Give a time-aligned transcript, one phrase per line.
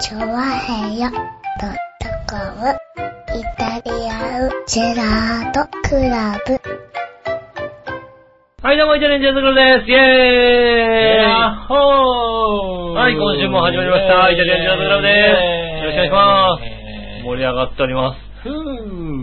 [0.00, 1.20] チョワヘヨドッ
[2.00, 2.74] トコム。
[3.38, 6.58] イタリアンジェラートクラブ。
[8.60, 9.90] はい、どうも、イタリアンジェラートクラブです。
[9.90, 10.02] イェー
[11.20, 11.22] イ。
[11.22, 12.98] やっほー。
[12.98, 14.30] はい今週も始まりました。
[14.30, 15.78] イタリアンジェラートクラブです。
[15.78, 16.64] よろしくお願いします。
[17.20, 18.18] す盛り上がっております。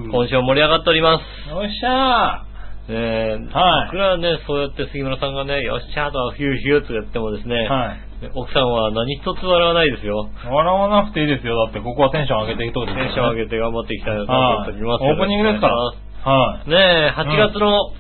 [0.08, 1.50] 今週も盛り上がっております。
[1.50, 2.46] よっしゃ。
[2.88, 3.92] ねえ、はい。
[3.92, 8.11] 僕らはね、そうやって杉村さんがね、よっしゃーとヒューヒューとやってもですね、ーはい。
[8.36, 10.30] 奥さんは何一つ笑わないですよ。
[10.46, 11.58] 笑わなくていいですよ。
[11.66, 15.04] だってここはテンション上げていくとテンション上げて頑張っていきたいなと思っております。
[15.04, 15.76] はいオープニングですから
[16.22, 16.70] はい。
[16.70, 17.92] ねえ、8月の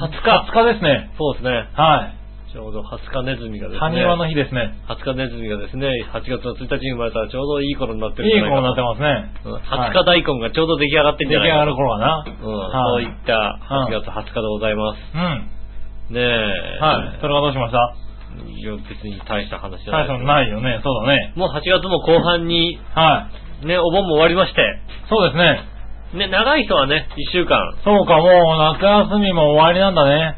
[0.00, 0.48] 20日。
[0.48, 1.10] 20日ですね。
[1.18, 1.68] そうですね。
[1.74, 2.22] はい。
[2.52, 3.80] ちょうど20日ネズミがですね。
[3.80, 4.76] 埴輪の日ですね。
[4.88, 9.32] 20日ネズミがですね、8月の1日に生まれたらちょうどいい頃になってるいいんじいか子になってますね。
[9.44, 12.24] うん20日大根がちょうど出来上がってんじ出来上がゃないかる頃はな。
[12.28, 14.98] うん、そうはいいった8月20日でございます。
[15.14, 16.14] うん。
[16.14, 16.78] ねえ。
[16.80, 17.20] はい。
[17.20, 18.01] それがどうしました？
[18.88, 20.80] 別に大した話じゃない大したのないよね。
[20.82, 21.32] そうだね。
[21.36, 23.28] もう8月も後半に、は
[23.62, 23.66] い。
[23.66, 24.60] ね、お盆も終わりまして、
[25.08, 25.72] そうですね。
[26.14, 30.36] ね、長い人はね、1週間、そうか、もう夏休みも終わりなんだね。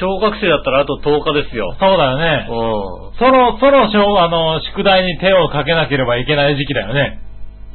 [0.00, 1.76] 小学生だったらあと10日ですよ。
[1.78, 2.46] そうだよね。
[2.48, 7.20] うそろそろ小、あの、宿題に手をかけなければいけない時期だよね。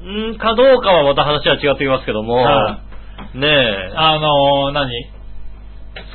[0.03, 0.31] ん。
[0.31, 2.81] んかどうかはまた話は違ってきますけども、は
[3.33, 4.89] ねえ、あの、何？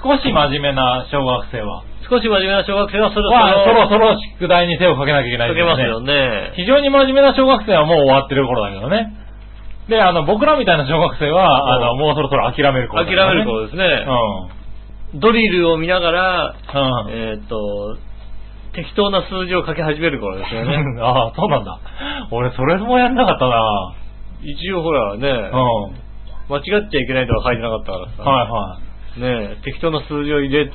[0.02, 1.84] 少し真面目な小学生は。
[2.08, 6.12] 少し真面目な小学生はそろそろ、まあ、そろそろ宿題に手をかけなきゃいけないかけますよね。
[6.12, 6.52] ね。
[6.56, 9.22] 非常に真面目な小学生はもう終わってる頃だけどね。
[9.88, 13.10] で、あの、僕らみたいな小学生は、あの、うんもうそろそろ諦める頃ね。
[13.10, 14.06] める頃ですね。
[15.14, 16.54] うドリルを見ながら、ん。
[16.54, 17.10] うん。
[17.10, 17.98] えーっと、
[18.74, 20.78] 適当な数字を書き始める頃ですよね。
[21.02, 21.78] ああ、そうなんだ。
[22.30, 23.94] 俺、それもやんなかったな
[24.42, 26.52] 一応ほらね、うん。
[26.52, 28.22] 間違っちゃいけないとは書いてなかったからさ。
[28.22, 28.78] はいは
[29.16, 30.72] ねえ、適当な数字を入れて、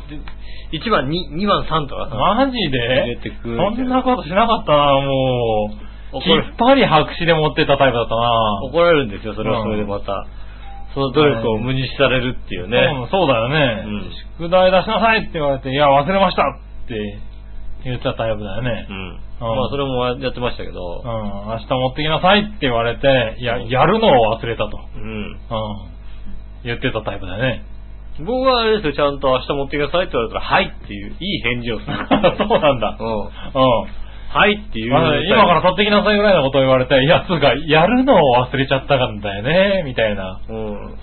[0.71, 2.09] 1番、2, 2番、3とかい。
[2.09, 2.15] さ。
[2.15, 5.69] マジ入れでてくそんなことしなかったなも
[6.13, 6.21] う。
[6.21, 10.25] きっぱり白紙で持ってたタイプだったな怒られるんですよ、それはそれでまた。
[10.93, 12.77] その努力を無にされるっていうね。
[13.01, 17.19] うんそうだよね、うん宿題出しなさいって言われて、いや、忘れましたって
[17.83, 18.93] 言ってたタイプだよねう。
[18.93, 18.97] ん。
[18.97, 20.73] うんまあ、それもやってましたけうん。
[20.73, 21.03] ど。
[21.05, 24.79] 明日持ってきなさいって言われて、いや、やるのを忘れたと。
[24.95, 25.03] うん。
[25.03, 25.37] うん。
[26.63, 27.63] 言ってたタイプだよね。
[28.19, 31.97] 僕はあれですよ、ちゃんと明日持ってきなさいって言われたら、はいっていう、いい返事をする。
[32.37, 32.97] そうなんだ。
[32.99, 33.07] うん。
[33.07, 33.27] うん。
[34.29, 34.91] はいっていう。
[34.91, 40.39] まあ今から取ってきなさいぐらいのことを言われて、いや、つうか、やるのを忘れちゃったんだよね、みたいな。
[40.49, 40.57] うん。
[40.57, 40.97] うん。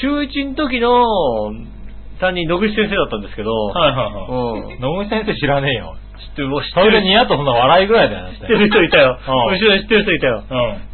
[0.00, 1.06] 中1の時の
[2.20, 4.74] 担任、野口先生だったんですけど、はいはいはい。
[4.74, 4.80] うん。
[4.80, 5.96] 野口先生知らねえよ。
[6.20, 7.02] 知ってる、知っそれでてる。
[7.04, 8.36] ニヤッとそんな笑いぐらいだよね。
[8.38, 9.18] 知ってる人いたよ。
[9.26, 10.44] うん後ろに知ってる人いたよ。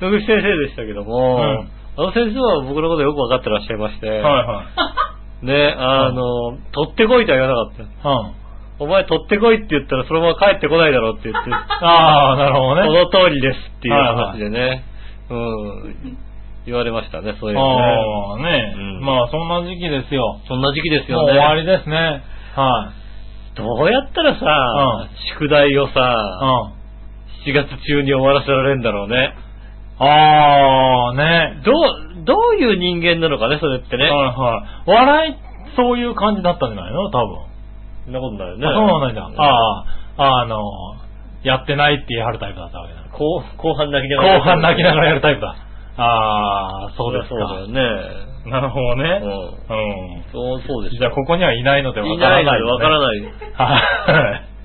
[0.00, 0.12] うん。
[0.12, 4.65] 野口先生でしたけども、うんあの先生は僕のことよくわかってらっしゃいまして、はいは
[5.43, 5.47] い。
[5.47, 8.09] ね、あの、取ってこいとは言わなかった。
[8.09, 8.47] うん。
[8.79, 12.83] お前取ってこいって言ったらそのまま帰ってこないだろうって言って、 ああ、なるほどね。
[13.11, 14.84] その通りですっていう話でね、
[15.31, 16.19] うん、
[16.67, 17.83] 言われましたね、そういうのね。
[17.83, 20.41] ああ、ね、うんまあ、そんな時期ですよ。
[20.47, 21.33] そんな時期ですもよね。
[21.33, 22.23] う終わりですね。
[22.55, 22.91] は
[23.55, 25.09] どうやったらさ、うん
[25.39, 25.91] 宿題をい。
[25.93, 26.77] さ、うん。
[27.51, 29.34] 7月中に終わらせられるんだろうね。
[29.99, 31.61] ああ、ね。
[31.65, 34.05] どう、どういう人間なのかね、それってね。
[34.05, 34.91] はいはい。
[34.91, 35.34] 笑い、
[35.77, 37.11] そういう感じだったんじゃないの？
[37.11, 37.39] 多分。
[38.05, 38.67] そんなことないよね。
[38.67, 39.31] あそうなんだ。
[39.43, 39.84] あ
[40.19, 40.61] あ、あの、
[41.43, 43.01] やってないって言い張るタイプだったわけだ。
[43.12, 44.39] 後後半泣きながら。
[44.39, 45.57] 後半泣きながらやるタイプだ。
[45.99, 47.34] ああ、そうですか。
[47.34, 47.81] そうだよね。
[48.51, 49.21] なるほどね。
[49.23, 49.31] うん。
[49.31, 49.33] う
[50.21, 50.23] ん。
[50.31, 53.21] そう、そうですよじゃあ、ここにはいないのでわいからないい、なのでわからい。
[53.21, 53.33] ない。
[53.55, 54.56] はい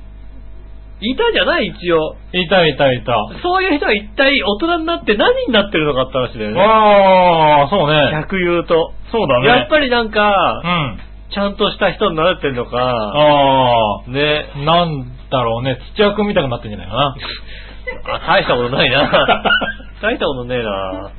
[1.17, 2.15] たじゃない一応。
[2.33, 2.43] い。
[2.43, 3.15] いたいたいた。
[3.41, 6.61] そういう人は一体大人になって何になってるのかって話だよね。
[6.61, 8.11] ああ、そうね。
[8.11, 8.93] 逆言うと。
[9.11, 9.47] そうだね。
[9.47, 10.99] やっぱりなんうか、ん。
[11.33, 14.45] ちゃんとした人になれてんのか、あね。
[14.55, 15.77] あ、なんだろうね。
[15.95, 17.15] 土屋くんみたくなってんじゃないかな。
[18.15, 19.09] あ、大したことないな。
[20.01, 21.11] 大したことねえな。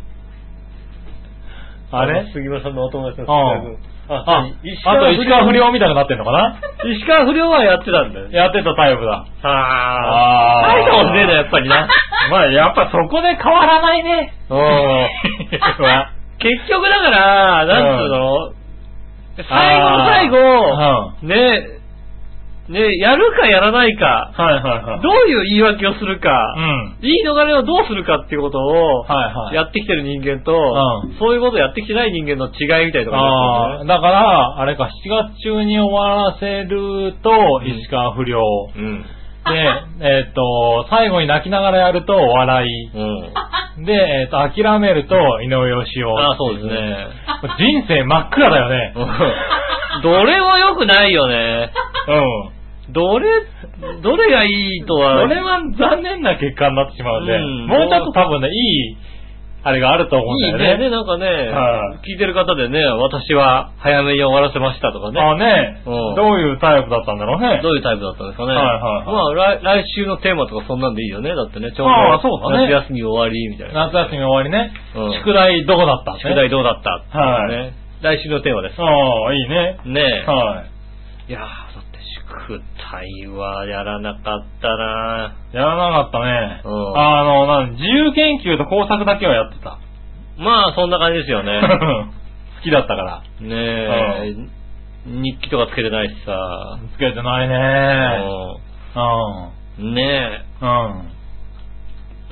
[1.92, 2.24] あれ？
[2.32, 6.60] 杉村さんのお友達のうん杉あ、村君あと石川不良みたいになってんのかな？
[6.84, 8.26] 石川不良はやってたんだよ。
[8.30, 9.24] やってたタイプだ。
[9.42, 10.74] ああ。
[10.74, 11.88] 大したことねえな、やっぱりな。
[12.30, 14.32] まあ、やっぱそこで変わらないね。
[14.50, 14.58] うん。
[15.84, 18.52] は結局だから、なんつうの、
[19.48, 20.38] 最後の最後、
[20.76, 21.81] あね、
[22.68, 25.00] ね、やるかやらないか、はいはいはい。
[25.02, 26.96] どういう言い訳をするか、うん。
[27.02, 29.54] 言い逃れをどうするかっていうことを、はいはい。
[29.56, 37.30] やってきてる人間と、うんそういうことをやってきてない人間の違いみたいなところああ、だから、あれか、7月中に終わらせると、
[37.62, 38.40] うん石川不良。
[38.76, 39.02] うん。
[39.02, 39.68] で、
[40.00, 42.90] えっと、最後に泣きながらやると、笑い。
[42.94, 43.84] うん。
[43.84, 46.06] で、えっと、諦めると、井上義雄。
[46.16, 47.06] ああ、そうですね。
[47.58, 48.94] 人生真っ暗だよね。
[49.96, 51.72] うんどれも良くないよね。
[52.08, 52.92] うん。
[52.92, 53.26] どれ、
[54.02, 55.22] どれがいいとは。
[55.22, 58.96] それは残念な結果になってしまうんで、うんもうちょっと多分ね、いい、
[59.64, 60.90] あれがあると思うんいいだよね。
[60.90, 60.90] ね。
[60.90, 65.20] ね、なんかね、はい聞いてる方でね、私は早めに終わらせましたとかね。
[65.20, 67.60] あね、うんどういうタイプだったんだろうね。
[67.62, 68.54] どういうタイプだったんですかね。
[68.54, 71.34] はいはいまあ来、来週のテーマとかそんなんでいいよね。
[71.34, 73.86] だってね、ちょうどああそうだね夏休み終わりみたいな。
[73.86, 74.72] 夏休み終わりね。
[74.96, 77.81] うん宿題どこだった宿題どうだったってはいね。
[78.02, 78.82] 来週のテーマです。
[78.82, 79.78] ああ、いいね。
[79.86, 80.28] ねえ。
[80.28, 80.64] は
[81.28, 82.60] いやー、だって宿
[82.90, 86.62] 題はやらなかったなやらなかったね。
[86.64, 89.78] うんあの、なん自由研究と工作だけはやってた。
[90.36, 91.60] まあ、そんな感じですよね。
[92.58, 93.22] 好きだったから。
[93.40, 94.34] ねえ。
[95.06, 96.78] 日記とかつけてないしさ。
[96.94, 97.54] つけてないね。
[98.96, 99.84] うん。
[99.86, 101.08] うんねうん。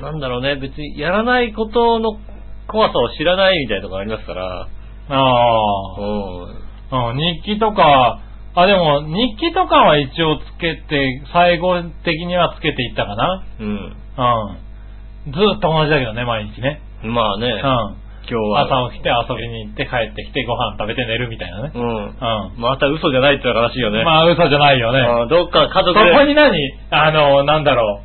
[0.01, 0.03] え。
[0.03, 2.19] なんだろうね、別にやらないことの
[2.67, 4.67] 怖さを知らないみたいなとこありますから。
[5.11, 6.01] ああ。
[6.01, 7.11] うん。
[7.11, 8.21] うん、日記とか、
[8.55, 13.45] あ、でも、日記とかは一応つけて、最後的にはつけていったかな。
[13.61, 13.67] うん。
[13.67, 15.33] うん。
[15.33, 16.81] ずーっと同じだけどね、毎日ね。
[17.03, 17.61] まあね、うん。
[17.61, 17.97] 今
[18.29, 18.87] 日は。
[18.87, 21.73] 朝起きて遊びに行って帰ってきてご飯食べて寝るみたいなね。
[21.75, 21.85] うん。
[21.85, 22.15] うん。
[22.59, 24.05] また嘘じゃないって話よね。
[24.05, 25.01] まあ嘘じゃないよね。
[25.01, 26.13] あどっか家そ族で。
[26.13, 26.53] こに何？
[26.91, 28.03] あの、なんだろ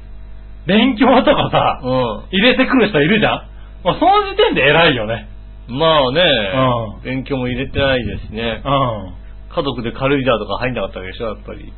[0.66, 0.68] う。
[0.68, 3.42] 勉強とかさ、う入れてくる人いるじゃん
[3.84, 5.30] もうその時点で偉いよね。
[5.71, 5.77] ん。
[5.77, 8.69] まあね、うん勉強も入れてないですしねう。
[8.69, 9.13] ん。
[9.56, 11.73] 家族で軽井沢とか入んなかったわけでしょ、やっぱり。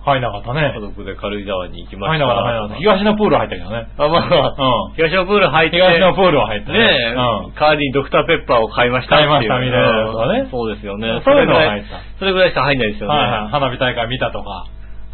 [0.00, 0.80] 入んなかったね家。
[0.80, 2.18] 族で軽井沢に行きました。
[2.18, 2.74] 入んなかった、入んなかった。
[2.80, 3.88] 東のプール入ったけどね。
[3.98, 4.94] あ、まあ、うん。
[4.94, 7.52] 東のプール入って、東のプールは入ったねえ、うん。
[7.52, 9.28] 代わりにドクターペッパーを買いましたっていう。
[9.28, 9.82] 買いましたみたい
[10.16, 11.20] なねうんそうですよね。
[11.24, 12.18] そういうのはそれぐらい入った。
[12.18, 13.14] それぐらいしか入んないですよね。
[13.14, 13.52] はいはい。
[13.52, 14.66] 花火大会見たとか。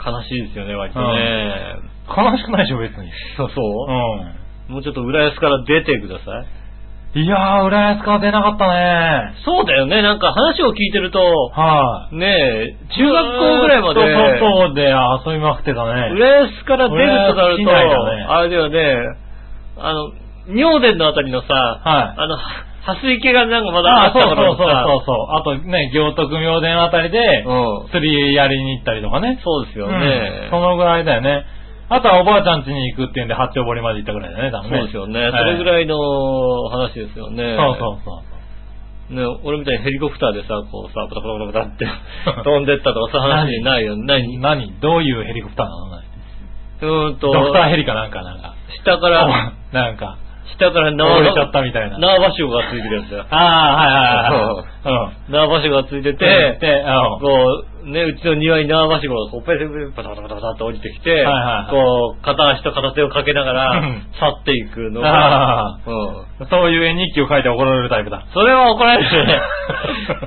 [0.06, 1.76] 悲しいですよね、割とね。
[2.06, 3.10] 悲しくないでしょ、別に。
[3.36, 6.46] そうそううもうちょっと浦安から出てください。
[7.20, 7.24] ん。
[7.24, 9.34] いやー、浦安から出なかったね。
[9.44, 12.16] そうだよね、なんか話を聞いてると、はい。
[12.16, 14.94] ねえ、中学校ぐらいまで、ずっと外で
[15.26, 16.10] 遊びまくってたね。
[16.14, 19.16] 浦安から出るとなると、ねあれだよね、
[19.78, 20.12] あの、
[20.48, 22.38] 妙殿のあたりのさ、はいあの、
[22.86, 25.26] 蓮池がなんかまだああったからそうそうそうさそうそう。
[25.34, 27.88] あとね、行徳明殿あたりで、うん。
[27.90, 29.40] 釣りやりに行ったりとかね。
[29.42, 30.48] そうですようんね。
[30.50, 31.44] そのぐらいだよね。
[31.88, 34.78] あとはおばあちゃん家に行くっていうんで、八丁堀まで行ったぐらいだね、多分ね。
[34.78, 35.20] そうですよね。
[35.20, 35.98] はいそれぐらいの
[36.70, 37.56] 話ですよね。
[37.56, 39.14] そうそうそう。
[39.14, 41.86] ね、俺みたいにヘリコプターでさ、こうさ、ブタブタブタブタって
[42.42, 44.02] 飛んでったとかそういう話ないよね。
[44.04, 44.38] 何？
[44.38, 44.72] 何？
[44.80, 45.86] どういうヘリコプターなの？
[46.78, 48.54] うーんと、ドクターヘリかなんかなんか。
[48.82, 50.18] 下から、なんか、
[50.58, 51.98] 下から縄倒れちゃったみたいな。
[51.98, 53.26] 縄場所がついてるやつだよ。
[53.30, 55.32] ああ、はいはいはいはい。
[55.32, 65.92] 縄場所がついてて、で、で、うんこう、ね、うちの庭に縄ばしごがこう、ペペペペパタパタパタパタって降りてきて、はいはいはいこう、片足と片手をかけながらうん、去っていくのあが、
[66.40, 66.48] うん。
[66.48, 68.26] そういう絵日記を書いて怒られるタイプだ。
[68.32, 69.40] それは怒られるね。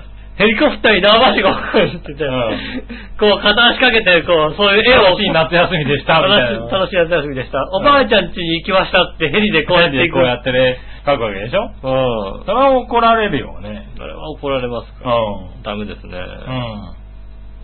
[0.39, 6.71] ヘリコプターに縄ばしごが降りてて、うんこう、片足かけて、こう、そういう絵を、楽しい夏休みでした、みたいな。
[6.71, 7.59] 楽しい夏休みでした。
[7.75, 10.07] おばあちゃん家に行きましたってヘリでこうやって。
[10.07, 11.67] こうやってね、書くわけでしょ？
[11.67, 12.45] うん。
[12.45, 13.89] それは怒られるよね。
[13.99, 15.11] あれは怒られますか？
[15.11, 16.15] うダメですね。
[16.15, 16.15] ん。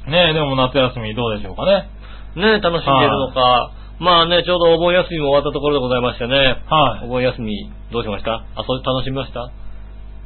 [0.06, 0.12] うん。
[0.12, 1.88] ねえ、でも夏休みどうでしょうかね？
[2.36, 3.72] ね楽しんでるのか？
[4.00, 6.58] まあね、ちょうどお盆休みも終わったところでございましてね。
[6.68, 8.44] はお盆休み、どうしました？
[8.58, 9.50] 遊び楽しみました？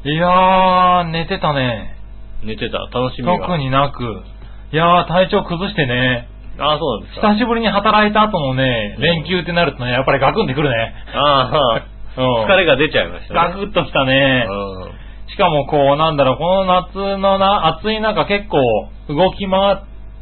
[0.09, 0.13] い。
[0.13, 1.98] いやー、寝てたね。
[2.43, 2.77] 寝てた。
[2.91, 3.39] 楽しみが。
[3.39, 3.57] 特。
[3.57, 4.03] になく。
[4.71, 6.27] いやー、体調崩してね。
[6.59, 7.33] ああ、そうなんですか。
[7.33, 10.93] 久しぶりに働いた後のね、うん連休ってなるとね、やっぱりガクンってくるね。
[11.15, 11.81] ああ、
[12.19, 13.39] うん疲れが出ちゃいましたね。
[13.39, 14.45] ガクッときたね。
[14.47, 18.57] うしかもこう、なんだろう、この夏のな、暑い中結構
[19.07, 19.77] 動き回っ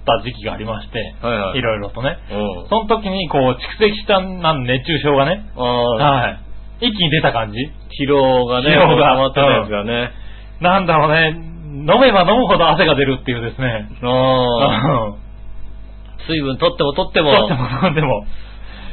[0.05, 1.25] た時期がありまして、ん。
[1.25, 1.59] はいはい。
[1.59, 2.17] いろいろとね。
[2.29, 2.67] うん。
[2.67, 6.37] その時にこう、蓄積したなん熱中症がね、ああ、はい。
[6.81, 7.57] 一気に出た感じ
[7.99, 10.11] 疲労がね、疲労が溜まってたやつがね。
[10.59, 11.35] なんだろうね、
[11.77, 13.89] 飲めば飲むほど汗が出るっていうですね。
[14.01, 15.27] ああ、う ん
[16.27, 18.21] 水分取っても取っても、とっても飲んでも。
[18.21, 18.25] こ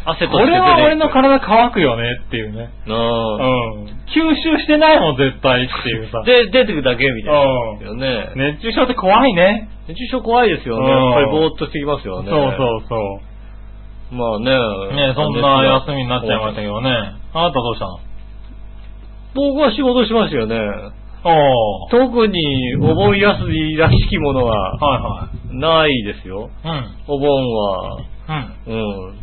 [0.07, 2.69] 汗として出ていくれは俺の体乾くよねっていうね。
[2.87, 3.85] うん。
[4.07, 6.23] 吸収してないもん、絶対っていうさ。
[6.25, 7.95] で、出てくだけみたいな。
[7.95, 8.33] ね。
[8.37, 9.69] 熱中症って怖いね。
[9.89, 10.93] 熱中症怖いですよね。
[10.93, 12.31] うんやっぱりぼーっとしてきますよね。
[12.31, 13.21] そうそうそ
[14.13, 14.15] う。
[14.15, 15.07] まあね。
[15.09, 16.91] ねそんな休みになっちゃいましたけどね。
[17.33, 17.99] あなたどうしたの？
[19.35, 20.57] 僕は仕事しましたよね。
[21.91, 26.51] 特にお盆休みらしきものははないですよ。
[26.65, 26.85] いはい。
[27.09, 27.97] お盆は、
[28.29, 28.73] うん。
[28.73, 29.09] うん。
[29.09, 29.19] うん。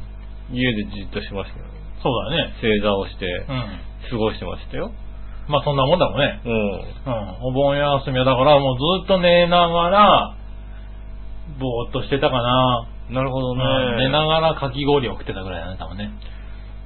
[0.51, 1.65] 家でじっとしましたよ。
[2.01, 2.53] そうだよね。
[2.59, 3.79] 正座をしてうん。
[4.09, 4.91] 過ごしてましたよ。
[5.47, 6.41] まあそんなもんだもんね。
[6.43, 6.53] うん。
[6.53, 6.81] うん。
[7.43, 10.33] お盆休みはだからもうずっと寝ながら、
[11.59, 12.87] ぼーっとしてたかな。
[13.11, 13.63] なるほどね。
[13.63, 16.11] うん寝ながらかき氷を食ってたぐらいだね、多分ね。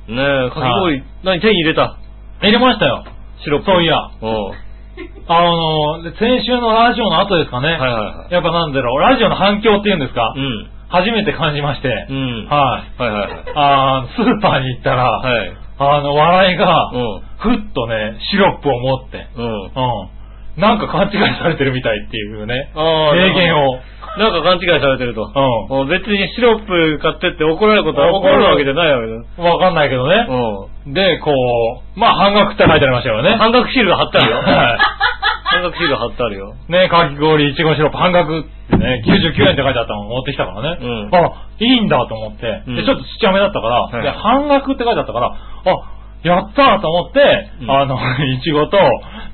[0.08, 1.98] ねえ、かき氷、何手に入れた？
[2.42, 3.06] 入れましたよ。
[3.44, 3.66] シロップ。
[3.68, 3.98] そういや。
[4.22, 4.65] うん。
[5.28, 7.70] あの、先週のラジオの後ですかね。
[7.70, 8.34] はいはいはい。
[8.34, 10.68] やっぱなんだろう、ラジオの反響っていうんですか、うん。
[10.90, 12.48] 初めて感じまして、うん。
[12.48, 13.02] はい。
[13.02, 13.32] はいはいはい。
[13.56, 15.52] あースーパーに行ったら、はい。
[15.78, 17.22] あの、笑いが、うん。
[17.38, 19.64] ふっとね、シロップを持って、うん。
[19.64, 19.72] うん。
[20.58, 23.80] なんか勘違いされてるみたいっていうね、名言を。
[24.18, 25.24] なんか勘違いされてると。
[25.24, 25.34] う
[25.70, 29.08] もう別にシロップ買ってって怒られることは怒るわけじゃないわけ
[29.42, 29.44] だ。
[29.44, 29.46] ん。
[29.46, 30.28] わかんないけどね。
[30.88, 33.36] うで、こう、まあ半額って書いてありましたよね。
[33.36, 33.38] ん。
[33.38, 34.38] 半額シールが貼ってあるよ。
[34.38, 34.78] は
[35.46, 36.54] 半額シール貼ってあるよ。
[36.68, 36.72] い。
[36.72, 40.78] ね、かき氷、いちごシロップ半額ってね、99円って書いてあったの持ってきたからね。
[40.82, 42.64] うんあ、いいんだと思って。
[42.68, 45.95] うんで、ちょっとちっちゃめだったから、はいで、半額って書いてあったから、あ、
[46.26, 47.22] やったーと思って、
[47.62, 48.78] うんあの、いちごと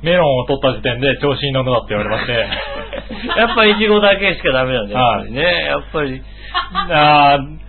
[0.03, 2.33] メロンを取った時点で調子に乗るなって言われまして。
[3.39, 4.99] やっぱイチゴだけしかダメなんだよ。
[4.99, 5.41] はいやっぱりね。
[5.65, 6.21] やっぱり。
[6.91, 7.61] あー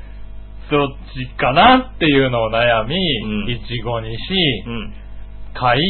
[0.70, 4.20] どっちかなっていうのを悩み、うんいちごにし、
[4.66, 4.94] うん。
[5.54, 5.82] 買い、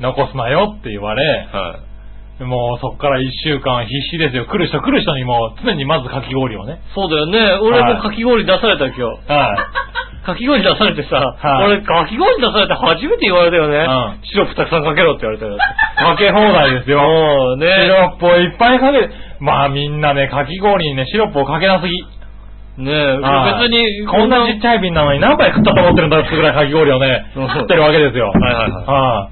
[0.00, 1.78] 残すなよって言われ、は
[2.40, 2.44] い。
[2.44, 4.46] もうそっから一週間必死ですよ。
[4.46, 6.80] 来る人来る人にも常にまずかき氷をね。
[6.94, 7.58] そうだよね。
[7.60, 9.02] 俺もかき氷出された今日。
[9.02, 10.11] はい。
[10.24, 13.78] かき氷出されてさ、はい俺かき氷出されて初めて言われたよね。
[13.78, 15.58] うんシロップたくさんかけろって言われたよ。
[15.58, 17.02] かけ放題ですよ。
[17.02, 17.66] もうね。
[17.66, 19.10] シロップをいっぱいかける。
[19.40, 21.92] まあみんなね、かき氷にね、シロップをかけなすぎ。
[22.78, 28.28] ねえ、はい別に、こんなちっちゃい瓶なのに何杯食ったと思ってるんだってぐらいかき氷をね、うん食ってるわけですよ。
[28.28, 29.30] はいはいはいは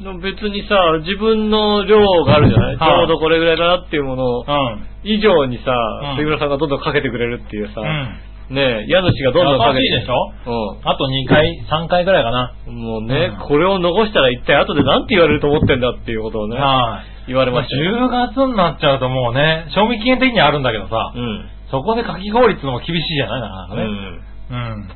[0.00, 4.46] でも別にさ、自分の量があるじゃない、はいちょうどこれぐらいだなっていうものをい。
[4.46, 4.86] うん。
[5.04, 5.72] 以上にさ、
[6.12, 8.18] うん杉村さんがどんどんかけてくれるっていうさ、うん。
[8.48, 10.14] ねえ、家主がどんどんかけて優しいでしょ？
[10.46, 12.54] うあと2回、3回ぐらいかな。
[12.70, 12.70] ん。
[12.70, 17.26] もうね、うんこれを残したら一体後で何て言われると思ってんだっていうことをね、はい。
[17.28, 18.06] 言われましたよ。
[18.06, 21.48] 10月になっちゃうともうね、賞味期限的にはあるんだけどさ、うん。
[21.70, 23.82] そこでかき氷ってのも厳しいじゃないなかなかね。
[23.82, 24.20] うん。
[24.50, 24.88] うん。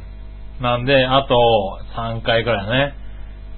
[0.60, 1.34] なんで、あと
[1.96, 2.94] 3回ぐらいね。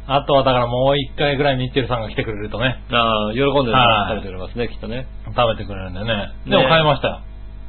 [0.06, 5.06] あとはだからもう1回ぐらいミッチェルさんが来てくれるとね、ああ、喜んではい食べてくれますね、きっとね。
[5.26, 6.06] 食べてくれるんでね。
[6.06, 7.20] ねでも買いましたよ。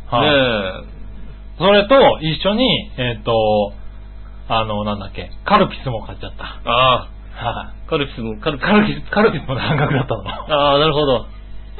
[0.10, 0.93] はい。
[1.60, 3.74] ねそれと一緒に、えっ、と、
[4.48, 6.62] あの、なんだっけ、カルピスも買っちゃった。
[6.66, 6.70] え。
[6.70, 7.10] あはい。
[7.36, 8.68] あ、カルピスも、カルピス。
[8.68, 10.24] カルピス、カルピスも半額だったの。
[10.24, 11.26] ああ、なるほど。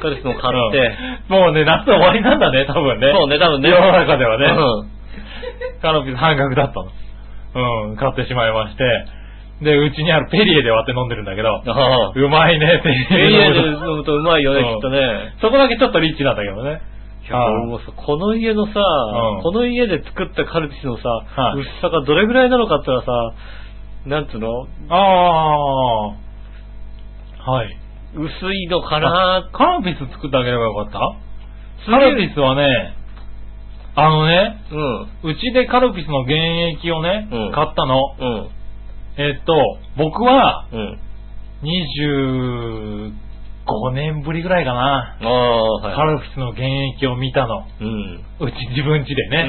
[0.00, 0.96] カルピスも買って。
[1.28, 3.12] うんもうね、夏終わりなんだね、多分ね。
[3.12, 3.70] そうね、多分ね。
[3.70, 4.46] 世の中ではね。
[4.46, 5.80] うん。
[5.80, 6.90] カルピス半額だったの。
[7.54, 8.84] うん、買ってしまいまして。
[9.62, 12.12] で、うちにあるペリエで割って飲んでるんだけど、ああ。
[12.14, 15.34] うまいね、ペリエリアでエで飲むとうまいよね、うんきっとね。
[15.40, 16.82] そこだけちょっとリッチなんだけどね。
[17.32, 23.12] もさ、この家のさ、うんこの家で作ったカルピスのさ、はい薄さがどれぐらいなのかってのはさ、
[24.06, 24.66] なんつうの？
[24.90, 24.96] あ
[27.46, 27.68] あ、はい。
[28.14, 29.48] 薄いのかな？
[29.52, 30.98] カルピス作ってあげればよかった？
[31.84, 32.94] すげえカルピスはね、
[33.96, 34.60] あのね、
[35.24, 35.30] うん。
[35.30, 36.36] うちでカルピスの原
[36.68, 37.98] 液をね、うん買ったの。
[38.18, 38.50] うん。
[39.16, 39.54] えっと、
[39.96, 40.98] 僕はうん。
[43.66, 45.16] 25年ぶりぐらいかな。
[45.22, 45.94] ああ、はい。
[45.96, 46.66] カルピスの原
[46.96, 47.64] 液を見たの。
[47.80, 48.24] うん。
[48.40, 49.48] うち自分家でうね。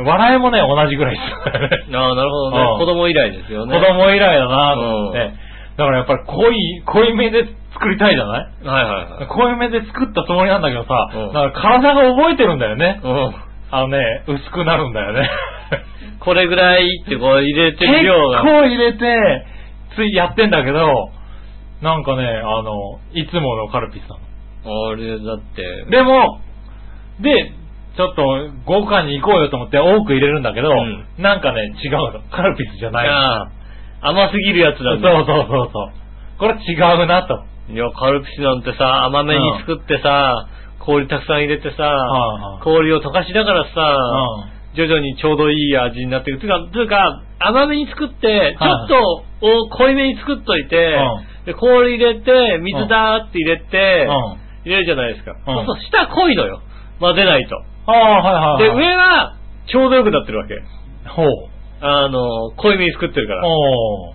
[0.00, 0.04] ん。
[0.04, 1.96] 笑いもね、同じぐらいですよね。
[1.98, 2.58] ああ、なるほどね。
[2.72, 3.78] うん子供以来ですよね。
[3.78, 5.18] 子供以来だなと思って。
[5.20, 5.38] うん
[5.78, 8.66] だからやっぱり濃い、濃いめで作りたいじゃない？
[8.66, 9.26] はいはいはい。
[9.28, 13.00] 濃いめで作ったつもりなんだけどさ、うんだから体が覚えてるんだよね。
[13.04, 13.34] うん。
[13.70, 15.30] あのね、薄くなるんだよね。
[16.18, 18.42] これぐらいってこう入れて結る量が。
[18.42, 19.46] 構入れて、
[19.94, 21.10] ついやってんだけど、
[21.82, 24.88] なんかね、あの、いつものカルピスなの。
[24.90, 25.86] あれだって。
[25.90, 26.40] でも、
[27.20, 27.52] で、
[27.96, 28.22] ちょっと
[28.64, 32.20] 豪華に行こうよと思って多く入れるんだけど、うんなんかね、違うの。
[32.30, 33.12] カルピスじゃないの。
[33.12, 34.92] ああ、甘すぎるやつそだ。
[34.92, 35.92] うそうそうそう。
[36.38, 37.44] これ違うなと。
[37.72, 40.46] いや、カルピスなんてさ、甘めに作ってさ、
[40.80, 46.40] 氷たくさん入れてさ、はい氷を溶かしながらさ、う徐々にちょうどいい味になっていく。
[46.40, 54.06] つうか、つうか、甘めに作って、ちょっとお濃いめに作っといて、うで氷入れて、水だーって入れて。
[54.64, 55.34] 入れるじゃないですか。
[55.44, 56.60] そうそう、下濃いのよ。
[57.00, 57.56] 混ぜないと。
[57.86, 58.86] ああ、はいで、はい、はい。
[58.86, 60.54] 上は、ちょうどよくなってるわけ。
[61.08, 61.28] ほう。
[61.80, 63.42] あの、濃いめに作ってるから。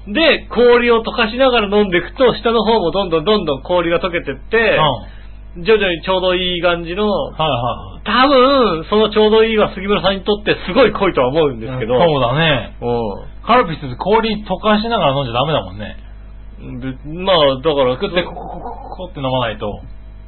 [0.08, 5.23] で、氷を溶かしながら飲んでいくと、下の方もどんどんどんどん氷が溶けてって、うん。
[5.56, 11.62] 徐々にちょうどいい感じの、はいは多分、そのちょうどいいは杉村さんにとってすごい濃いとは思うんい。
[11.62, 12.76] ですけど、そうだね。
[12.82, 15.96] うカルピス氷溶かしながら飲んじゃダメだもんね。
[16.64, 16.80] ん。
[16.80, 19.70] でまあ、だから、作ってココココココって飲まないと、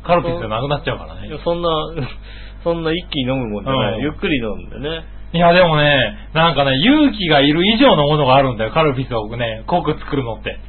[0.06, 1.40] カルピスがなくなっちゃうからねいや。
[1.44, 1.70] そんな、
[2.64, 3.94] そんな一気に飲むもんじゃない。
[3.96, 5.04] うんゆっくり飲んでね。
[5.34, 10.60] いや、でもね、なんかね、勇気がいる以上のものがあるんだよ、カルピスをね、濃く作るのって。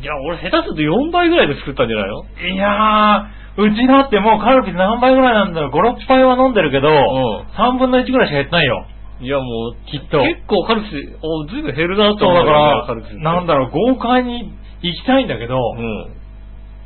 [0.00, 2.24] いや、俺下手すると4倍ぐらいで作ったんじゃないの？
[2.54, 8.86] いやー、うちだってもうカルピス何杯ぐらいなんだろう、5、6杯は飲んでるけど、ん3分の1ぐらいしか減ってないよ。
[9.18, 12.86] いや、もう、きっと結構カルピス、おずいぶん減るなとそう思うから。
[13.16, 16.12] なんだろう、豪快に行きたいんだけど、うん。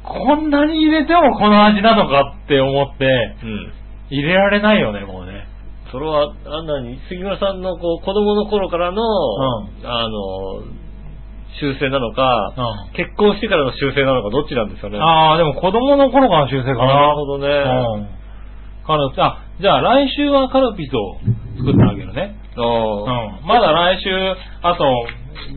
[0.05, 3.05] こんなに入れてもこの味なのかって思って、
[3.43, 3.73] うん。
[4.11, 5.47] 入れられないよね、もうね。
[5.91, 9.03] それは、あんなに、杉村さんのこう子供の頃からの、
[9.85, 10.09] あの、
[11.59, 12.93] 修正なのか、うん。
[12.93, 14.99] 結婚してからの修正なのか、どっちなんですかね。
[15.01, 16.95] ああ、でも子供の頃からの修正かな。
[16.95, 17.49] なるほどね。
[17.49, 18.21] うん。
[18.87, 21.19] カルピあ、じゃあ来週はカルピスを
[21.59, 22.37] 作ってあげるね。
[22.57, 23.47] あうん。
[23.47, 24.11] まだ来週、
[24.63, 24.85] あと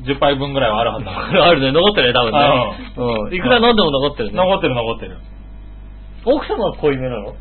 [0.05, 1.45] 10杯分ぐらいはあるはずだから。
[1.45, 1.47] あ。
[1.51, 2.75] あるね、残ってるね、多分ね。
[2.97, 3.33] うん。
[3.33, 4.37] いくら飲んでも残ってるね。
[4.37, 5.17] 残ってる残ってる。
[6.25, 7.33] 奥様は濃いめなの？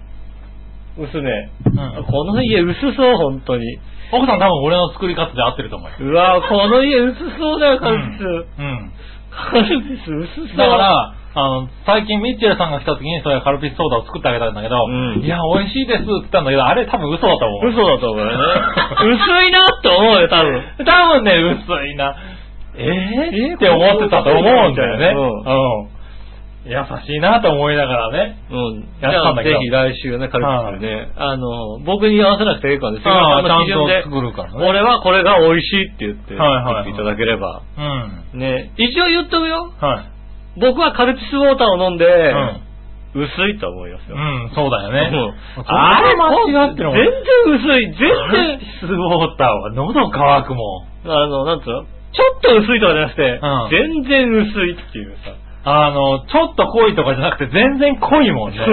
[0.99, 1.50] 薄め。
[1.66, 3.78] うんこの家薄そう、本当に。
[4.12, 5.96] 奥さん多分俺の作り方で合ってると思うよ。
[6.11, 8.25] うわこの家薄そうだよ、カルピス。
[8.25, 8.92] うん。
[9.30, 10.56] カルピス薄そう。
[10.56, 17.70] だから、あの、最近ミッチェルさんが来た時にそれカルピスソーダを作ってあげたんだけど、うんいや、美味しいですって言ったんだけど、あれ多分嘘だと思う。
[17.72, 18.37] 嘘だと思うよね。
[19.16, 20.62] 薄いなって思うよ、多分。
[20.84, 21.32] 多分ね、
[21.64, 22.14] 薄いな。
[22.75, 25.14] えー、って思ってたと思うんだよね。
[25.16, 25.91] うん。
[26.64, 28.38] 優しいなと思いながらね。
[28.50, 28.83] うん。
[28.83, 30.45] じやったんだけどぜひ来週ね、カル
[30.78, 37.62] ピスでね、あの、僕に合わせなくていいからね、杉ああ村さんの基準でちゃんと作るからね俺はこれが美味しいって言って、はいはいはい言っていただければ。
[38.33, 38.38] うん。
[38.38, 39.73] ね、一応言っとくよ。
[39.81, 40.02] は
[40.57, 40.61] い。
[40.61, 42.61] 僕はカルピスウォーターを飲んで、うん。
[43.14, 44.16] 薄いと思いますよ。
[44.16, 45.11] うん、そうだよね。
[45.12, 46.33] うんあれ間
[46.69, 46.97] 違ってるもん。
[46.97, 47.92] 全然薄い。
[47.92, 51.11] 全カル然ピ、スウォーターは喉乾くもん。
[51.11, 51.83] あの、なんつうの？
[52.12, 55.33] ちょっと薄いとかじゃなくて、うん全然薄いっていうさ。
[55.64, 58.59] あの、ちょっと濃いとかじゃなくて全然濃いもんね。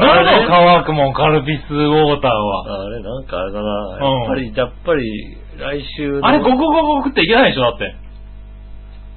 [0.00, 2.84] あれ喉乾くもん、カルピスウォーターは。
[2.84, 3.98] あれ、なんかあれだな。
[4.00, 7.96] うんやっぱり、やっぱり、来週のあれ、ゴゴゴゴ食っていけないでしょ、だって。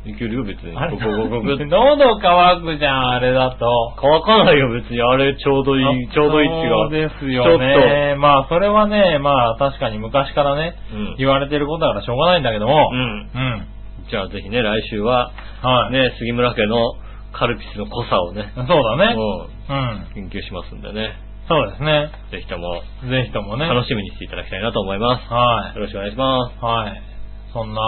[0.04, 0.76] いけるよ、別に。
[0.76, 3.94] あれ、ごごごご喉乾くじゃん、あれだと。
[3.98, 5.00] 乾かないよ、別に。
[5.00, 6.78] あれ、ちょうどいい、ちょうどいいっていうか。
[6.78, 8.16] そうですよね。
[8.18, 12.90] まあ、それはね、まあ、確かに昔からね、うん言われてることだからしょうがないんだけども。
[12.92, 13.00] うん。
[13.00, 13.68] うん。
[14.10, 15.32] じゃあ、ぜひね、来週は、
[15.62, 15.94] はい。
[15.94, 16.94] ね、杉村家の
[17.34, 19.16] カルピスの濃さをね、そうだね。
[19.16, 20.24] ううん。
[20.24, 21.14] ん、研究しますんでね。
[21.48, 22.10] そうですね。
[22.32, 23.68] ぜひとも、ぜひともね。
[23.68, 25.34] 楽しみにしていただきたいなと思います。
[25.34, 25.76] はい。
[25.76, 26.64] よろしくお願いします。
[26.64, 27.02] はい。
[27.54, 27.82] そんな、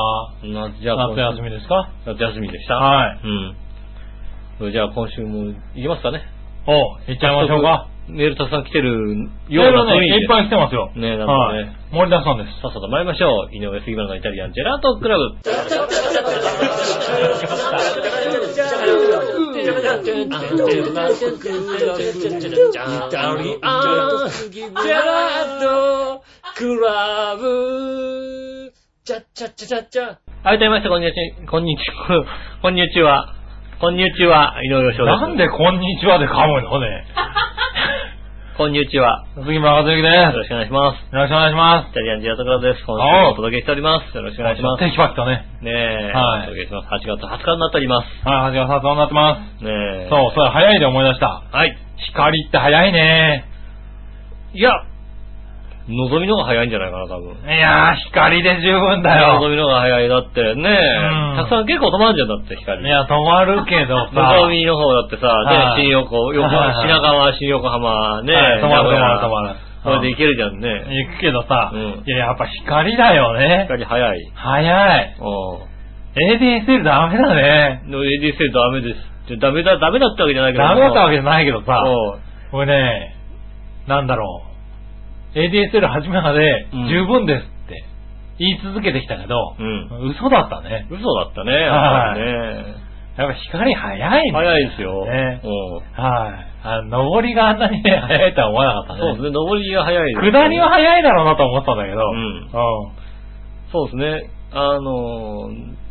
[0.44, 1.90] なじゃあ、夏休みですか？
[2.06, 2.76] 夏休みでした。
[2.76, 3.20] はい。
[3.24, 3.56] うん。
[4.60, 6.22] それじゃあ、今週も行きますかね。
[6.68, 6.72] お、
[7.08, 7.88] 行っちゃいましょうか。
[8.08, 10.92] メールたくさん来てるいろいろね、ような雰囲気でいっぱい来てますよ。
[10.96, 11.72] ねなんかねはい。
[11.92, 12.62] 盛りだくさんです。
[12.62, 13.56] さっさと参りましょう。
[13.56, 15.24] 井上杉村のイタリアンジェラートクラブ。
[30.44, 31.46] はい、どうもみなさん、こんにちは。
[31.48, 32.26] こんにちは。
[32.62, 33.43] こんにちは。
[33.84, 34.56] こんにちは。
[34.64, 35.20] 井上翔です。
[35.20, 37.04] なんでこんにちはで噛むのね。
[38.56, 39.26] こんにちは。
[39.36, 40.16] 杉村和之です。
[40.16, 41.14] よろしくお願いします。
[41.14, 42.86] よろしくお願いしまイタリアンジェラートクラブです。
[42.86, 44.16] 今週もお届けしております。
[44.16, 44.80] よろしくお願いします。
[44.86, 45.44] テキパキとね。
[45.60, 46.88] ねえ、はいお届けします。
[46.88, 48.08] 8月20日になっております。
[48.24, 49.66] はい、始ま発音になってます。
[49.66, 49.72] ね
[50.06, 50.08] え。
[50.10, 51.42] そう、それ早いで思い出した。
[51.52, 51.78] はい。
[51.98, 53.44] 光って早いね。
[54.54, 54.72] いや、
[55.88, 57.36] 望みの方が早いんじゃないかな、多分。
[57.44, 59.40] いやー、光で十分だよ。
[59.42, 60.08] 望みの方が早い。
[60.08, 62.82] だってね、んたくさん結構止まるじゃん、だって光。
[62.82, 64.12] いや、止まるけどさ。
[64.40, 70.86] 望みの方だってさ、はいね、新横、横、はいはい品川、新横浜、ね、はい止まる止まる止まるそれで行けるじゃんね。
[70.88, 73.66] 行くけどさ、うんいや、やっぱ光だよね。
[73.68, 74.20] 光早い。
[74.34, 75.16] 早い。
[75.20, 75.74] うん。
[76.16, 77.82] ADSL ダメだね。
[77.88, 79.40] の ADSL ダメです。
[79.40, 80.64] ダメだ、ダメだったわけじゃないけど。
[80.64, 83.16] ダメだったわけじゃないけどさ、うんこれね、
[83.88, 84.53] なんだろう。
[85.36, 87.86] ADSL 初めまでうん十分ですって
[88.40, 90.88] 言い続けてきたけど、うん嘘だったね。
[90.90, 92.84] 嘘だったね、やっぱりね。
[93.18, 94.32] やっぱ光早いね。
[94.32, 95.06] 早いですよ。
[95.06, 96.04] ねうん。
[96.04, 96.54] はい。
[96.64, 99.00] あの、上りがあんなにね、早いとは思わなかったね。
[99.02, 102.50] そうですね、上りが早いね下りは早いだろうなと思ってたんだけど、うん
[103.72, 104.30] そうですね。
[104.52, 105.83] あのー、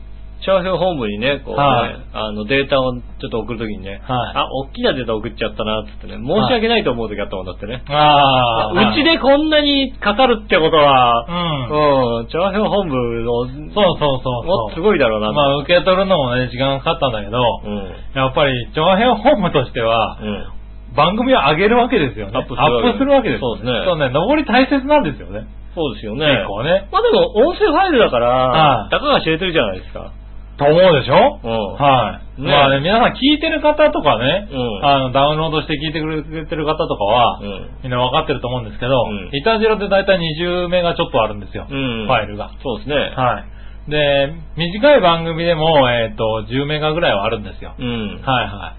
[0.44, 7.83] 調表本部にね、こうね、はいあの、データをちょっと送るときにね、はいあ、大きなデータ送っちゃったな、つってね、申し訳ないと思うときあったもんだってね。
[7.88, 8.90] ああ。
[8.92, 11.33] うちでこんなにかかるってことは、う
[11.70, 12.20] ん。
[12.20, 14.46] うん、調表本部の、そうそうそうそう。
[14.46, 15.33] もすごいだろうな。
[15.33, 17.94] まあ、受け取るのもね、時間かかったんだけど、うん。
[18.14, 20.62] やっぱり、長編本部としては、うん。
[20.96, 22.33] 番組を上げるわけですよね。
[22.37, 22.55] アップ
[22.98, 23.40] するわけです。
[23.40, 25.46] そうですねそうね、上り大切なんですよね。
[25.74, 26.26] そうですよね。
[26.26, 26.88] 結構ね。
[26.92, 30.12] まあでも、音声ファイルだからは、いたかが知れてるじゃないですか。
[30.58, 31.40] と思うでしょ？
[31.42, 31.72] うん。
[31.74, 32.42] はい。
[32.42, 37.70] ねまあね、皆さん聞いてる方とかね、うんあの、ダウンロードして聞いてくれてる方とかは、うん。
[37.82, 41.66] みんな分かってると思うんですけど、うんイタジロって大体20メガちょっとあるんですよ。
[41.68, 42.06] うん。
[42.06, 42.50] ファイルが。
[42.62, 42.96] そうですね。
[43.16, 43.90] はい。
[43.90, 47.74] で、短い番組でも、えっ、と、10メガぐらいはあるんですよ。
[47.78, 48.20] うん。
[48.22, 48.74] はいは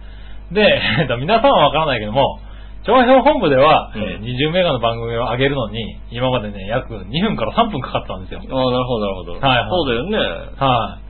[0.51, 0.55] い。
[0.55, 0.61] で、
[1.01, 2.39] えっと、皆さんはわからないけども、
[2.85, 8.41] 長編本部では、うんえー20メガの番組を上げるのに、今までね、約2分から3分かかってたんですよ。
[8.49, 9.31] ああ、なるほど、なるほど。
[9.33, 10.17] はいはいそうだよね。
[10.57, 11.02] はい。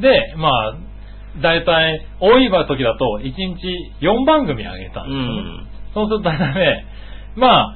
[0.00, 0.74] で、まあ、
[1.40, 5.66] だいたい、多い時だと、1日4番組上げたんうですよね、ん。
[5.94, 6.86] そうするとだいたいね、
[7.36, 7.74] ま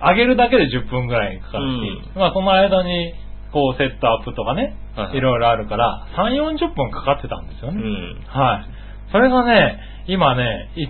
[0.00, 3.14] あ、上げるだけで10分ぐらいかかるし、うまあその間に、
[3.52, 7.80] こうセットアップとかね、はいはいいろいろあるから、3、40分かかってたんですよね。
[7.80, 8.24] うん。
[8.28, 9.10] はい。
[9.12, 10.86] それがね、今ね、い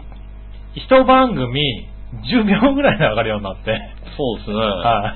[0.74, 1.88] 一番組
[2.24, 3.80] 10秒ぐらいで上がるようになって、
[4.16, 4.56] そうですね。
[4.56, 5.14] は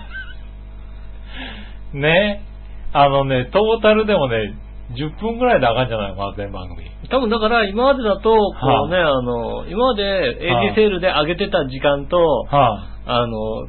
[1.95, 1.97] い。
[1.97, 2.43] ね、
[2.93, 4.55] あのね、トータルでもね、
[4.95, 6.83] 10分ぐらいで上がるんじゃないのかな、全番組。
[7.09, 8.53] 多分だから今までだと、こ
[8.87, 10.71] うね、はあの、今まではい。
[10.73, 12.19] AD セールで上げてた時間と、
[12.51, 13.69] はあの、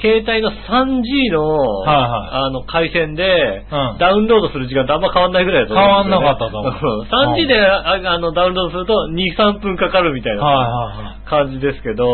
[0.00, 1.46] 携帯の 3G の、
[1.80, 2.30] はいはい。
[2.46, 3.98] あの、回線で、うん。
[3.98, 5.92] ダウンロードする時間とあんま変わんないぐらいだと思うね。
[5.92, 6.72] 変わんなかったと思う。
[6.72, 7.04] う。
[7.04, 10.36] ん 3G で、ああの、ダウンロードすると2、3分かかるみたいい。
[10.36, 10.56] なはい
[11.04, 12.12] はい感じですけど、きっ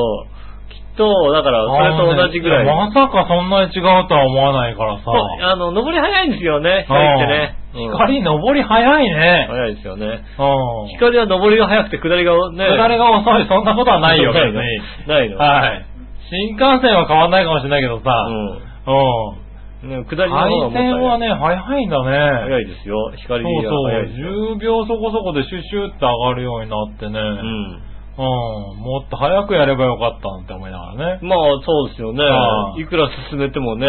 [0.97, 2.65] と、だから、それと同じぐらい。
[2.65, 5.03] ねまさかそんなに違うとは思わないからさ。
[5.05, 7.55] そうあの、登り早いんですよね、光ってね。
[7.75, 9.47] 光登り早いね。
[9.49, 10.07] 早いですよね。
[10.07, 10.89] うん。
[10.89, 12.65] 光は登りが早くて下りがね。
[12.65, 14.79] 下りが遅い、そんなことはないよ、別 ないのに。
[15.07, 15.85] ないのはい。
[16.31, 18.11] 新幹線は変わんないかもしれないけどさ。
[18.29, 18.33] う
[18.91, 19.99] うん。
[19.99, 20.01] ん。
[20.01, 22.19] ね、下りの方が線はね、早いんだね。
[22.49, 22.97] 早いですよ。
[23.17, 24.29] 光そうが早いですよ。
[24.29, 24.57] そう。
[24.57, 27.21] 10秒そこそこでシュシュって上がるようになってね。
[27.21, 27.83] うん。
[28.19, 28.81] うん。
[28.81, 31.21] もっと早くやればよかったって思いながらね。
[31.23, 32.75] まあ、そうですよねは。
[32.79, 33.87] いいくら進めてもね、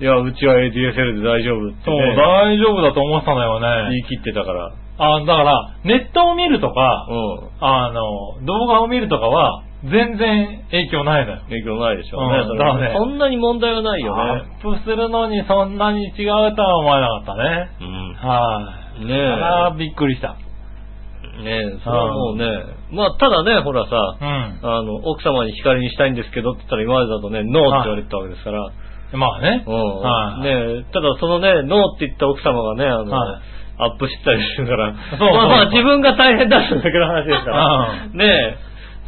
[0.00, 3.90] いや、うちは ADSL で大丈夫ってそう、ね、大丈夫だと思ってたんだよね。
[3.90, 4.72] 言い切ってたから。
[4.98, 7.48] あ、だから、ネットを見るとか、うん。
[7.60, 11.40] あの、動画を見るとかは、全然影響ないのよ。
[11.48, 12.38] 影響ないでしょうね。
[12.50, 14.42] うんだからねそんなに問題はないよアね。
[14.60, 17.70] ップするのにそんなに違うとは思わなかったね。
[17.80, 18.14] うん。
[18.14, 19.04] はい。
[19.04, 20.34] ねえびっくりした。
[21.42, 22.44] ねそれはもうね、
[22.90, 24.60] まあ、ただね、ほらさ、うん。
[24.62, 28.72] あの、奥様に光にしたいんですけどって言ったら今までだとね、ノーって言われてたわけですから。
[29.12, 29.64] まあね。
[29.66, 29.74] うん。
[29.74, 30.80] はい。
[30.80, 33.42] ねただそのね、ノーって言った奥様がね、あの、はい
[33.80, 38.58] アップしてたりするから、そうそうまあまあ自分が大変だっただけの話ですから、うねえ、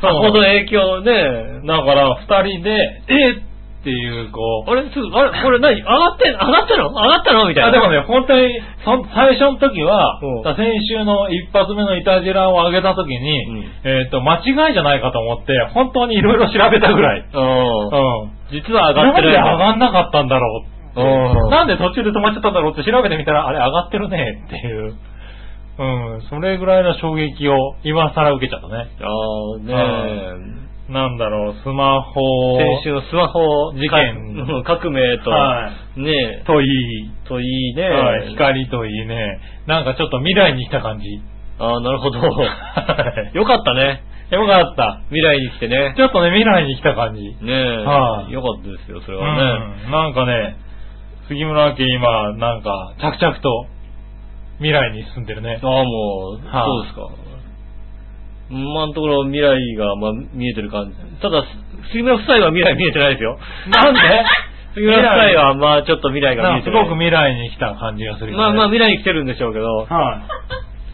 [0.00, 2.70] そうさほど影響ね、だから、二人で、
[3.08, 3.49] えっ
[3.80, 4.70] っていう、こう。
[4.70, 5.80] あれ、すぐ、あれ、 これ何？
[5.80, 6.90] 上がってん、上がったの？
[6.90, 7.48] 上がったの？
[7.48, 7.68] みたいな。
[7.70, 17.24] あでもね、本当に、そ最初の時はうん、だ先週の一発目のイタジラを上げた時に、うんえっ、と、間違いじゃないかと思って、本当にいろいろ調べたぐらい。
[17.32, 17.42] うん。
[17.42, 18.30] うん。
[18.50, 19.32] 実は上がってる。
[19.32, 20.70] なんで上がんなかったんだろう。
[20.96, 24.94] うんなんで途中で止まっちゃったんだろうって調べてみたら、あれ上がってるねっていう。
[25.78, 28.90] うん、それぐらいの衝撃を今更受けちゃったね。
[29.00, 29.06] あ
[29.56, 32.64] あ、ねなんだろう、スマホえ。
[32.82, 37.88] 先週のスマホ事件 革命と、はねえ、といい、といいね。
[37.88, 41.06] はい光といいね、なんかちょっと未来に来た感じ。
[41.60, 42.18] ああ、なるほど。
[42.18, 42.44] は
[43.32, 44.02] い よかったね。
[44.30, 45.00] よかった。
[45.10, 45.92] 未来に来てね。
[45.96, 47.22] ちょっとね、未来に来た感じ。
[47.22, 49.88] ねえ、はいよかったですよ、それうはね。
[49.88, 49.90] ん。
[49.90, 50.56] なんかね、
[51.28, 53.66] 杉村家今、なんか、着々と
[54.58, 55.60] 未来に進んでるね。
[55.62, 57.29] ああ、もう、はいそうですか。
[58.50, 60.96] 今のところ未来が、まあ、見えてる感じ。
[61.22, 61.44] ただ、
[61.92, 63.38] 杉村夫妻は未来見えてないですよ。
[63.68, 64.00] なんで？
[64.74, 66.82] 杉村夫妻は、まあ、ちょっと未来が見えてない。
[66.84, 68.42] ごく未来に来た感じがするよね。
[68.42, 69.86] まあまあ、未来に来てるんでしょうけど、はい。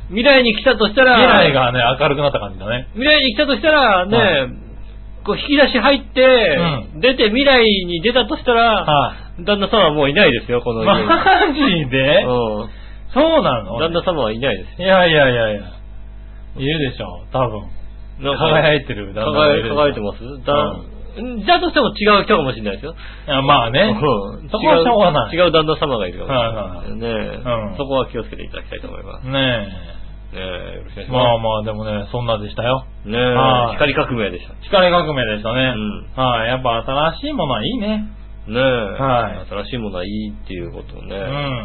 [0.08, 2.86] 未来に来たとしたら、未来がね、明るくなった感じだね。
[2.94, 4.48] 未来に来たとしたら、ね、はい
[5.26, 6.58] こう引き出し入って、
[6.96, 10.86] う出て未来に出たとしたら、は旦那様はもういないですよ、このい。
[10.86, 11.04] 家に。
[11.04, 11.18] マ
[11.52, 12.22] ジで？
[12.22, 12.68] うん
[13.12, 13.76] そうなの？
[13.80, 14.86] 旦那様はいないですよ。
[14.86, 15.62] いやいやいやいや。
[16.58, 17.62] いるでしょ、多分。
[18.22, 20.20] 輝いてる旦那がい輝いるでしょ輝いてます？
[20.44, 22.94] だ、だとしても違う人かもしれないですよ。
[23.26, 23.80] いやまあね。
[23.80, 26.54] うんそこはしょうがない違う旦那様がいるかもしれない。
[26.54, 29.26] はいはいねえうんそこは気をつけていただきたいと思います。
[29.26, 31.06] ねねえよろしくお願いえ。
[31.06, 31.12] します。
[31.12, 32.84] まあまあ、でもね、そんなでしたよ。
[33.06, 34.54] ねはいえ光革命でした。
[34.62, 35.72] 光革命でしたね。
[35.76, 36.48] うんはい。
[36.48, 36.84] やっぱ
[37.16, 38.08] 新しいものはいいね。
[38.48, 41.20] ねえ、はい新しいものはいいっていうことをね、う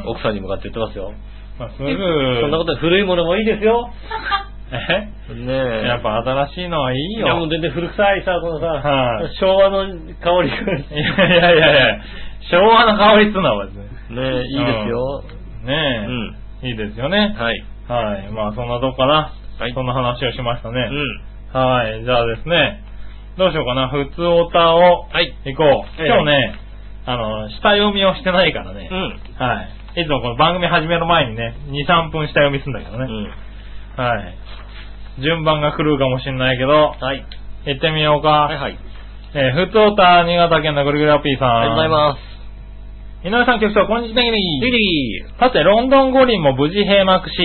[0.07, 1.11] ん奥さんに向かって言ってますよ。
[1.59, 1.89] まあ、すそぐ。
[1.89, 3.89] んなことで古いものもいいですよ。
[4.71, 5.53] えね
[5.83, 5.87] え。
[5.87, 7.49] やっぱ新しいのはいいいやもうよ。
[7.49, 10.55] 全然古臭いさ、このさ、はい昭和の香りが。
[10.55, 12.03] いやいやいやいや、
[12.49, 14.15] 昭和の香りっつうのは別に。
[14.15, 15.23] ねえ、いいですよ。
[15.63, 16.07] ね
[16.63, 17.35] え、いいですよね。
[17.37, 17.63] はい。
[17.87, 18.31] はい。
[18.31, 19.33] まあ、そんなとこかな。
[19.59, 20.89] はいそんな話をしましたね。
[21.53, 21.59] うん。
[21.59, 22.03] はい。
[22.03, 22.81] じゃあですね、
[23.37, 23.89] どうしようかな。
[23.89, 25.33] 普通オタをはい。
[25.45, 25.67] 行こう。
[26.01, 26.55] はい今日ね、
[27.05, 28.95] あの、下読みをしてないからねう。
[28.95, 29.19] ん。
[29.37, 29.61] は
[29.95, 30.01] い。
[30.01, 33.05] いつもこの番組始める前にね、2、3分下読みするんだけどね。
[33.05, 34.03] うん。
[34.03, 34.35] はい。
[35.19, 37.25] 順番が狂うかもしれないけど、はい。
[37.65, 38.47] 行ってみようか。
[38.47, 38.79] はいはい。
[39.33, 41.57] えー、ふつおた、新潟県のぐるぐるアッピーさん。
[41.57, 42.31] ありがとうございます。
[43.23, 43.27] す。
[43.27, 44.23] 井上さん局長、こんにちは。
[44.23, 45.39] リリー。
[45.39, 47.35] さて、ロンドン五輪も無事閉幕し、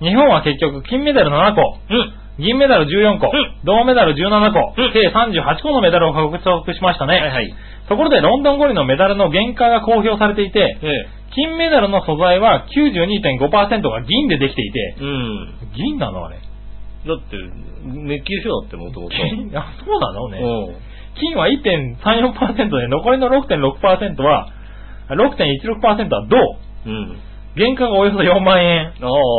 [0.00, 0.08] うん。
[0.08, 2.12] 日本は結局金メダル7個、うん。
[2.38, 7.20] 銀メダル14個、うん銅メダル17個、うん計38個のメダルを獲得しましたね。
[7.20, 7.54] はいはい。
[7.88, 11.06] ところで、ロンドン五輪のメダルの原価が公表されていて、ええ。
[11.34, 15.54] 金メダルの素材は92.5%が銀でできていて、うん。
[15.74, 16.38] 銀なのあれ。
[17.06, 17.36] だって、
[17.84, 19.16] メッキでしょだってもともと。
[19.16, 20.38] 銀 あ、そうなのね。
[20.38, 20.74] うん。
[21.18, 24.48] 金は1.34%で、残りの6.6%は、
[25.10, 26.38] 6.16%は銅。
[26.86, 27.16] うん。
[27.56, 28.86] 原価がおよそ4万円。
[28.86, 28.92] ああ、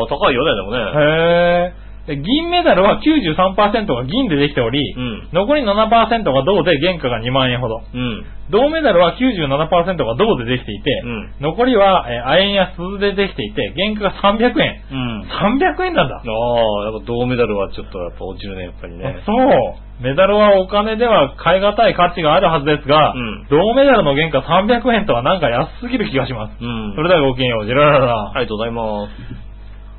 [0.07, 0.77] 高いよね、でもね。
[0.77, 1.82] へー。
[2.07, 5.29] で銀メダルは93%が銀でできており、うん。
[5.31, 7.79] 残り7%が銅で原価が2万円ほど。
[7.93, 8.25] うん。
[8.51, 14.83] 銅メダルは97%が銅でできていて、うん残りは、えー亜鉛や鈴でできていて、原価が300円。
[14.91, 15.21] うん。
[15.23, 16.15] 300円なんだ。
[16.15, 19.23] ああ、やっぱ銅メダルはちょっとやっぱ落ちるね、やっぱりね。
[19.25, 20.03] そう。
[20.03, 26.57] メダルはお金では買い難い価値があるはずですが、うん銅メダルの原価300円とはなんか安すぎる気がします。
[26.59, 26.93] うん。
[26.95, 28.31] それではごきげんよう、ジェラララ。
[28.31, 29.11] ありがとうございます。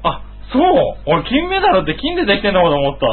[0.02, 0.20] あ、
[0.52, 0.96] そう。
[1.06, 3.06] 俺金メダルって金でできてんのかと思った。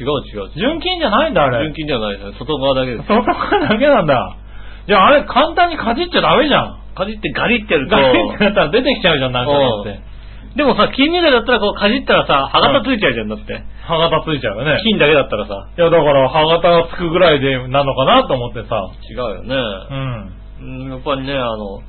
[0.00, 0.50] 違う違う。
[0.54, 1.64] 純金じゃないんだ、あれ。
[1.64, 2.36] 純金ではないですね。
[2.38, 3.08] 外側だけです。
[3.08, 4.36] 外側だけなんだ。
[4.86, 6.80] じゃああれ簡単にかじっちゃダメじゃん。
[6.94, 7.96] かじってガリってやると。
[7.96, 10.10] ガリってやったら出てきちゃうじゃん、なんかだって。
[10.56, 13.62] でもさ、金メダルだったらこうかじったらさ、歯型ついちゃうじゃん、だって。
[13.86, 14.80] 歯型ついちゃうよね。
[14.82, 15.68] 金だけだったらさ。
[15.76, 18.90] いや、だから歯型がつくぐらいでなのかなと思ってさ。
[19.08, 19.54] 違うよね。
[19.54, 20.40] うん。
[20.60, 21.80] うん、やっぱりね、あの、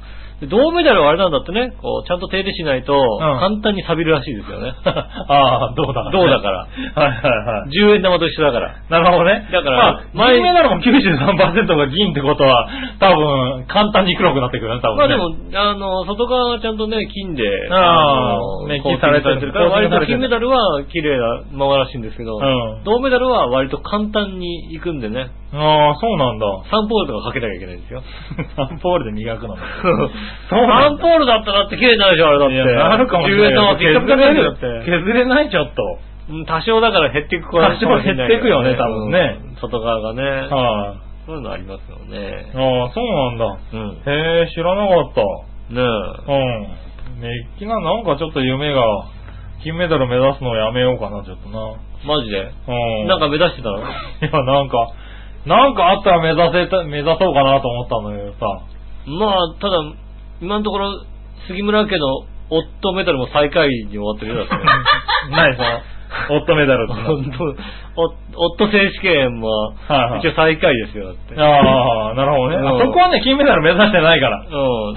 [0.47, 4.73] 銅メダルはあれなんだってね、こう、ちゃんと手入れしないと、ん簡単に錆びるらしいですよね。
[4.85, 6.57] ああ、どうだから、銅だから。
[6.59, 7.69] はいはいはい。
[7.69, 8.75] 10円玉と一緒だから。
[8.89, 9.47] なるほどね。
[9.51, 12.67] だからまあ、前金メダルも93%が銀ってことは、
[12.99, 14.97] 多分、簡単に黒くなってくるね、多分、ね。
[14.97, 26.45] まあでも、あの、外側がちゃんとね、金で、あーのメッキされてるから、割と金メダルは綺麗なままらしいんですけど、うん銅メダルは割と簡単に行くんでね、ああ、そうなんだ。
[26.71, 28.01] サンポールとかかけなきゃいけないんですよ。
[28.55, 29.57] サンポールで磨くの。
[30.49, 32.55] サンポールだったらって綺麗になるでしょ、あれだって。
[32.55, 33.77] いや、なるかもしれ10円ない。
[33.77, 34.85] 玉ピカピカになるだって。
[34.85, 35.99] 削れない、ちょっと。
[36.29, 40.23] うん多少だから減っていく子多少減っていくよね多分ねうん外側がね。
[40.23, 42.57] はそういうのありますよねい。。
[42.57, 43.45] ああ、そうなんだ。
[43.73, 43.89] うん。
[43.89, 45.21] ねへえ、知らなかった。
[45.21, 45.73] え。
[45.73, 47.21] うん。
[47.21, 48.81] メッキな、なんかちょっと夢が、
[49.63, 51.75] 金メダル目指すのをやめようかな、ちょっとな。
[52.03, 52.51] マジで？
[52.67, 53.07] うん。
[53.07, 53.77] なんか目指してたの？
[53.79, 54.87] いや、なんか、
[55.45, 58.45] なんかあったら目指せた、目指そうかなと思ったんだけどさ。
[59.05, 59.77] まあ、ただ、
[60.41, 61.05] 今のところ、
[61.47, 62.07] 杉村家の
[62.49, 64.65] 夫メダルも最下位に終わってるよ、だって。
[65.31, 67.55] 何その、オットメダルっての
[67.95, 71.39] お夫選手権もはいはい一応最下位ですよ、だって。
[71.39, 72.67] ああ、なるほどね。
[72.67, 74.39] あうんそこはね、金メダル目指してないから。
[74.39, 74.89] うん。
[74.89, 74.95] うん。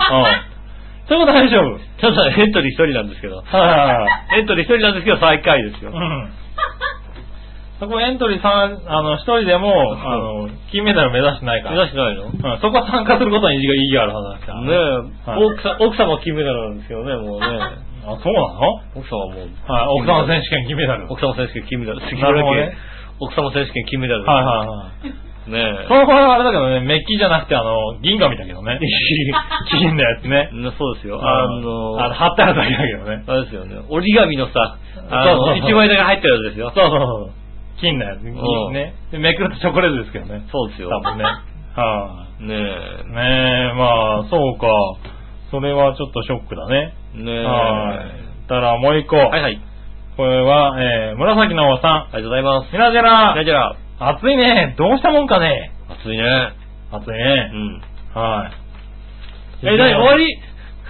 [1.07, 1.79] そこ大丈夫。
[2.01, 3.37] ただエントリー一人なんですけど。
[3.37, 4.41] はいはいはい。
[4.41, 5.91] エントリー一人なんですけど最下位ですよ。
[5.93, 6.33] うん。
[7.81, 11.75] そこエントリー3、あの、一人でも、あの、金メダル目指してないから。
[11.75, 12.31] 目指してないの？
[12.31, 14.63] ねうん、そこは参加することに意義があるはずだから。
[14.63, 14.79] え、
[15.27, 17.47] はい奥さん、奥様金メダルなんですけどね、もうね。
[18.07, 18.79] あ、そうなの？
[18.95, 19.73] 奥様もう。
[19.73, 21.11] はい、奥様選手権金メダル。
[21.11, 22.01] 奥様選手権金メダル。
[22.07, 22.77] 杉なる村家ほどね、
[23.19, 24.25] 奥様選手権金メダル。
[24.25, 25.35] はいはいはい。
[25.51, 25.89] ねえ。
[25.89, 28.79] その場合はあれだけどね、メッキじゃなくて、あの、銀紙だけどね。
[29.69, 30.49] 金のやつね。
[30.53, 31.21] ねそうですよ。
[31.21, 33.25] ああの、あの、貼ってあるだけだけどね。
[33.27, 33.77] あれですよね。
[33.91, 34.77] 折り紙のさ、
[35.11, 36.73] あの、そうそうそう一枚だけ入ってるやつですよ。
[36.75, 37.44] そうそうそう。
[37.81, 38.21] 金のやつ。
[38.21, 38.95] ん銀ね。
[39.11, 40.43] で、めくるとチョコレートですけどね。
[40.51, 40.89] そうですよ。
[40.91, 41.25] 多分ね。
[41.25, 44.67] はい、ねねえ、まあ、そうか。
[45.51, 46.95] それはちょっとショックだね。
[47.17, 47.19] え。
[47.19, 47.45] ねえ。
[47.45, 47.95] は
[48.45, 48.49] い。
[48.49, 49.17] たらもう一個。
[49.17, 49.61] はいはい。
[50.17, 51.93] これは、えー、紫のおさん。
[51.93, 52.73] ありがとうございます。
[52.73, 54.75] みなじゃら、じゃあじゃあ、暑いね。
[54.79, 55.73] どうしたもんかね。
[55.89, 56.23] 暑いね。
[56.93, 57.51] う暑いね。
[57.53, 57.83] ん。
[58.15, 58.51] は
[59.63, 59.67] い。
[59.67, 60.39] え、なに終わり？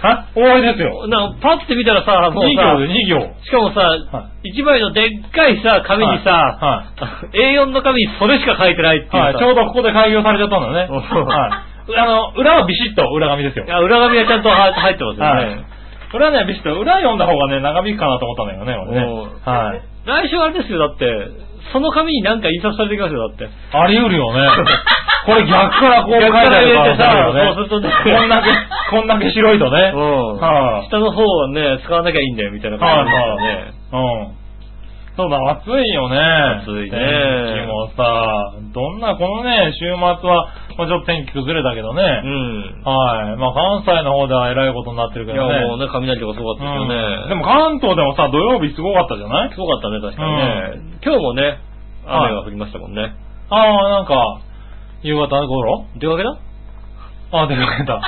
[0.01, 0.27] は？
[0.33, 1.07] 終わりですよ。
[1.07, 3.19] なんか、パッて見たらさ、もう2さ行で、2行。
[3.43, 3.79] しかもさ、
[4.11, 6.93] は一枚のでっかいさ、紙にさ、は
[7.33, 9.19] A4 の紙にそれしか書いてないっていうさ。
[9.19, 10.87] はい、ちょうどここで開業されちゃったんだね。
[10.91, 11.97] うんはい。
[11.97, 13.69] あの、裏はビシッと裏紙ですよい。
[13.69, 15.65] や、裏紙はちゃんとは入ってますよはいね。。
[16.13, 19.05] 裏ね、ビシッと、裏読んだ方がね、長引くかなと思ったんだよね、俺ね。
[19.05, 19.81] うんはい。
[20.05, 21.05] 来週あれですよ、だって、
[21.73, 23.49] その紙になんか印刷されてきますよ、だって。
[23.73, 24.47] あり得るよね。
[25.25, 27.53] これ逆からこう書いてあるからね。
[27.55, 28.49] そうするとねこんだけ、
[28.91, 29.91] こんだけ白いとね。
[29.95, 30.37] うん。
[30.37, 33.73] はい下の方はね、使わなきゃいいんだよ、みたいな感じですからね。
[33.91, 33.97] う
[34.31, 34.45] ん。
[35.15, 36.17] そうだ、暑いよね。
[36.61, 42.03] 暑いね天気もさ、どんな、このね、週末は、まあちょっと天気崩れたけどね。
[42.03, 42.83] うん。
[42.83, 43.37] はい。
[43.39, 45.65] まあ関西の方では偉いことになってるけいや、どね。
[45.65, 46.95] もうね、雷とかすごかったですよね。
[47.23, 49.49] うんでも関東でもさ、土曜日すごかったじゃない？
[49.51, 50.99] すごかったね、確かにね。
[51.01, 51.59] 今日もね、
[52.05, 53.13] 雨が降りましたもんね。
[53.49, 54.41] ああ、なんか、
[55.03, 55.85] 夕方頃？
[55.99, 56.29] 出かけた？
[57.37, 57.93] ああ、出かけた。
[57.99, 58.01] あ、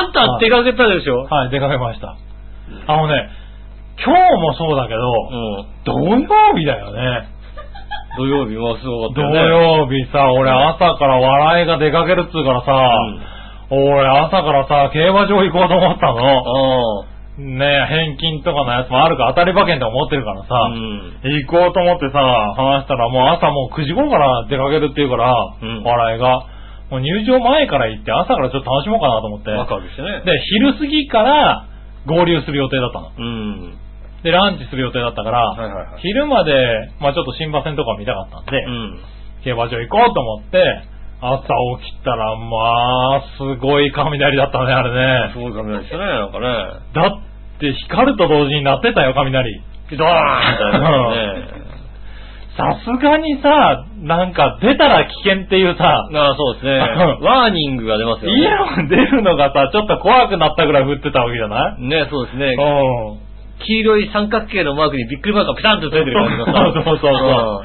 [0.00, 1.24] あんた出かけたでしょ？
[1.24, 2.14] はい、出かけました。
[2.86, 3.28] あのね、
[4.04, 5.02] 今日もそうだけど、う
[5.62, 5.66] ん。
[5.84, 5.92] 土
[6.34, 7.28] 曜日だよね。
[8.16, 8.56] 土曜日？
[8.56, 9.40] はすごかった土よね。
[9.78, 12.92] 曜日さ、俺朝から笑いが出かけるっつうからさ、
[13.70, 16.18] 俺朝からさ、競馬場行こうと思ったの。
[16.18, 17.04] あ
[17.40, 20.68] ね返金とかのやつもあるから当たり馬券でも持ってるからさ、あ。
[20.68, 21.20] うん。
[21.24, 22.20] 行こうと思ってさ、
[22.56, 26.46] 話したらもう朝もう9時頃から出かけるっていうから、うん笑いが。
[26.90, 29.50] もう入場前から行って朝からちょっと楽しもうかなと思って。
[29.50, 30.22] ワクワクしてね。
[30.26, 31.66] で、昼過ぎから
[32.06, 33.12] 合流する予定だったの。
[33.16, 33.78] うん。
[34.22, 36.52] で、ランチする予定だったから、はいはいはい昼まで、
[37.00, 39.00] まあちょっと新馬戦とか見たかったんで、うん。
[39.44, 40.82] 競馬場行こうと思って、
[41.20, 41.44] 朝
[41.84, 45.32] 起きたら、まあ、すごい雷だったね、あれね。
[45.34, 46.46] すごい雷でしたね、なんかね。
[46.94, 47.29] だっ
[47.60, 49.60] て、光ると同時に鳴ってたよ、雷。
[49.96, 51.60] ドーンみたいなね。
[52.56, 56.78] さすがにさ、なんか出たら危険っていうさ、ああ、そうですね。
[57.22, 58.40] ワーニングが出ますよね。
[58.40, 61.82] イエロー出るのがさ、ちょっと怖くなったぐらい降ってたわけじゃない？
[61.88, 62.46] ね、そうですね。
[62.48, 62.50] う
[63.16, 63.64] ん。
[63.64, 66.52] 黄色い三角形のマークにびっくりマークがピタンとついてる感じのさ。
[66.74, 67.64] そうそうそうそう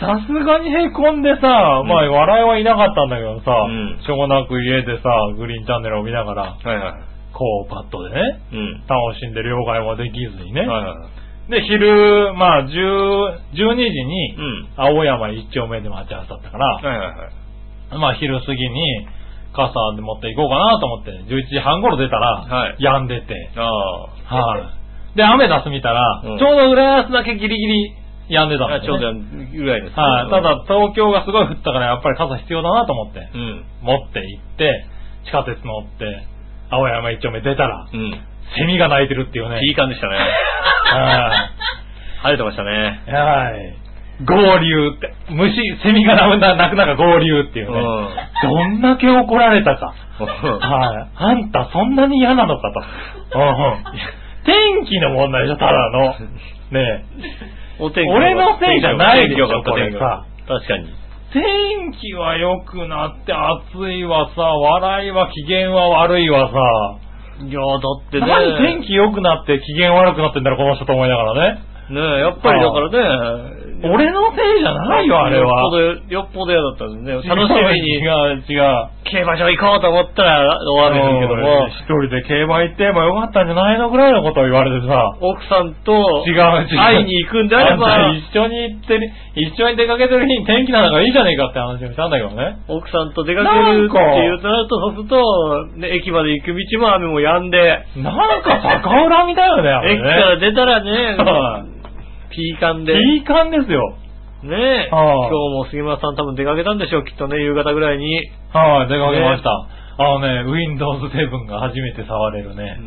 [0.00, 6.92] さすがにへこんでさ、まあ笑いはいなかったんだけどさ、うんしょうがなく家でさ、グリーンチャンネルを見ながら、うんはいはい。
[7.38, 8.82] こうパッドでね、うん。
[8.90, 10.66] 楽しんで両替はできずにね。
[10.66, 11.08] はいは
[11.46, 11.50] い。
[11.52, 14.68] で、昼、まあ、10 12時に、うん。
[14.76, 17.30] 青山一丁目で待ち合わせだったから、はいはいは
[17.94, 17.98] い。
[17.98, 19.06] まあ昼過ぎに
[19.54, 24.34] 傘で持って行こうかなと思って、11時半頃出たら、はい止んでて、ああ。
[24.34, 25.16] はい。
[25.16, 27.94] で、アメダス見たら、うんちょうど浦安だけギリギリ
[28.28, 30.02] 止んでたんでちょうどぐらいですね。
[30.02, 30.30] はい。
[30.30, 33.64] ただ、東京がすごい降ったから、やっぱり傘必要だなと思って、うん。
[33.82, 34.84] 持って行って、
[35.24, 36.26] 地下鉄乗って、
[36.70, 38.12] 青山一丁目出たら、うん。
[38.56, 39.60] セミが鳴いてるっていうね。
[39.64, 40.16] いい感じでしたね。
[40.16, 41.50] は
[42.22, 43.04] 晴れてましたね。
[43.06, 43.10] い。
[43.10, 43.78] はい。
[44.24, 47.78] 合流って、虫、セミが鳴くな鳴く中合流っていうね。
[47.78, 48.08] うん
[48.40, 49.94] どんだけ怒られたか。
[50.18, 51.08] はい。
[51.14, 53.38] あんたそんなに嫌なのかと。
[53.38, 54.08] うん
[54.44, 56.14] 天気の問題でしょ、ただの。
[56.70, 57.04] ね
[57.78, 61.07] お天気俺のせいじゃないでしょこれ天気良かった確かに。
[61.32, 67.44] 天気は良くなって暑いわさ、笑いは機嫌は悪いわさ。
[67.44, 68.26] いやだってね。
[68.26, 71.60] 何天気良くなって機嫌悪くなってんだろ、この人と思いながらね。
[71.90, 73.57] ねえ、やっぱりだからね。
[73.82, 75.62] 俺のせいじゃないよ、あれは。
[75.62, 77.28] よっぽど、よっぽど嫌だったんですね。
[77.30, 78.98] 楽しみに違う、違う。
[79.04, 85.16] 競馬場行こうと思ったら終わるんですけどもうん、一人で競馬行ってもよかったんじゃないのぐらいのことを言われてさ。
[85.20, 86.78] 奥さんと違う違う。
[86.78, 92.58] 会いに行くんであれば一緒に行ってる、一緒に出かけてる日に天気なんだからいいじゃねえかって話をしたんだけどね。
[92.68, 100.40] 奥さんと出かけるっていうとなると、そうすると、ね、駅まで行く道も雨も止んで、なんか逆恨みだよね、あれ駅からね。
[100.40, 101.64] 出たらねは、
[102.30, 103.96] ピーカンで、いい感ですよ。
[104.42, 108.08] ねえ、はあ今日も杉村さん多分出かけたんでしょう、きっとね、夕方ぐらいに。
[108.08, 109.50] ねはい、出かけました。
[109.98, 112.82] あのね、Windows 7が初めて触れるね、え、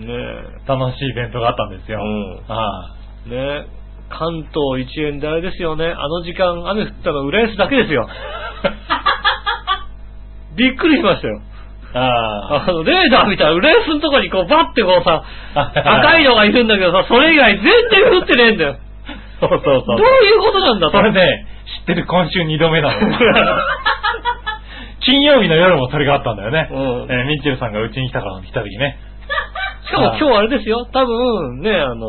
[0.65, 1.99] 楽しいイベントがあったんですよ。
[1.99, 2.05] うん
[2.47, 2.95] は
[3.27, 3.67] ねえ、
[4.09, 8.07] 関東一円であれですよね、あの時間雨降ったの浦安だけですよ。
[10.55, 11.35] びっくりしましたよ。
[11.35, 11.39] い。
[11.97, 15.23] ああの、レーダー見たら、浦安のとこにこう、バッてこうさ、
[15.55, 15.71] あ。
[15.99, 17.73] 赤いのがいるんだけどさ、それ以外全然
[18.19, 18.77] 降ってねえんだよ。
[19.41, 19.97] そうそうそう。
[19.97, 20.97] どういうことなんだと。
[20.97, 21.47] それね、
[21.79, 22.99] 知ってる今週2度目なの。
[25.03, 26.69] 金曜日の夜もそれがあったんだよね。
[26.71, 28.97] うんえーミッチェルさんがうちに来たから来た時ね。
[29.89, 32.07] しかも今日あれですよ、多分ね、あの、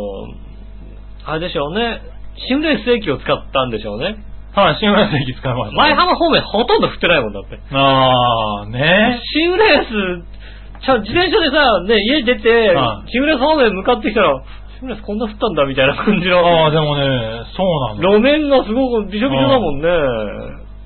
[1.24, 2.02] あれでしょうね、
[2.36, 4.16] シムレース駅を使ったんでしょうね。
[4.54, 5.76] はい、新村駅使いました。
[5.76, 7.58] 前浜方面ほとんど降ってないもんだって。
[7.72, 9.88] あー、ねシムレース、
[10.84, 14.42] ちゃん自転車でさ、ね、家出てはい、シムレース方面向かってきたら、
[14.82, 16.66] シムレースこんな降ったんだみたいな感じあの。
[16.66, 18.18] ー、でもね、そうなの。
[18.18, 19.86] 路面がすごくびしょびしょだもんね。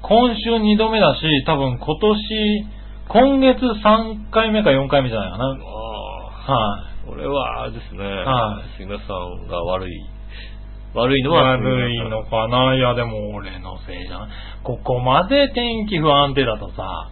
[0.04, 2.68] 今週2度目だし、多分今年、
[3.08, 5.44] 今月3回目か4回目じゃないかな。
[5.44, 8.04] あはあ、これは、あれですね。
[8.04, 9.92] はい杉村さんが悪い。
[10.92, 14.28] 悪いのは悪いのかないや、でも俺のせいじゃん。
[14.62, 17.08] ここまで天気不安定だとさ、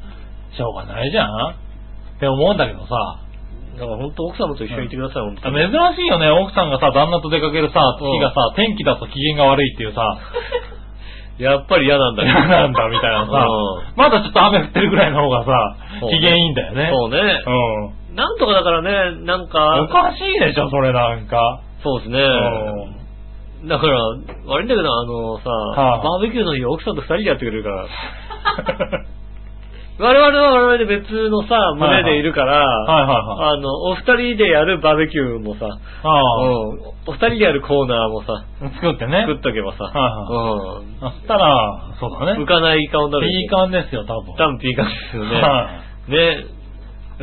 [0.55, 3.24] しょうがないじゃんって思うんだけどさ、
[3.75, 5.97] だから本当奥様と一緒にいてください、本当珍に。
[5.97, 10.19] しいよね、奥さんがさ、旦那と出かけるさ、うん日がさ、天気だと機嫌が悪いっていうさ、
[11.39, 16.91] やっぱり嫌なんだ嫌なんだみたいなさうん、まだちょっと雨降ってるぐらいの方がさ、そうね機嫌いいんだよね。
[16.93, 17.19] そうね。
[17.19, 18.15] うん。
[18.15, 21.61] なんとかだからね、なんか、おかしいでしょ、それなんか。
[21.83, 22.21] そうですね。
[22.21, 23.05] うん
[23.69, 23.99] だから、
[24.47, 27.87] 悪いんだけど、あのさ、はあバーベキューの日奥さんと二人でやってくれるから。
[29.97, 33.59] 我々は我々で別のさ、群れでいるから、はいはいはい。
[33.59, 35.67] あの、お二人でやるバーベキューもさ、
[36.03, 38.45] ああ、うん、お二人でやるコーナーもさ、
[38.83, 39.23] 作ってね。
[39.23, 42.43] 作っとけばさ、はうんそしたら、そうだね。
[42.43, 43.31] 浮かない顔になる。
[43.31, 44.35] いい感ですよ、多分。
[44.35, 45.41] 多分ピーカンですよね。
[45.41, 45.69] は
[46.09, 46.55] ね。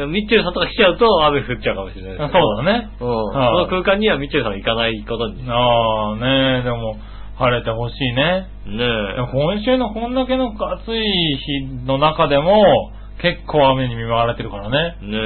[0.07, 2.89] ミッチェルさんとか来ちゃうと雨降っちゃうかもしれないそうだね。
[3.01, 3.07] うん。
[3.35, 5.43] はいその空間にはミッチェルさんは行かないことに。
[5.43, 6.95] ねああ、ねえ、でも、
[7.37, 8.47] 晴れてほしいね。
[8.67, 8.69] え。
[9.15, 14.97] でも今週のこんだけの暑い日の中でも、結構雨に見舞われてるからね。
[15.01, 15.21] ねえ。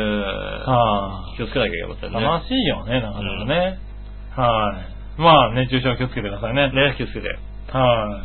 [0.69, 2.13] は気をつけなきゃいけませんい。
[2.13, 2.21] ね。
[2.21, 3.79] 楽しいよね、なかなかね。
[4.35, 4.75] は
[5.17, 5.21] い。
[5.21, 6.71] まあ、熱中症気をつけてくださいね。
[6.71, 7.27] ね気をつけて。
[7.71, 8.21] は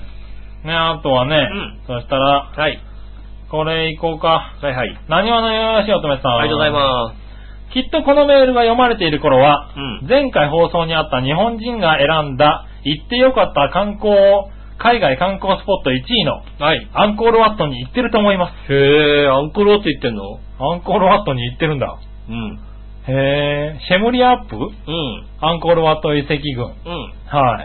[0.64, 0.66] い。
[0.66, 2.80] ね、あとはね、うんそしたら、はい。
[3.50, 4.54] これいこうか。
[4.60, 4.96] はいはい。
[5.08, 6.32] 何話のよよしおとめさん。
[6.38, 7.14] ありがとうございま
[7.72, 9.72] きっとこのメールが読まれている頃は、
[10.02, 14.14] うん前回放送にあった日本人が選んだ行ってよかった観光
[14.78, 16.88] 海外観光スポット1位のはい。
[16.94, 18.72] アンコールワットに行ってると思います。
[18.72, 20.40] へえ、アンコールワット言ってんの？
[20.58, 21.98] アンコールワットに行ってるんだ。
[22.28, 22.58] うん。
[23.06, 24.56] へえ、シェムリアップ？
[24.56, 25.26] うん。
[25.40, 26.64] アンコールワット遺跡群。
[26.64, 27.12] うん。
[27.26, 27.62] は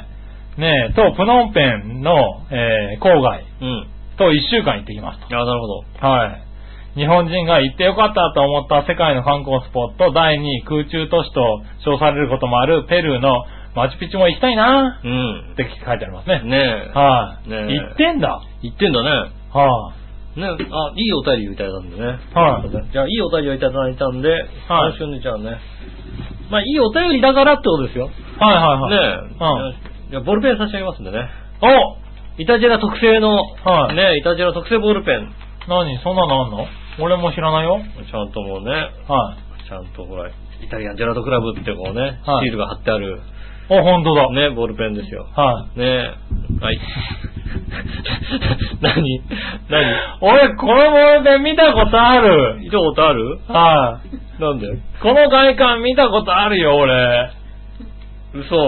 [0.57, 0.59] い。
[0.59, 2.15] ねえ、と、プノンペンの、
[2.51, 3.87] えー郊外うん。
[4.17, 5.83] と1週間行ってきましあなるほど。
[5.99, 6.07] た。
[6.07, 6.41] はい。
[6.95, 13.43] 日本人が行ってよかったと思った世界の観光スポット第2位空中都市と称されることもあるペルーの
[13.75, 16.41] マチュピチュも行きたいなうんって書いてありますね。
[16.43, 16.97] ねえ。
[16.97, 18.41] はい、ねえ行ってんだ。
[18.63, 19.09] 言ってんだね。
[19.53, 19.93] は
[20.35, 22.05] ねあ、いいお便りをいただいたんでね。
[22.33, 24.37] はいじゃあ、いいお便りをいただいたんで、は
[24.89, 25.59] い今週ね、じゃあね。
[26.49, 28.07] まあ、いいお便りだからってことですよ。
[28.07, 28.43] ねい。
[28.43, 29.75] はいはいはい。
[30.07, 30.09] え。
[30.11, 31.29] じゃあ、ボールペン差し上げますんでね。
[31.61, 31.97] お
[32.41, 33.31] イタジェラ特製の、
[33.63, 35.33] はいね、イタジェラ特製ボールペン。
[35.67, 35.97] 何？
[36.03, 36.67] そんなのあんの？
[36.99, 37.79] 俺も知らないよ。
[37.79, 38.71] ちゃんともうね、
[39.07, 39.67] はい。
[39.67, 40.33] ちゃんとほら、イ
[40.69, 43.21] タリアンジェラートクラブってこうね、はいシールが貼ってある、
[43.69, 44.29] お、ほんとだ。
[44.31, 45.25] ね、ボールペンですよ。
[45.35, 46.11] はね
[46.61, 46.79] はい。
[48.81, 49.21] 何？
[49.69, 49.81] 何？
[49.91, 49.93] い。
[50.21, 52.57] 俺、このボールペン見たことある。
[52.59, 53.39] 見たことある？
[53.47, 54.01] は
[54.37, 54.41] い。
[54.41, 54.67] なんで？
[55.01, 57.31] この外観見たことあるよ、俺。
[58.33, 58.55] 嘘。
[58.57, 58.61] う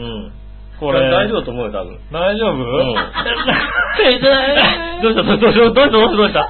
[0.00, 0.02] ん。
[0.02, 0.32] うん。
[0.80, 1.00] これ。
[1.10, 1.98] 大丈夫だと思うよ、多分。
[2.12, 2.54] 大丈夫？
[2.54, 2.60] ん。
[4.04, 4.18] え
[5.02, 5.22] どうした？
[5.22, 5.48] どうした？
[5.48, 5.74] どうした？
[5.74, 5.90] どうした？
[5.90, 6.16] どうした？
[6.16, 6.40] どうした？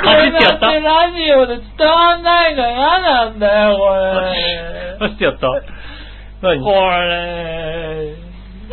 [0.00, 0.72] かじってやった？
[0.72, 4.98] ラジオで伝わんないから嫌なんだよ、これ。
[4.98, 5.48] かじってやった？
[6.42, 6.60] 何？
[6.62, 8.14] これ。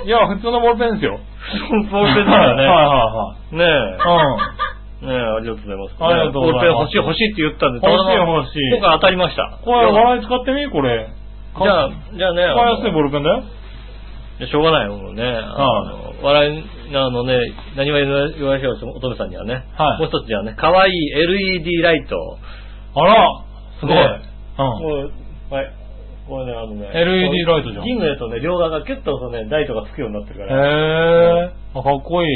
[0.06, 1.20] いや、普通のボールペンですよ。
[1.92, 2.66] ボールペンだよね。
[2.66, 3.64] はいはねえ。
[3.64, 4.38] いは
[5.02, 5.06] い。
[5.06, 5.96] ねえ、ありがとうございます。
[6.00, 6.52] ありがとうございます。
[6.52, 8.72] ボールペン欲しい欲しいって言ったんで、欲しい欲しい。
[8.78, 9.44] 今回当たりました。
[9.44, 9.66] うん。
[9.66, 10.70] これ、笑い使ってみ？
[10.70, 11.08] これ。
[11.58, 13.44] じゃあ、じゃあね、使いやすいボールペンだよ。
[14.40, 15.24] しょうがないよ、もうね。
[15.24, 16.64] あの笑い、
[16.96, 17.40] あのね、
[17.78, 19.64] 何は言わ言われしょう、乙女さんにはね。
[19.78, 22.38] はいもう一つじゃあね、可愛い LED ライト。
[22.96, 23.30] あら、
[23.80, 23.96] すごい。
[23.96, 24.22] ね
[24.58, 24.66] うん。
[25.56, 25.72] はい。
[26.28, 26.90] これね、あのね。
[26.94, 30.52] LED ライトじゃん銀のやつとね、両側がキュッとね、ライトがつくようになってるから。
[30.52, 30.56] へ
[31.48, 31.52] え。
[31.74, 32.30] あ、かっこいい。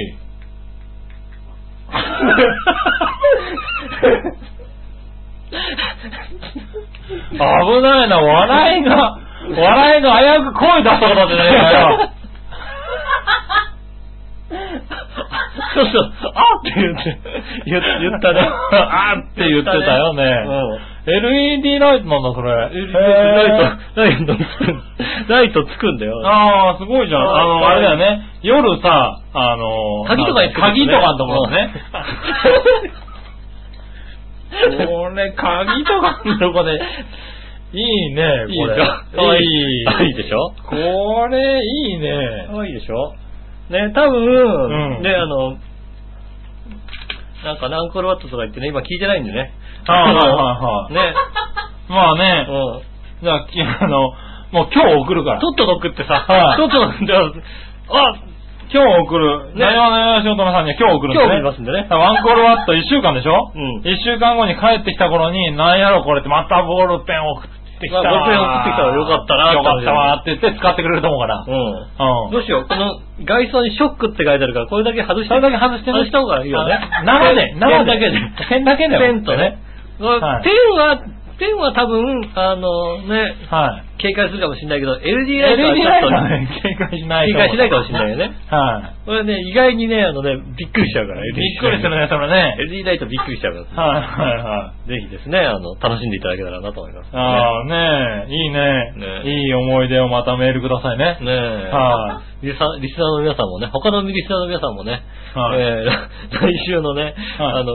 [7.31, 7.37] 危
[7.81, 9.17] ないな、笑いが、
[9.47, 12.11] 笑いが危うく声出したことじゃねえかよ。
[15.73, 17.21] そうそう、あって言って、
[17.65, 18.41] 言言ったね。
[18.73, 21.13] あーって言ってたよねうん。
[21.13, 22.51] LED ライトなんだ、それ。
[22.51, 24.83] ライト、ライトつくん、
[25.27, 26.21] ライトつくんだよ。
[26.25, 27.21] ああ、すごいじゃん。
[27.21, 28.21] あの、あれだよね。
[28.41, 31.69] 夜さ、あの、鍵とか鍵とかのところね。
[34.87, 36.81] これ、鍵とかの とこで、
[37.71, 38.57] いいね、これ。
[38.57, 39.85] いいでしょかわいい。
[39.85, 40.09] かわいい。
[40.09, 40.53] いいでしょ？
[40.67, 42.53] これ、いいねか。
[42.57, 43.13] わいいでしょ？
[43.69, 45.57] ね、多分、うんね、あの、
[47.45, 49.53] なんかナンコールワットとか言ってね、今聞いてないんでね。
[49.87, 51.13] あはいはいはいね。
[51.89, 53.23] まあね、うん。
[53.23, 54.11] じゃあ、き あの、
[54.51, 55.39] もう今日送るから。
[55.39, 58.13] とっとと送ってさ、はいとっとと送って、あ、
[58.73, 59.53] 今日送る。
[59.55, 61.35] ねなにわなにわしおとめさんには今日送るんで今日ね。
[61.35, 61.87] 送りますんでね。
[61.89, 63.51] ワンコールワット1週間でしょ？
[63.55, 67.49] うん1週間後に帰ってきた頃に、なんやろこれってまたボールペン送っ
[67.79, 68.03] てきたわ。
[68.03, 71.45] まあボールペン送ってきたらよかったなよかったわって言って使ってくれると思うから。
[71.47, 72.27] うん。
[72.27, 72.31] うん。
[72.31, 75.29] どうしよう、この外装にショックって書いてあるから、これだけ外して。
[75.29, 76.73] それだけ外してね外した方がいいよね。
[76.75, 78.19] あ生で 生でだけで。
[78.49, 79.57] ペンだけだよペンとね。
[79.99, 81.01] はいペンは、
[81.37, 83.88] ペンは多分、あのね、はい。
[83.99, 87.49] 警戒するかもしれないけど、LED ライトはね、警戒しないと思う。
[87.49, 88.31] 警戒しないかもしれないよね。
[88.47, 91.31] はこれね、意外にね、あのね、びっくりしちゃうから、い。
[91.35, 92.55] びっくりするね、それね。
[92.59, 93.83] LED ライトびっくりしちゃうから。
[93.83, 94.89] はいはいはい。
[94.89, 97.09] ぜひですね、あの、楽しんでいただけたらなと思います。
[97.11, 101.17] ああ、ねえ、いいねねいい思い出をまたメールくださいね。
[101.19, 101.69] ねえ。
[101.69, 105.03] はリスナーリスナーの皆さんもね、他のリスナーの皆さんもね、
[105.35, 107.13] はいえー 来週のね、はい
[107.59, 107.73] あの、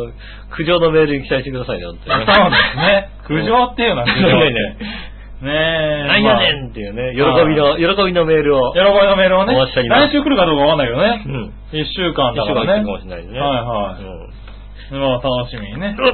[0.51, 3.09] 苦情のメールに期待してくださいね、本当にねそうですね。
[3.25, 4.27] 苦情っていうのは苦情
[5.45, 6.09] ねええ。
[6.09, 8.73] なんやねんっていうね、喜びの、喜びのメールを。
[8.73, 11.25] 喜びのメールをね来週来るかどうかわかんないけどね。
[11.73, 11.81] うん。
[11.81, 12.85] 一週間だ一週からね。
[12.85, 13.39] 間来るかもしれないね。
[13.39, 14.45] はいはいうん
[14.91, 15.97] まあ楽しみにね。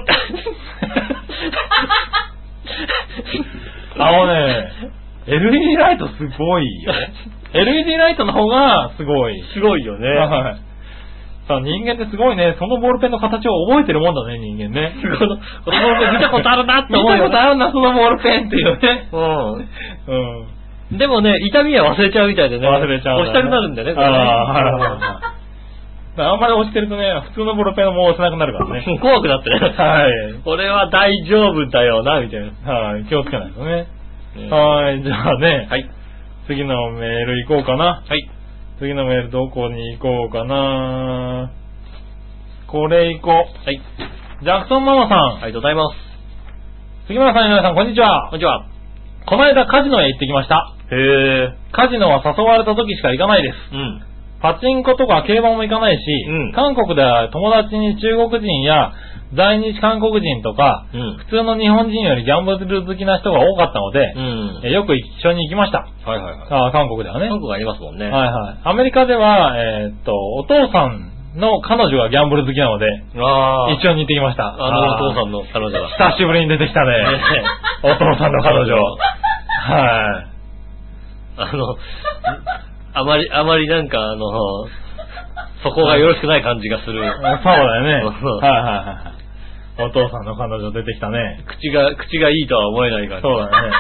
[3.99, 4.73] あのね、
[5.27, 6.93] LED ライトすごいよ。
[7.53, 9.43] LED ライトの方がすごい。
[9.53, 10.09] すごいよね。
[10.09, 10.70] はい。
[11.51, 14.95] さあ人間ってすごいね、そのボールペンの形を覚えてるもんだね、人間ね。
[15.19, 15.35] この、
[15.67, 19.09] このボールペン見たことあるなって見思うよ、たことあるな、そのボールペンっていうね。
[19.11, 19.19] う
[20.95, 20.95] うん。
[20.95, 20.99] ん。
[20.99, 22.69] でもね、痛みは忘れちゃうみたいでね。
[22.69, 24.53] 忘れちゃう、押したくなるんだよね、これねあ
[26.23, 28.87] あ、んまり押してるとね、普通のボールペンも押せなくなるからね。
[29.03, 29.59] 怖くなってね。
[29.59, 30.35] はい。
[30.45, 32.73] これは大丈夫だよな、みたいな。
[32.73, 33.87] はい、気をつけないとね。
[34.37, 35.91] ねはい、じゃあね、はい。
[36.47, 38.03] 次のメール行こうかな。
[38.07, 38.31] はい。
[38.81, 41.53] 次のメールどこに行こうかな。
[42.67, 43.65] これ行こう。
[43.67, 43.83] はい。
[44.43, 45.45] ジャクソンママさん。
[45.45, 45.97] ありがとうございます。
[47.07, 48.39] 杉村さん、皆さん、こんにちはこん。
[48.39, 48.65] にちは。
[49.27, 50.75] この間カジノへ行ってきました。
[50.91, 51.53] へえ。
[51.73, 53.57] カジノは誘われた時しか行かないです。
[53.71, 54.10] うん。
[54.41, 58.93] パチンコとか競馬も行かないし、うん韓国では友達に中国人や
[59.37, 61.19] 在日韓国人とか、うん。
[61.19, 64.67] 普通の日本人よりギャンブル好きな人が多かったので、うん。
[64.67, 65.87] えよく一緒に行きました。
[65.87, 66.49] はいはいはい。
[66.51, 67.29] あー韓国ではね。
[67.29, 68.07] 韓国がありますもんね。
[68.07, 68.59] はいはい。
[68.65, 72.87] アメリカでは、えーっと、お父さんの彼女がギャンブル好きなので、
[73.19, 73.73] ああ。
[73.73, 74.51] 一緒に行ってきました。
[74.51, 75.29] あのお父さん。
[75.29, 76.11] んの彼女が。
[76.11, 76.93] 久しぶりに出てきたね。
[77.85, 78.75] お父さんの彼女。
[79.63, 80.31] はい。
[81.37, 81.77] あの、
[82.93, 84.27] あまり、あまりなんかあの、
[85.63, 87.03] そこがよろしくない感じがする。
[87.03, 87.95] そうだよね。
[87.95, 89.21] はいうんはいはい。
[89.83, 91.45] お父さんの彼女出てきたね。
[91.47, 93.23] 口が、口がいいとは思えない感じ。
[93.23, 93.73] そうだよね。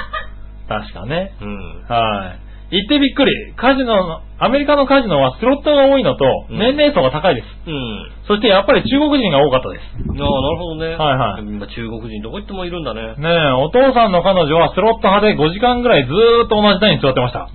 [0.68, 1.34] 確かね。
[1.40, 1.82] うん。
[1.88, 2.49] はい。
[2.70, 3.54] 行ってびっくり。
[3.56, 7.46] カジノの、アメリカのカジノはスロットが多いのと、うん年齢層が高いです。
[7.66, 8.10] うん。
[8.26, 9.82] そしてやっぱり中国人が多かったです。
[9.98, 10.94] ああ、なるほどね。
[10.94, 13.14] はいはい今中国人どこ行ってもいるんだね。
[13.18, 17.40] ねえ、お父さんの彼女はスロット派で5時間ぐらいずーっと同じ台に座ってました。
[17.40, 17.50] ああ。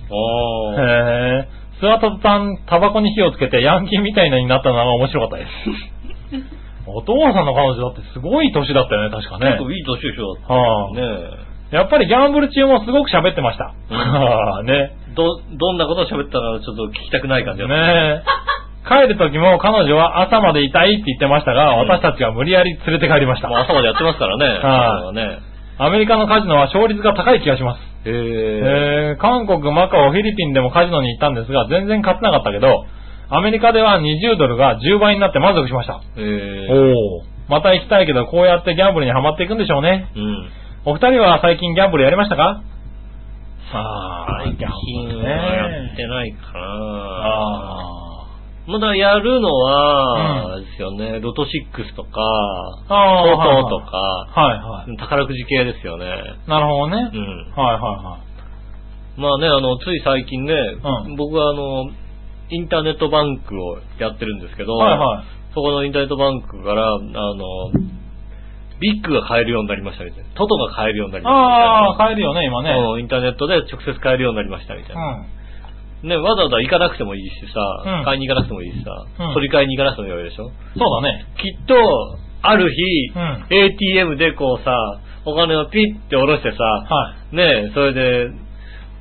[0.76, 1.66] へえ。
[1.80, 5.50] 座った途端、タバコに火をつけてヤンキーみたいなになったのが面白かったです。
[6.88, 9.64] お父さんの彼女だってすごい年だったよね、確かね結。
[9.64, 10.36] 構いい年でしょ。
[10.46, 11.46] はあね
[11.76, 13.74] やっぱりギャンブル中もすごく喋ってました。
[14.64, 14.92] ね。
[15.12, 15.14] え。
[15.14, 17.68] ど、どんなことを喋ったらちょっと聞きたくない感じだ。
[17.68, 18.46] ねえ。
[18.88, 23.48] 帰る時も彼女は朝までいたいって言ってましたが、うん私たちが無理やり連れて帰りました。
[23.48, 24.46] まあ朝までやってますからね。
[24.46, 25.38] はいね。
[25.78, 27.80] アメリカのカジノは勝率が高い気がします。
[28.08, 29.12] へえ。
[29.12, 32.86] えー、韓国、マカオ、フィリピンでもカジノに行ったんですが、全然勝てなかったけど、
[33.28, 35.94] アメリカでは20ドルが10倍になって満足しました。
[35.94, 36.68] へえ。
[36.70, 37.36] おー。
[37.48, 40.08] また行きたいけど、こうやってギャンブルにはまっていくんでしょうね。
[40.16, 40.48] うん。
[40.88, 42.62] お二人は最近ギャンブルやりましたか？
[43.74, 46.60] あ最近はやねってないかな。
[46.62, 48.26] あ
[48.68, 53.64] まだやるのは、ですよね、ロト6とか、ーあー。
[53.64, 54.96] トトとか、はいはい。
[54.96, 56.06] 宝くじ系ですよね。
[56.46, 57.10] なるほどね。
[57.12, 57.52] うん。
[57.60, 58.18] はいは
[59.16, 61.90] まあね、あの、つい最近ね、うん僕はあの、
[62.50, 64.90] インターネットバンクをやってるんですけど、いはい。
[64.90, 65.24] はいはい。
[65.52, 67.42] そこのインターネットバンクから、あの、
[68.80, 70.28] ビッグが買えるようになりましたみたいな。
[70.34, 71.72] トトが買えるようになりましたみたいな。
[71.88, 72.70] ああ、買えるよね、今ね。
[72.72, 75.16] うんインターネットで直接買えるようになりましたみたいうな。
[75.22, 76.08] ん。
[76.08, 77.60] ね、わざわざ行かなくてもいいしさ、
[78.00, 78.90] うん買いに行かなくてもいいしさ、
[79.24, 80.50] うん取り替えに行かなくてもいいでしょ？
[80.76, 81.24] そうだね。
[81.40, 81.74] きっと、
[82.42, 82.82] ある日、
[83.14, 84.76] うん ATM でこうさ、
[85.24, 87.36] お金をピッて下ろしてさ、はい。
[87.36, 88.28] ねそれで、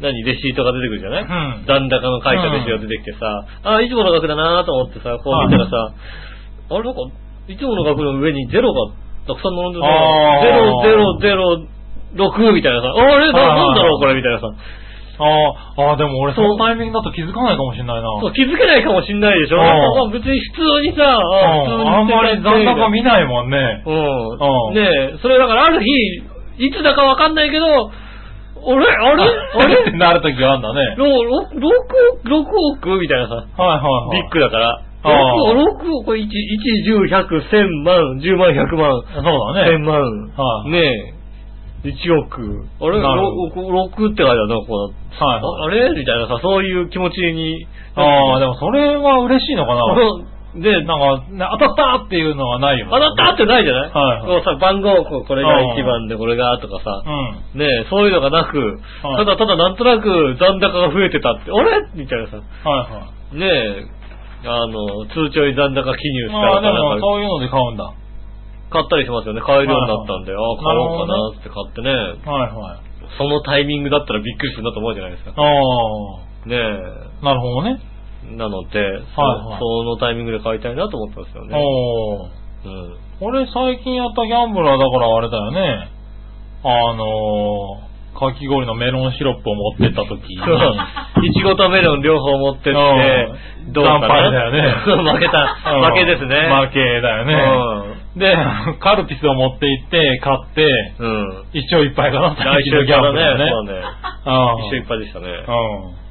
[0.02, 1.26] 何、レシートが出てくるじゃない、う
[1.62, 5.72] ん残高の書いたレシートが出てきてさ、あ、いつもの額だなと思ってさ、こう見たらさ、
[6.72, 7.02] あれなんか、
[7.48, 8.94] いつもの額の上にゼロが
[9.28, 9.86] たくさん並んでゼ
[10.54, 11.62] ロ、ゼロ、ゼロ、
[12.16, 14.48] 6みたいなさ、あれななんだろうこれみたいなさ、
[15.18, 15.24] あ
[15.82, 18.08] あ、ああ、でも俺そのタイミングだと気づかないかもしれないな。
[18.22, 23.84] そう気づけないかもしんないでしょ、別に普通にさ、ああんまり残高見ないもんね。
[23.86, 23.96] うん。
[23.96, 25.90] うんねえ、それだからある日、
[26.58, 27.70] いつだかわかんないけど、あ
[28.80, 29.24] れあれ？
[29.24, 29.76] ああれ？
[29.82, 30.96] ってれなるときがあるんだね。
[30.98, 32.46] ろろ6億、6
[32.78, 33.00] 億？
[33.00, 34.22] みたいなさ、はいはいはい。
[34.22, 34.80] ビッグだから。
[35.06, 39.78] ああ6億、これ1、1、10、100、1000万、10万、100万、そうだね。
[39.78, 40.02] 1000万、
[40.36, 41.14] はいね
[41.84, 42.66] え、1億。
[42.82, 43.00] あれ？
[43.02, 45.90] なる ?6 って書いてあるな、こうはいああれ？
[45.98, 47.68] みたいなさ、そういう気持ちに。
[47.96, 49.86] ああ、でもそれは嬉しいのかな？
[50.56, 52.88] で、なんか、ね当たったっていうのはないよ。
[52.90, 53.92] あなたってないじゃない？
[53.92, 54.44] はいはい。
[54.46, 57.04] さ、番号、これが1番でこれがとかさ。
[57.54, 57.60] う、ん。
[57.60, 58.58] ねえ、そういうのがなく、
[59.04, 59.26] はい。
[59.26, 61.90] ただただなんとなく残高が増えてたって、あれ？
[61.96, 63.38] みたいなさ、はいはい。
[63.38, 63.86] ねえ、
[64.44, 67.94] あの、通帳に残高記入したああ、でもそういうので買うんだ。
[68.70, 69.42] 買ったりしますよね。
[69.42, 72.86] 買えるようになったんで、ああ、買おうかなって買ってね、はいはい。
[73.18, 75.32] そのタイミングだったらびっくりするなと思うじゃないですか。
[75.32, 76.58] ああ、ね
[77.22, 77.80] なるほどね。
[78.32, 78.82] え、なので、
[79.16, 81.56] そはいはいそのタイミングで買いたいなと思ってますよね。
[81.56, 82.46] おー。
[82.66, 82.98] うん。
[83.22, 85.92] 俺最近やったギャンブルはだからあれだよね。
[86.64, 91.28] あのー、かき氷のメロンシロップを持ってった時 に。
[91.28, 94.32] いちごとメロン両方持ってってう、んどうかな？
[94.32, 94.62] だよね
[95.14, 95.58] 負けた。
[95.76, 96.36] うん負けですね。
[96.50, 97.36] 負けだよね。
[98.16, 98.38] で、
[98.80, 100.66] カルピスを持って行って、買って、
[101.00, 101.08] うん。
[101.08, 101.44] うん。
[101.54, 103.44] 一生いっぱいかな、来週最近のギャンブルだね。
[103.46, 103.52] ね。
[103.52, 103.72] そうね。
[103.74, 105.28] うん一緒いっぱいでしたね。
[105.28, 106.05] う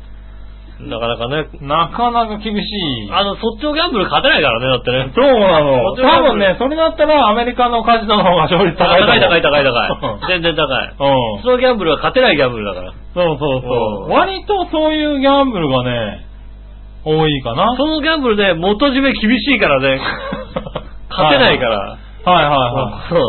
[0.80, 1.48] なかなかね。
[1.62, 1.68] ん。
[1.68, 3.08] なかなか厳しい。
[3.12, 5.12] あの、そっちのギャンブル勝てないからね、だってね。
[5.14, 5.94] そうなの。
[5.94, 9.00] 多分ね、それだったらアメリカのカジノの方が勝率高い。
[9.00, 10.26] 高い高い高い高うんい。
[10.26, 10.94] 全然高い。
[10.98, 11.42] うん。
[11.42, 12.92] そのギャンブルは勝てないギャンブルだから。
[13.14, 13.68] そうそうそ
[14.02, 14.08] うう。
[14.08, 16.24] ん割とそういうギャンブルがね、
[17.04, 17.74] 多いかな。
[17.76, 20.00] そのギャンブルで元締め厳しいからね。
[21.10, 21.78] 勝てないから。
[21.78, 21.96] は
[22.26, 23.08] いはいはい。
[23.10, 23.20] そう。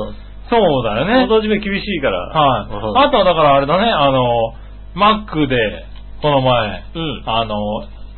[0.49, 1.27] そうだよね。
[1.27, 2.19] 元締め厳しいから。
[2.19, 2.73] はい。
[2.73, 4.53] うんあとはだからあれだね、あの、
[4.95, 5.57] マックで、
[6.21, 7.23] この前、うん。
[7.25, 7.57] あの、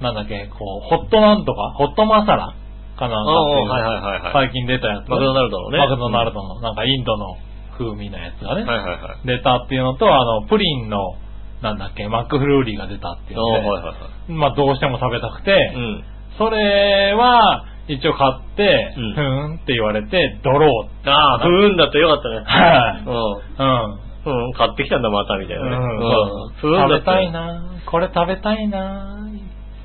[0.02, 2.54] なんだっけ、こう、ホットなんとか、ホットマサラ
[2.98, 4.32] かなんか。
[4.34, 5.10] 最近出たやつ。
[5.10, 5.78] マクドナルドのね。
[5.78, 7.38] マクドナルドの、なんかインドの
[7.78, 9.28] 風味のやつがね、はいはいはい。
[9.28, 11.16] 出たっていうのと、あの、プリンの、
[11.62, 13.92] なんだっけ、マックフルーリーが出たっていうので、はいはいは
[14.30, 14.32] い。
[14.32, 16.04] まあどうしても食べたくて、うん。
[16.38, 21.10] それは、一応買って、うんふーんって言われて、ドロー。
[21.10, 22.44] ああ、ふーんだとよかったね。
[22.46, 23.04] はい。
[23.06, 23.94] うん。
[23.94, 24.07] うん。
[24.30, 25.76] うん、買ってきたんだ、また、みたいなね。
[25.76, 27.32] うんふーんだ食べたい。
[27.32, 29.18] なこれ食べたいな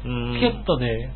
[0.05, 0.35] うん。
[0.35, 1.11] チケットで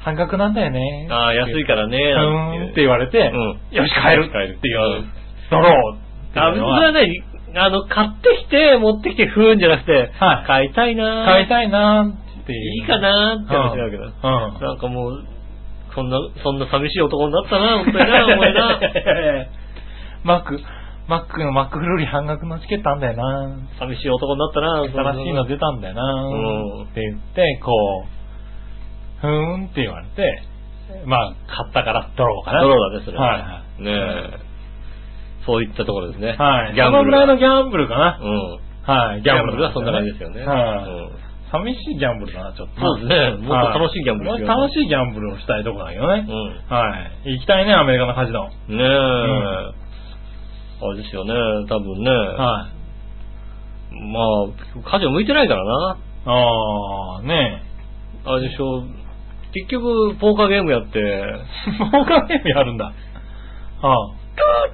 [0.00, 1.08] 半額なんだよね。
[1.10, 1.98] ああ、安いからね。
[1.98, 5.10] うーんって言われて、うんよし、帰る帰るっていううん、
[5.50, 5.96] ドロー
[6.30, 7.22] ってあ、いうのはそれはね、
[7.54, 12.74] あの、買ってきて、持ってきて、ふーんじゃなくて、はい買いたいな買いたいなっていう。
[12.74, 14.04] いいかなって話だけど。
[14.04, 14.12] うん。
[14.60, 15.24] なんかもう、
[15.94, 18.80] そんな、そんな寂しい男になったな、本当にな、お前な。
[20.24, 20.58] マック、
[21.08, 27.72] マックのマックフルーリー半額のチケットあんだよな寂しい男になったな、新しいの出たんだよなうんって言って、こ
[28.06, 29.28] う、ふー
[29.62, 30.42] んって言われて、
[31.06, 32.62] まあ、買ったからドローかな。
[32.62, 33.24] ドローだね、それは。
[33.24, 33.82] はいはい。
[33.82, 33.90] ね
[34.38, 34.52] え。
[35.46, 36.36] そういったところですね。
[36.38, 36.74] はい。
[36.74, 37.04] ギャンブル。
[37.04, 38.18] そのぐらいのギャンブルかな。
[38.22, 38.60] うん。
[38.82, 39.22] はい。
[39.22, 40.44] ギャンブルがそんな感じですよね。
[40.44, 40.84] はい。
[40.84, 42.80] うん寂しいギャンブルだな、ちょっと。
[42.80, 46.26] そうですねもっと楽しいギャンブルはい楽しいギャンブルをしたいところだけどね。
[46.26, 46.96] うは
[47.26, 47.34] い。
[47.36, 48.48] 行きたいね、アメリカのカジノ。
[48.48, 48.74] ん。
[48.74, 49.81] ねえ。
[50.82, 51.32] あれですよね、
[51.68, 52.10] 多分ね。
[52.10, 52.82] はい。
[53.94, 55.98] まあ、家事向いてないからな。
[56.24, 57.62] あー、ね
[58.24, 58.82] あれでしょ。
[59.52, 61.22] 結局、ポーカーゲームやって、え。
[61.90, 62.92] ポーカーゲームやるんだ。
[63.82, 64.12] は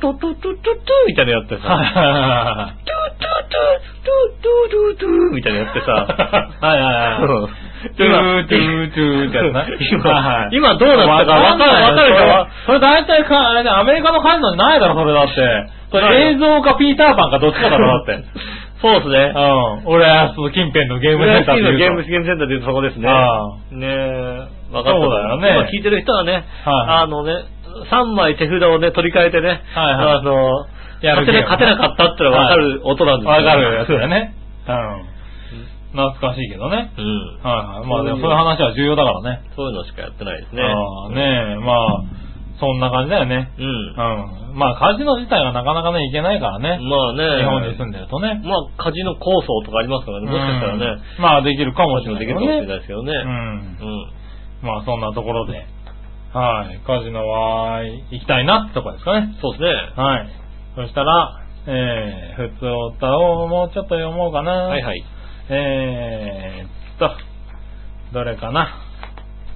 [0.01, 1.59] トゥートゥトゥトゥトゥみたいなのやってあ。
[1.59, 5.93] さ、はトゥトゥトゥトゥトゥトゥトゥみたいなのやってさ、
[6.61, 7.68] はいはいはい。
[7.79, 9.66] うんトゥートゥートゥーってやつな。
[10.51, 12.47] 今今どうなったかわかるわかるでしょ？
[12.66, 15.35] それ大体か、あれね、アメリカのカジノにないだろ、それだって。
[15.91, 18.24] それ映像かピーターパンかどっちかだろ、だって。
[18.83, 19.33] そうですね。
[19.35, 19.87] うん。
[19.87, 23.09] 俺は、その近辺のゲームセンターで言うとのゲーム、ゲームセンターでいうとそこですね。
[23.09, 23.41] あ
[23.72, 25.01] ねえ、分かった。
[25.01, 26.45] そうだよね今聞いてる人はね、はい
[27.03, 27.33] あのね、
[27.91, 30.66] 3枚手札をね、取り替えてね、あの、
[31.03, 31.33] 勝て
[31.66, 34.09] なかったってのは分かる音なんですよわかるやつだよ。
[34.09, 34.33] ね。
[34.68, 34.74] うん。
[35.93, 36.93] 懐かしいけどね。
[36.97, 37.41] うん。
[37.41, 37.89] はいはい。
[37.89, 39.49] まあでもそういう話は重要だからね。
[39.57, 40.62] そういうのしかやってないですね。
[40.62, 42.03] ああ、ねえ、まあ、
[42.61, 43.55] そんな感じだよね。
[43.57, 43.64] うん。
[43.64, 44.59] うん。
[44.59, 46.78] まあカジノ自体がなかなかね、いけないからね。
[46.82, 47.41] まあね。
[47.41, 48.41] 日本に住んでるとね。
[48.45, 50.84] まあ、カジノ構想とかありますからね、もしかしたらね、
[51.18, 53.12] うんまあできるかもしれないできるかもしれないですけどね。
[53.12, 53.30] うん。
[53.30, 54.66] うん。
[54.66, 55.64] まあそんなところで。
[56.34, 56.78] はい。
[56.84, 57.80] カジノは
[58.11, 59.34] 行きたいなってとこですかね。
[59.41, 59.72] そうですね。
[59.97, 60.28] はい。
[60.76, 62.66] そしたら、えー、普通
[62.97, 64.53] 歌をもうちょっと読もうかな。
[64.68, 65.05] はいはい。
[65.51, 67.11] えーっと、
[68.12, 68.68] どれかな。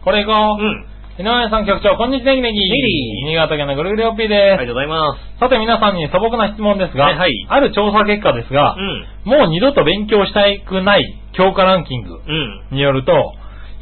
[0.05, 0.63] これいこう。
[0.63, 0.87] うん。
[1.19, 2.59] 井上さん局長、こんにちは、ネギネギ。
[2.59, 4.61] ネギ新潟県のぐるぐるおっぴーあです。
[4.63, 5.39] りがとうございます。
[5.39, 9.31] さて皆さんに素朴な質問ですが、はいはいある調査結果ですが、うん。
[9.31, 11.05] もう二度と勉強したくない
[11.37, 12.77] 教科ランキングうん。
[12.77, 13.13] によると、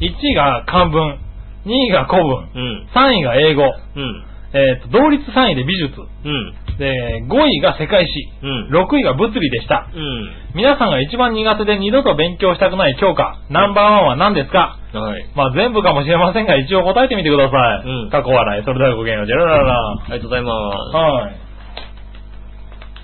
[0.01, 1.17] 1位が漢文、
[1.65, 2.87] 2位が古文、うん。
[2.93, 3.65] 3位が英語、う
[4.01, 4.23] ん。
[4.53, 6.53] えーと同率3位で美術、うん。
[6.77, 8.11] で、5位が世界史、
[8.43, 8.83] うん。
[8.83, 9.87] 6位が物理でした。
[9.93, 10.31] うん。
[10.55, 14.77] 皆さんが一番苦手で二度と勉強したくない教科、ナンバーワンは何ですか？
[14.93, 15.25] はい。
[15.35, 17.87] まあ全部かもしれませんが、一応答えてみてください。
[17.87, 18.63] うん過去笑い。
[18.65, 19.25] それではごきげんよう。
[19.27, 19.91] ジェラララ。
[19.91, 21.35] ありがとうございまはい。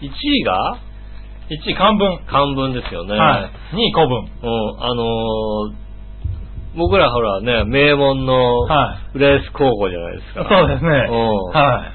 [0.01, 0.05] す。
[0.05, 0.77] 1位が
[1.49, 2.17] ？1位漢文。
[2.27, 3.15] 漢文ですよね。
[3.17, 3.75] はい。
[3.75, 4.19] 2位古文。
[4.19, 4.83] うん。
[4.83, 5.86] あのー、
[6.77, 10.47] 僕らほらね、名門のは浦安高校じゃないですか。
[10.49, 10.89] そうですね。
[11.09, 11.91] うんはい。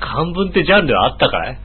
[0.00, 1.58] 漢文ってジャンルあったかい？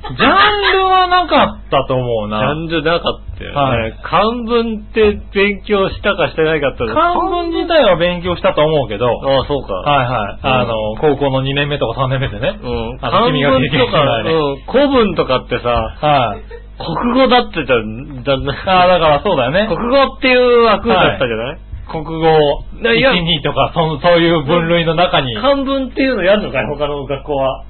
[0.00, 2.52] ジャンルはなかったと思うジな。
[2.52, 3.56] ャンルなかったよね。
[3.56, 9.74] はい漢文って勉強したかしてないかって漢文自体は勉強したと思うけど、はいああ、そうか。
[9.74, 10.38] はい。
[10.42, 12.58] あの、高校の2年目とか3年目でね。
[12.62, 12.98] うん。
[12.98, 13.32] 漢文
[13.70, 16.42] とか、ねうん、古文とかってさ、はい。
[16.80, 18.32] 国語だってただんだ
[18.66, 19.68] ああ、だからそうだよね。
[19.68, 21.69] 国語っていう枠だったじゃない、国語、だい？
[23.00, 25.34] や1、2とか、そのそういう分類の中に。
[25.34, 26.66] 漢文っていうのやるのかい？
[26.66, 27.64] 他の学校は。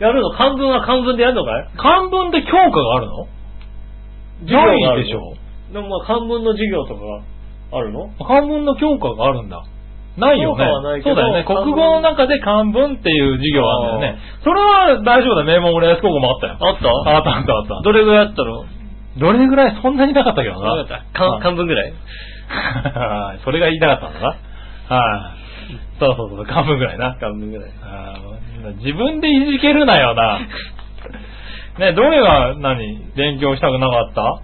[0.00, 0.30] やるの？
[0.32, 1.68] 漢文は漢文でやるのかい？
[1.76, 3.26] 漢文って教科があるの？
[4.46, 5.34] ないでしょ。
[5.72, 7.00] でもまあ漢文の授業とか
[7.72, 8.08] あるの？
[8.24, 9.62] 漢文の教科があるんだ。
[10.16, 10.64] ないよね
[11.04, 11.44] そうだよね。
[11.46, 14.20] 国語の中で漢文っていう授業あるんだよね。
[14.42, 15.44] それは大丈夫だ。
[15.44, 16.58] 名門浦安高校もあったよ。
[16.58, 16.88] あった？
[16.88, 17.82] あったあったあった。
[17.82, 18.64] どれぐらいあったの？
[19.18, 20.68] どれぐらいそんなになかったけどな。
[20.74, 24.26] わかった漢漢文ぐらいはい それが言いたかったんだな。
[24.96, 25.98] はい。
[26.00, 27.14] そうそうそう、漢文ぐらいな。
[27.20, 27.70] 漢文ぐらい。
[28.76, 30.40] 自分でいじけるなよな。
[31.78, 34.40] ね、どれが何勉強したくなかった？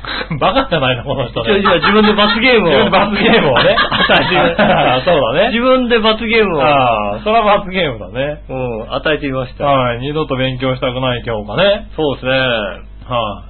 [0.40, 1.58] バカじゃないの、この人ね。
[1.60, 2.70] 今自分で罰ゲームを。
[2.70, 4.56] 自分で罰ゲームをね 与えて
[5.04, 6.62] そうだね自分で罰ゲームを。
[6.62, 8.42] ああ、それは罰ゲームだね。
[8.48, 9.64] うん、与えてみました。
[9.66, 11.88] はい、二度と勉強したくない教科ね。
[11.96, 12.32] そうですね。
[12.32, 13.44] は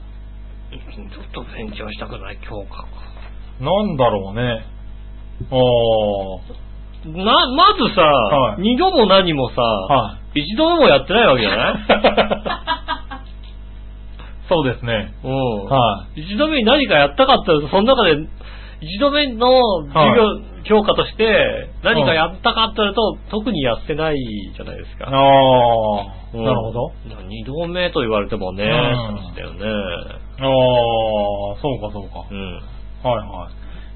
[0.73, 2.85] ちょっと勉強したくない教科か。
[3.61, 3.65] い。
[3.65, 4.65] なんだろうね。
[5.51, 6.41] おー。
[7.07, 11.75] な、まずさ、はい二度も何もさ、は一度もやってないわけじゃない？
[14.51, 15.15] そうですね。
[15.23, 15.65] うん。
[15.67, 18.17] は一度目に何かやったかったら、その中で、
[18.81, 19.49] 一度目の
[19.87, 24.17] 授業、教科として何かやったかって言われると、特にやってない
[24.55, 25.07] じゃないですか。
[25.07, 26.93] ああ、うんなるほど。。
[27.29, 29.61] 二度目と言われてもね、うん話だよね。
[29.63, 30.47] ああ、
[31.61, 32.27] そうかそうか。
[32.31, 32.55] うん。
[32.57, 33.51] はいは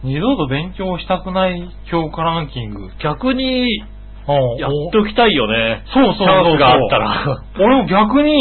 [0.05, 0.07] い。
[0.07, 2.90] 二度と勉強したくない教科ランキング。
[3.02, 3.80] 逆に、
[4.26, 5.82] うんやっておきたいよね。
[5.92, 6.26] そうそうそうそう。
[6.26, 7.42] チャンスがあったら。
[7.59, 8.34] 俺も逆に、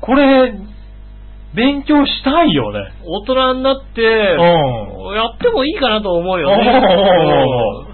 [0.00, 0.52] これ、
[1.56, 2.92] 勉強したいよね。
[3.02, 4.04] 大人になって、う
[5.16, 6.64] やってもいいかなと思うよね。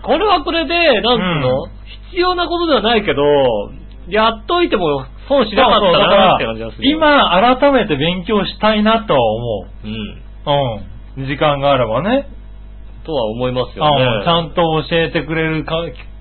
[0.02, 1.82] これはこれで、なんつうの、うん
[2.12, 3.22] 必要なことではないけど、
[4.08, 9.90] やっといても損しなかったなって感じがする。、今改めて勉強したいなとは思うん。
[9.90, 11.18] う。
[11.18, 11.26] うん。
[11.26, 12.26] 時間があればね。
[13.04, 14.24] とは思いますようんね。
[14.24, 15.76] ちゃんと教えてくれるか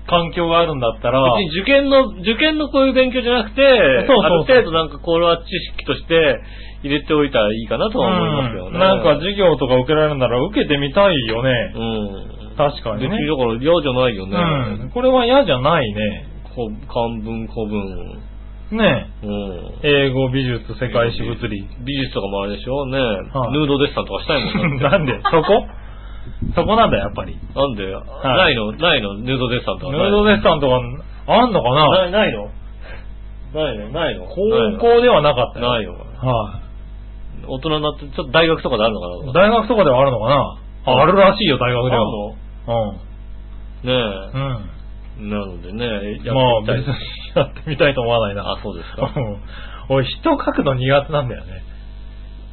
[0.06, 1.22] 環境があるんだったら。
[1.36, 6.40] 別に受験の、受験のこういう勉強じゃなくて、そうそうそうある程度なんかこれは知識として
[6.82, 8.70] 入れておいたらいいかなとは思いますよね。
[8.74, 11.72] うんなんか授業とか受けられるなら受けてみたいよね。
[11.74, 11.78] う
[12.54, 12.56] ん。
[12.56, 14.36] 確かにね別にだから嫌じゃないよね。
[14.82, 14.90] うん。
[14.90, 16.26] これは嫌じゃないね。
[16.54, 18.20] こ漢文、古文。
[18.72, 19.72] ねうん。
[19.82, 21.64] 英語、美術、世界史、物理。
[21.84, 25.12] 美術とかもあれでしょね、はいヌードデッサンとかしたいもんだって なんで？
[25.30, 25.66] そこ？
[26.54, 27.38] そこなんだ、やっぱり。
[27.54, 28.72] なんで、ないの？
[28.72, 29.14] ないの？
[29.18, 30.76] ヌードデッサンとかヌードデッサンとか
[31.26, 31.88] あんのかな？
[31.88, 32.50] ないないの？
[33.54, 33.88] ないの？
[33.90, 34.26] ないの？
[34.26, 34.34] 高
[34.80, 35.70] 校ではなかったよ。
[35.70, 36.60] ないのは
[37.46, 39.26] 大人になって、ちょっと大学とかであるのかい。
[39.26, 39.32] な？
[39.32, 40.58] 大学とかではあるのかな？
[40.84, 42.02] ああるらしいよ、大学では。
[42.02, 42.10] ある
[42.66, 42.92] の？
[43.82, 43.92] ね
[44.34, 44.68] うん。
[44.68, 45.28] え。
[45.28, 46.94] なのでね、やまあ、ってみたい別に
[47.36, 48.42] やってみたいと思わないな。
[48.42, 49.12] あ、そうですか。
[49.14, 49.36] う ん
[49.88, 51.62] 俺、人書くの苦手なんだよね。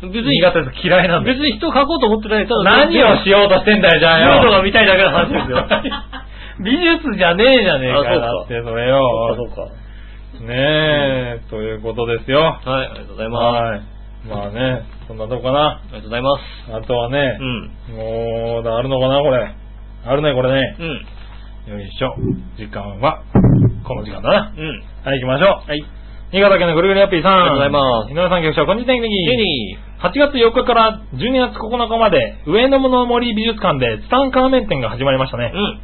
[0.02, 1.36] 別に、苦手です嫌いなんだよ。
[1.36, 2.48] 別に人を書こうと思ってない。
[2.48, 4.34] ただ何をしようとしてんだよ、じゃあよ。
[4.36, 5.68] ヌードが見たいだけの話ですよ。
[6.64, 9.36] 美術じゃねえじゃねえかあそうかって、それそうかよ。
[9.36, 9.90] そうか。
[10.46, 12.40] ねえ、ということですよ。
[12.42, 13.62] はい、ありがとうございます。
[13.62, 13.82] はい。
[14.28, 15.60] まあね、そんなとこかな。
[15.68, 16.44] ありがとうございます。
[16.74, 17.38] あとはね
[17.90, 17.96] う、ん。
[17.96, 19.54] もう、あるのかな、これ。
[20.06, 20.76] あるね、これね。
[21.68, 21.78] うん。
[21.78, 22.16] よいしょ。
[22.58, 23.22] 時間は、
[23.84, 24.54] この時間だな。
[24.58, 24.84] うん。
[25.04, 25.70] はい、行きましょう。
[25.70, 25.99] はい。
[26.32, 27.42] 新潟県のぐるぐるやっぴーさん。
[27.42, 35.58] ありがとうございます井上さん局長、こんにちは、ジェニ8月4日から12月9日まで、上野の森美術館でツタンカーメン展が始まりましたねー。。
[35.58, 35.82] うん。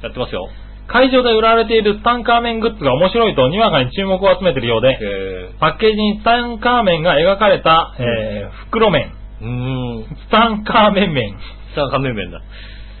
[0.00, 0.48] やってますよ。
[0.88, 9.12] 会場で売られているツタンカーメングッズが面白いとにわかに注目を集めているようで、えパッケージにツタンカーメンが描かれた、えー、袋麺。
[9.42, 10.16] ー、うーん。
[10.24, 11.36] ツタンカーメン麺。
[11.76, 12.40] さあ、仮面面だ。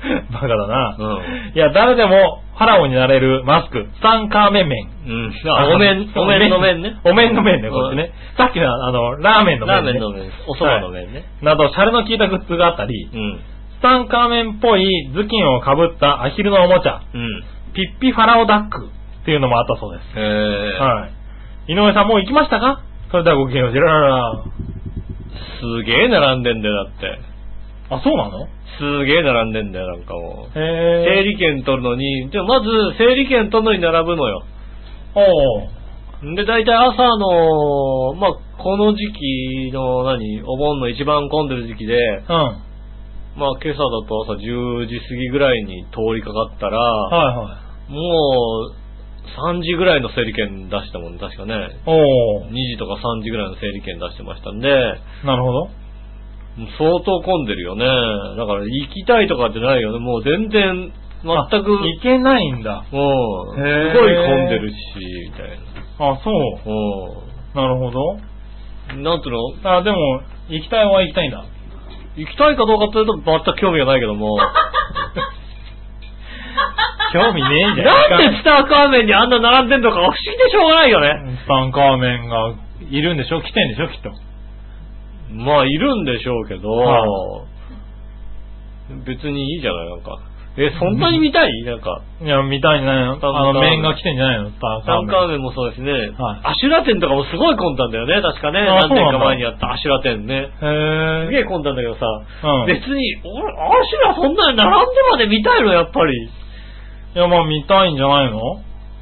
[0.32, 0.96] バカだな。
[0.98, 1.52] うん。
[1.54, 4.88] いや、誰でもファラオになれるマスク、ツタンカーメン麺。
[5.06, 5.32] うん。
[5.48, 6.96] あ、お面、お面の面ね。
[7.04, 8.12] お面の麺ね、こっちね。
[8.36, 9.66] さっきのあの、ラーメンの。
[9.66, 10.30] ラーメンの面。
[10.48, 11.24] お蕎麦の面ね。
[11.42, 13.40] など、シャレの効いたグッズがあったり、うん。
[13.74, 17.44] ツタンカーメンっぽい頭巾をかぶったアヒルのおもちゃ、うん。
[17.74, 18.88] ピッピファラオダック
[19.22, 20.12] っていうのもあったそうです。
[20.16, 21.06] えー、は
[21.68, 21.72] い。
[21.72, 22.80] 井上さんもう行きましたか？
[23.10, 24.44] それではごきげんよう、ジララ。
[25.60, 27.31] すげえ並んでんだよ、だって。
[27.92, 28.46] あ、そうなの？
[28.78, 30.58] すげえ並んでんだよ、なんかもう。
[30.58, 34.42] へ整理券取るのに、でもまず整理券取るのに並ぶのよ。
[35.14, 35.20] お
[36.30, 42.26] うで、大体朝の、まあ、この時期の何、お盆の一番混んでる時期で、うん。
[43.34, 47.92] まあ、今朝だと朝10時過ぎぐらいに通りかかったら、はいはい。
[47.92, 47.98] も
[48.70, 51.54] う、3時ぐらいの整理券出したもんね、確かね。
[51.86, 54.68] おお2時とか3時ぐらいの整理券出してましたんで、
[55.24, 55.81] なるほど。
[56.78, 57.86] 相当混んでるよね。
[58.36, 59.98] だから行きたいとかってないよね。
[59.98, 60.92] もう全然、
[61.24, 62.84] 全あく、行けないんだ。
[62.90, 64.74] もう、すごい混んでるし、
[65.30, 65.58] みたい
[65.98, 67.56] あ、そう。
[67.56, 67.62] な。
[67.62, 68.00] なるほど。
[68.94, 69.02] うん。
[69.02, 69.38] なんつうの？
[69.78, 69.96] あ、でも、
[70.48, 71.44] 行きたいは行きたいんだ。
[72.16, 74.36] 行きたいかどうかというと全く興味がないけども。
[77.12, 78.10] 興味ねえじゃん。
[78.10, 81.36] なんでスターカーメンにあんな並んでんのか不思議でしょうがないよね。
[81.44, 82.54] スタンカーメンが
[82.90, 83.40] いるんでしょ？
[83.42, 83.88] 来てんでしょ？
[83.88, 84.10] きっと。
[85.34, 87.44] まあ、いるんでしょうけど、は
[89.06, 90.18] 別にいいじゃない、なんか。
[90.58, 91.50] え、そんなに見たい？
[91.64, 92.02] なんか。
[92.22, 94.50] いや、見たいんじゃないのあの、麺が来てんじゃないの？
[94.50, 95.40] スタタンカカーメン。
[95.40, 95.92] もそうですね。
[95.92, 96.12] はい
[96.44, 98.60] アシュラ店とかもすごい混んだんだよね、確かね。
[98.60, 100.34] あ何年かそうなんだ前にやったアシュラ店ね。
[100.34, 101.24] へえ。
[101.26, 102.04] すげえ混んだんだけどさ、
[102.44, 106.12] うん別に、俺、アシュラそんなに並んでまで見たいの、やっぱり。
[107.14, 108.38] いや、まあ見たいんじゃないの？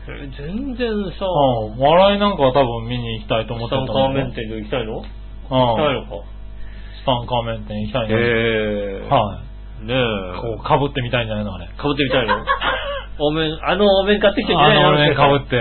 [0.08, 1.78] え全然さ、うん。
[1.80, 5.02] 笑いなんかは多分見に行きたいと思っスタンてたカーメン店で行きたいの？
[5.50, 6.24] 行きたいか。
[7.02, 8.18] スタンカーメン店行きたいの。
[8.18, 8.20] へ
[9.04, 9.08] え。
[9.08, 9.40] は
[9.82, 9.86] い。
[9.86, 10.40] ねえ。
[10.40, 11.66] こう、被ってみたいんじゃないのあれ。
[11.76, 12.36] かぶってみたいの？
[13.22, 15.56] お面、あのお面買ってきてんじゃないあのね、被って。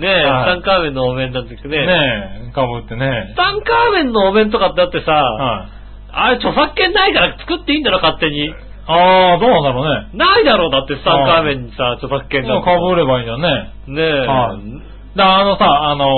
[0.00, 1.86] ねえ、はいスタンカーメンのお面なんてね。
[1.86, 1.92] ね
[2.48, 3.36] え、被ってねス。
[3.36, 5.68] タンカーメンのお面とかってだってさ、はい。
[6.14, 8.54] あれ著作権ないから作っていいんだろ、勝手に。
[8.86, 10.08] ああ、どうなんだろうね。
[10.14, 13.70] ないだろう、だってスタンカーメンにさ、著作権でもなんてさ被ればいいんだよね。
[13.88, 14.56] ねえ、は
[15.16, 16.08] だあのさ、あの、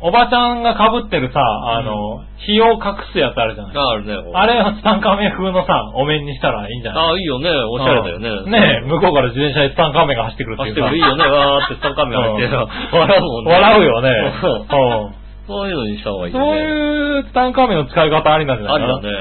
[0.00, 3.76] おばちゃんが被ってるさ、あの、火を隠すやつあるじゃない。
[3.76, 4.14] ああるね。
[4.24, 7.50] こうあれをツタンカーメン風のさ、お面にしたらいいんじゃないああ、いいよね。
[7.50, 8.28] おしゃれだよね。
[8.28, 10.82] うんねえ、向こうから自転車でツタンカーメンが走ってくるっていうさ。
[10.88, 11.24] 走ってくるいいよね。
[11.24, 13.52] わーってスタンカメラ入ってうん笑うもんね。
[13.52, 14.32] 笑うよね。
[14.40, 15.14] そううん
[15.48, 16.60] そういうのにした方がいいそうよね。
[16.60, 18.96] いうツタンカーメンの使い方ありなんじゃないかな。
[18.96, 19.18] ありだね。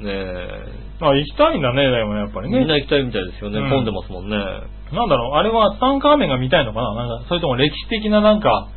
[0.00, 0.06] うん。
[0.06, 1.04] ねえ。
[1.04, 2.58] あ、行きたいんだね、でもやっぱりね。
[2.58, 3.60] みんな行きたいみたいですよね。
[3.60, 4.36] うん混んでますもんね。
[4.92, 6.94] なんだろう、あれはツタンカーメンが見たいのかな？
[6.94, 8.68] なんか、それとも歴史的ななんか、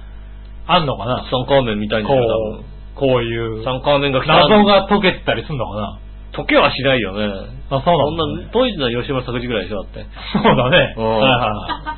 [0.67, 1.23] あんのかな？
[1.25, 2.63] スタンカーメンみたいにこう、
[2.99, 5.99] こういうス、タンカーメンが来た謎が解けてたりするのかな？
[6.33, 7.27] 溶けはしないよね。
[7.69, 8.45] あ、そうそなんんだ、ね。
[8.45, 10.05] な、当時の吉村作治ぐらいでしょ、だって。
[10.31, 10.95] そうだね。
[10.99, 11.95] うんはいは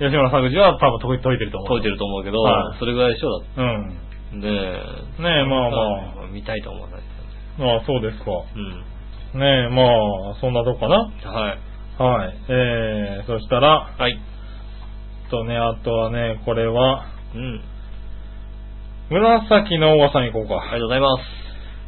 [0.00, 0.04] い。
[0.10, 1.68] 吉村作治は多分解いてると思う。
[1.68, 3.88] 解いてると思うけどはい、それぐらいでしょ、だうん。
[3.88, 4.46] って。
[4.46, 4.50] ね
[5.18, 5.22] え。
[5.22, 5.76] ねえ、まあま
[6.24, 6.26] あ。
[6.32, 7.00] 見たいと思わない。
[7.60, 8.32] ああ、そうですか。
[8.56, 9.38] うん。
[9.38, 10.96] ねえ、まあ、そんなとこかな？
[11.30, 11.58] はい。
[11.98, 12.34] はい。
[12.48, 14.18] えー、そしたら、はい。
[15.30, 17.60] とね、あとはね、これは、うん。
[19.10, 20.60] 紫のおばさん行こうか。
[20.60, 21.22] ありがとうございます。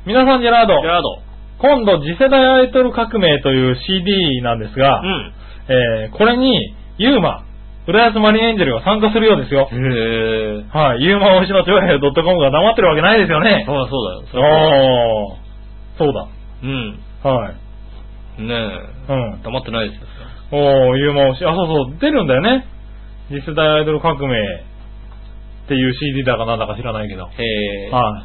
[0.07, 0.81] 皆さん、ジェラード。
[0.81, 1.23] ジェラード。
[1.59, 5.33] 今度、次世代アイドル革命という CD なんですが、うん。
[5.69, 7.45] えー、これに、ユーマ、
[7.87, 9.69] 浦安マリンエンジェルが参加するようですよ。
[9.71, 10.65] へえ。
[10.77, 11.03] はい。
[11.03, 13.65] ユーマ推しの超平洋 .com が黙ってるわけないですよね。
[13.67, 14.23] そうだ、そうだよ。
[15.99, 16.27] そうだ。
[16.63, 16.99] うん。
[17.23, 17.66] はい。
[18.39, 18.55] ね
[19.09, 19.13] え。
[19.13, 19.43] うん。
[19.43, 20.07] 黙ってないですよ。
[20.53, 21.45] おー、ユーマ推し。
[21.47, 22.67] あ、そうそう、出るんだよね。
[23.29, 27.27] 次世代アイドル革命っていう CD だかなんだか知らないけど。
[27.27, 27.91] へえ。
[27.91, 28.23] は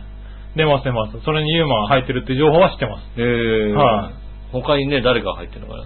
[0.56, 0.58] い。
[0.58, 1.20] 出ます出ます。
[1.24, 3.22] それにユーマが入ってるって情報は知ってます。
[3.22, 3.74] へえ。
[3.74, 5.78] はい他にね、誰が入ってるのか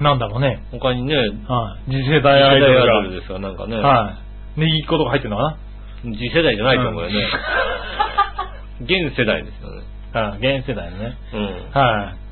[0.00, 0.66] ななんだろうね。
[0.72, 1.90] 他にね、はい。
[1.90, 3.00] 次世代アイドル次世代アイドが。
[3.02, 3.76] ルですよ、なんかね。
[3.76, 4.18] は
[4.56, 4.60] い。
[4.60, 5.56] ネギっ子とか入ってるのか
[6.02, 7.14] 次世代じゃないと思うよね。
[8.82, 9.84] 現世代ですよね。
[10.12, 10.58] なはい。
[10.58, 11.16] 現世代のね。
[11.32, 11.70] うん。
[11.70, 12.23] はい。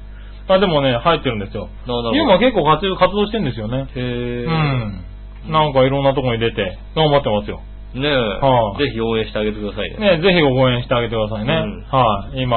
[0.49, 1.68] あ、でもね、入ってるんですよ。
[1.86, 3.86] ユーマ結構活動活動してるんですよね。
[3.95, 4.45] へえ。
[4.45, 5.05] うん。
[5.53, 7.61] なんかいろんなとこに出て、頑張ってますよ。
[7.95, 10.16] ねえ、はいぜひ応援してあげてくださいね。
[10.16, 11.53] ね、ぜひご応援してあげてくださいね。
[11.53, 12.43] うんはい。
[12.43, 12.57] 今、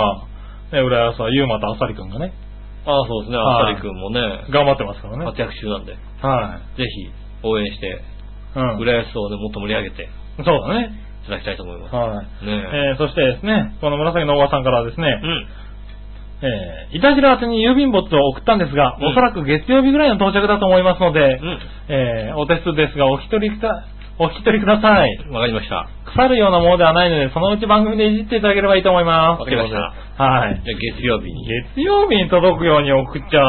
[0.72, 2.34] ね、浦安はユーマとあさりくんがね、
[2.86, 3.38] ああ、そうですね。
[3.38, 5.26] はいあさりくんもね、頑張ってますからね。
[5.26, 7.12] 活躍中なんで、ぜはひ
[7.44, 8.60] 応援して、い。
[8.60, 8.78] うん。
[8.80, 10.08] 浦安をね、もっと盛り上げてい
[10.44, 11.06] そうだね。
[11.26, 11.96] ただきたいと思います。
[11.96, 12.46] はい。
[12.46, 15.48] ねえー、そしてですね、この紫のおばさんからはですね、うん。
[16.42, 21.60] えー、いたじら宛てに郵便物を送ったんですが、うんおそらく月曜日ぐらいの到着だと思いますので、うん。
[21.88, 23.86] えー、お手数ですが、お引き取りくだ、
[24.20, 25.18] お引き取りください。
[25.32, 25.88] わかりました。
[26.06, 29.40] 腐るようなものではないので、そのうち番組でいじっていただければいいと思います。
[29.40, 30.62] わかりましたはい。
[30.64, 31.48] じゃあ月曜日に。
[31.76, 33.42] 月曜日に届くように送っちゃ、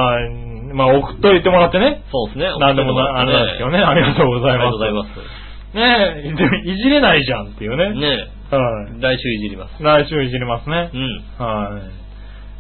[0.75, 2.03] まあ送っといてもらってね。
[2.11, 2.59] そうですね。
[2.59, 3.79] なんでもな、あれなんですけどね。
[3.79, 4.67] ありがとうございます。
[4.67, 5.47] ありがとうございます。
[5.77, 5.83] ね
[6.25, 7.91] え、いじれないじゃんっていうね。
[7.95, 8.59] ねは
[8.97, 9.01] い。
[9.01, 9.83] 来週いじります。
[9.83, 10.97] 来週いじりますねう。
[10.97, 11.45] ん。
[11.45, 12.06] はい。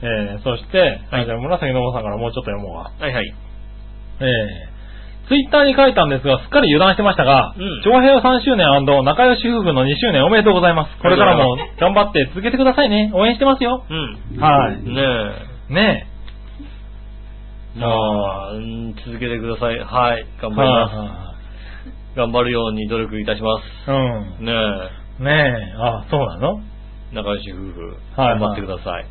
[0.02, 2.90] えー、そして、はいじゃあ紫のおばさんからもうちょっと読もうわ。
[2.98, 3.34] はいはい。
[4.20, 8.66] えー、ツイッターに書いたんですが、すっかり油断してましたが、うん長平3周年
[9.04, 10.96] 仲良し夫婦の2周年おめでとうございます。
[11.00, 13.10] これからも頑張って続けてくださいね。
[13.14, 13.84] 応援してますよ。
[13.88, 14.40] うん。
[14.40, 14.82] はい。
[14.82, 15.02] ね
[15.70, 16.06] ね
[17.76, 17.78] え。
[17.78, 19.78] まあ、うん続けてください。
[19.78, 20.26] はい。
[20.40, 20.54] 頑え。
[20.54, 20.96] 張ります。
[20.96, 21.34] は
[22.16, 23.90] 頑張るように努力いたします。
[23.90, 24.44] うん。
[24.46, 24.52] ね
[25.20, 25.74] ねえ。
[25.78, 26.60] あ、そうなの？
[27.12, 27.14] え。
[27.14, 27.96] 仲良し夫婦。
[28.20, 29.06] はい頑張ってください。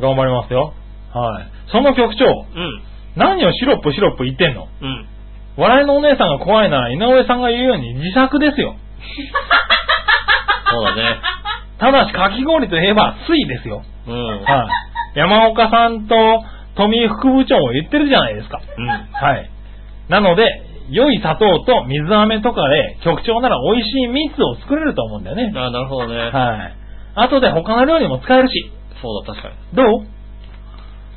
[0.00, 0.74] 頑張りますよ。
[1.14, 1.46] はい。
[1.70, 2.82] その局長、うん。
[3.16, 4.68] 何をシロップシロップ言ってんの？
[4.80, 5.06] うん。
[5.56, 8.76] 笑いのお姉さんが怖いなら井上さんが言うように自作ですよ。
[10.70, 11.20] そうだね。
[11.78, 13.82] ただしかき氷といえば水ですよ。
[14.06, 14.42] うん。
[14.42, 14.68] は
[15.14, 15.18] い。
[15.18, 16.14] 山岡さんと
[16.76, 18.60] 富井副部長も言ってるじゃないですか。
[18.76, 18.86] うん。
[18.86, 19.50] はい。
[20.08, 20.44] なので、
[20.90, 25.52] 良い砂糖と水飴とかで局長なら美味しい蜜を作れると思うんだよね。
[25.56, 26.16] あなるほどね。
[26.18, 26.76] はい。
[27.14, 28.70] 後で他の料理も使えるし。
[29.02, 29.54] そうだ、確かに。
[29.76, 30.06] どう？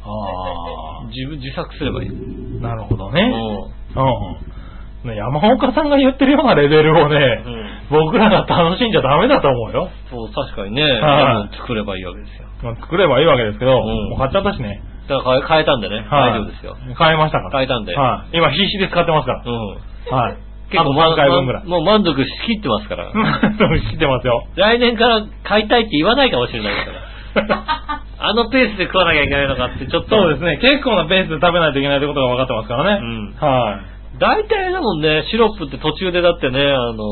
[0.03, 2.09] あ自分、自作すればいい。
[2.09, 2.13] あ、
[2.61, 3.27] なるほどうね。
[3.27, 3.33] ん。
[3.33, 5.09] うん。
[5.09, 8.05] ね山岡さんが言ってるようなレベルをね、うん。
[8.07, 9.89] 僕らが楽しんじゃダメだと思うよ。
[10.09, 10.83] そう、確かにね。
[10.83, 12.47] はいでも作ればいいわけですよ。
[12.63, 14.81] まあ作ればいいわけですけど、うんもう買っちゃったしね。
[15.07, 15.95] だから変え変えたんでね。
[16.09, 16.31] はい。
[16.31, 16.77] 大丈夫ですよ。
[16.95, 17.59] 買いましたから。
[17.59, 17.95] 変えたんで。
[17.95, 18.37] はい。
[18.37, 19.43] 今必死で使ってますから。
[19.43, 20.15] うん。
[20.15, 20.37] はい。
[20.77, 21.65] あと結構3回分ぐらい。
[21.65, 23.09] もう満足しきってますから。
[23.89, 24.43] 知ってますよ。
[24.55, 27.09] 来年から買いたいって言わないかもしれないから。
[28.21, 30.09] あのペースで食わなきゃいけないのかってちょっと。
[30.09, 30.57] そうですね。
[30.57, 32.99] 結構なペースで食べないといけないってことが分かってますからね。
[33.01, 33.79] うんは
[34.15, 34.19] い。
[34.19, 37.03] 大体だもんね、シロップって途中でだってね、あの、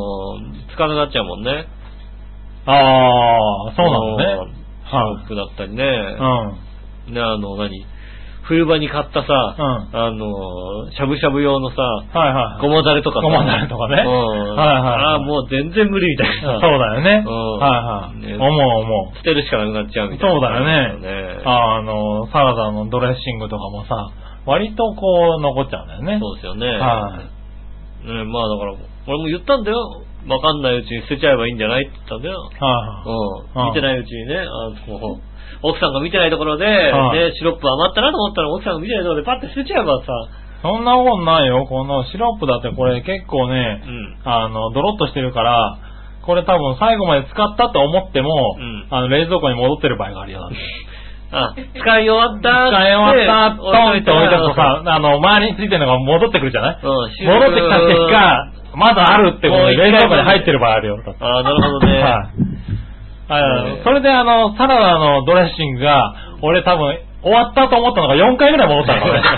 [0.70, 1.68] つかなくなっちゃうもんね。
[2.66, 2.74] あ
[3.70, 4.54] あ、そうなのね。
[4.88, 5.84] シロップだったりね。
[7.08, 7.14] うん。
[7.14, 7.86] ね、あの、何？
[8.48, 12.62] 冬場に買ったさ、うんあの、しゃぶしゃぶ用のさ、はいはい。
[12.62, 14.56] ごまだれとかさごまだれとかねうん。
[14.56, 16.60] はいはいああ、もう全然無理みたいな。
[16.60, 17.24] そうだよね。
[17.28, 18.26] うんはいはい。
[18.26, 19.18] ね思う思う。
[19.18, 20.34] 捨てるしかなくなっちゃうみたいな。
[20.34, 24.10] そうだよねねああの、サラダのドレッシングとかもさ、
[24.46, 26.20] 割とこう残っちゃうんだよね。
[26.20, 26.68] そうですよね。
[26.68, 27.20] は
[28.04, 28.76] ね、まあだから、
[29.08, 30.04] 俺も言ったんだよ。
[30.28, 32.40] わかんないうちに捨てちゃえばいいんじゃないって言ったんだよ。
[32.60, 33.04] は
[33.56, 33.68] い、うん。
[33.68, 35.20] 見てないうちにね、あの、
[35.62, 40.08] 奥さんが見てないところで、はいね、シロップ余ったなと思ったら奥さんが見てないところでパッて捨てちゃえばさ、
[40.62, 41.66] そんなことないよ。
[41.68, 44.18] このシロップだってこれ結構ねう、ん。
[44.26, 45.78] あの、ドロッとしてるから、
[46.26, 50.50] これ多分最後まで使ったと思っても、うんあの、冷蔵庫に戻ってる場合があるよ。
[51.30, 56.78] あ、使い終わった使い終わった、トンって置いておくとさ、あの、周りについてるのが戻ってくるじゃない？
[56.82, 60.98] うん、戻ってきた結果、まだあるってことで冷蔵庫に入ってる場合あるよ。
[61.20, 62.00] ああ、なるほどね。
[62.02, 62.57] はい。
[63.30, 69.24] あねそれであの、サラダのドレッシングが、俺多分、終わったと思ったのが4回ぐらい戻ったからね。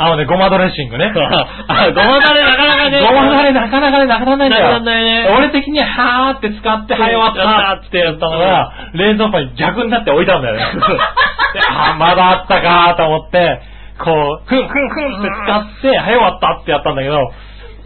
[0.00, 1.10] あのね、ごまドレッシングね。
[1.10, 3.00] あごまだれなかなかね。
[3.06, 4.70] ごまだれなかなかね、なくならないんだよ。
[4.70, 10.60] なくならないね俺的には、はーって使って、はい、終わったってやったのが、冷蔵庫に逆になって置いたんだよね。
[10.60, 13.60] であーまだあったかーと思って、
[13.98, 17.32] こう、ふんふんふんって使って、はい、終わったってやったんだけど、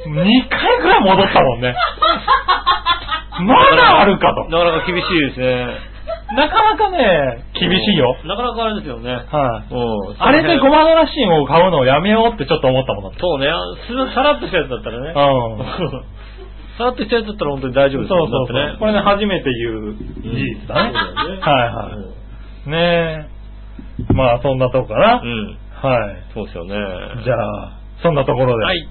[0.07, 1.75] 2回ぐらい戻ったもんね。
[3.41, 4.51] まだあるかと。
[4.51, 5.93] なかなか厳しいですね。
[6.35, 8.17] なかなかね、厳しいよ。
[8.25, 9.11] なかなかあれですよね。
[9.11, 9.75] はい。
[9.75, 10.23] うん。
[10.23, 13.19] あれでごまドレッシングを買うのをやめようってちょっと思ったもんだ。
[13.21, 13.47] そうね、
[13.87, 15.13] すさらっとしたやつだったらね。
[15.13, 15.65] うん。
[16.79, 18.79] さらっとしたやつだったら本当に大丈夫そうですよそうそう。
[18.79, 20.93] これね、初めて言う事実だね。
[20.93, 21.91] そうだよね はいは
[22.67, 22.71] い。
[22.71, 23.29] ね
[24.09, 24.13] え。
[24.15, 25.21] まあ、そんなとこかな。
[25.23, 25.59] うん。
[25.83, 26.17] はい。
[26.33, 26.75] そうですよね。
[27.25, 27.73] じゃあ、
[28.03, 28.65] そんなところで。
[28.65, 28.89] はい。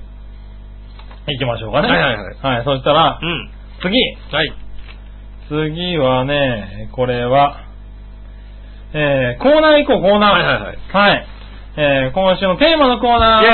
[1.28, 1.88] 行きましょうかね。
[1.89, 3.49] はいはいはいはい、そしたらう、ん。
[3.82, 3.97] 次。
[4.32, 4.53] はい。
[5.49, 7.65] 次はね、これは、
[8.93, 10.32] えー、コーナー行こう、コーナー。
[10.32, 10.78] はいはいはい。
[10.91, 11.28] はい。
[11.78, 13.43] えー、今週のテーマのコーナー。
[13.43, 13.47] イ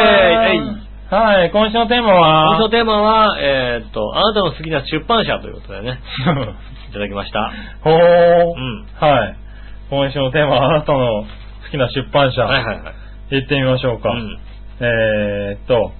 [0.57, 5.99] ェーイはい、今週のテーマは、今週のテーマは、えーっと、あなたの好きな出版社ということでね、
[6.89, 7.51] いただきました。
[7.81, 9.35] ほー、うんはい。
[9.89, 11.25] 今週のテーマは、あなたの好
[11.71, 12.43] きな出版社。
[12.43, 12.91] はいはいは
[13.31, 13.35] い。
[13.35, 14.09] 行ってみましょうか。
[14.09, 14.39] うん。
[14.81, 15.93] えーっと、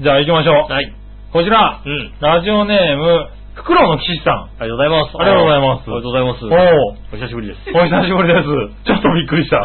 [0.00, 0.72] じゃあ行きましょう。
[0.72, 0.94] はい。
[1.32, 2.12] こちら、うん。
[2.20, 4.56] ラジオネーム、フクロウの騎士さん。
[4.56, 5.16] ありがとうございます。
[5.20, 6.44] ありがとうございますありがとうございます。
[6.44, 7.60] おー、お久しぶりです。
[7.76, 8.48] お久しぶりです。
[8.88, 9.60] ちょっとびっくりした。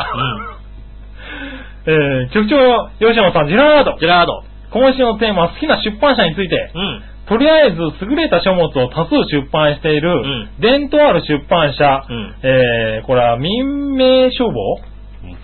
[1.87, 3.95] えー、局長、吉野さん、ジェラード。
[3.99, 4.43] ジェラード。
[4.71, 7.03] 今週のテーマは好きな出版社について、うん。
[7.27, 14.79] とりあえず優れた書物を多数出版している、ん伝統ある出版社、うんえー、これは民名書房？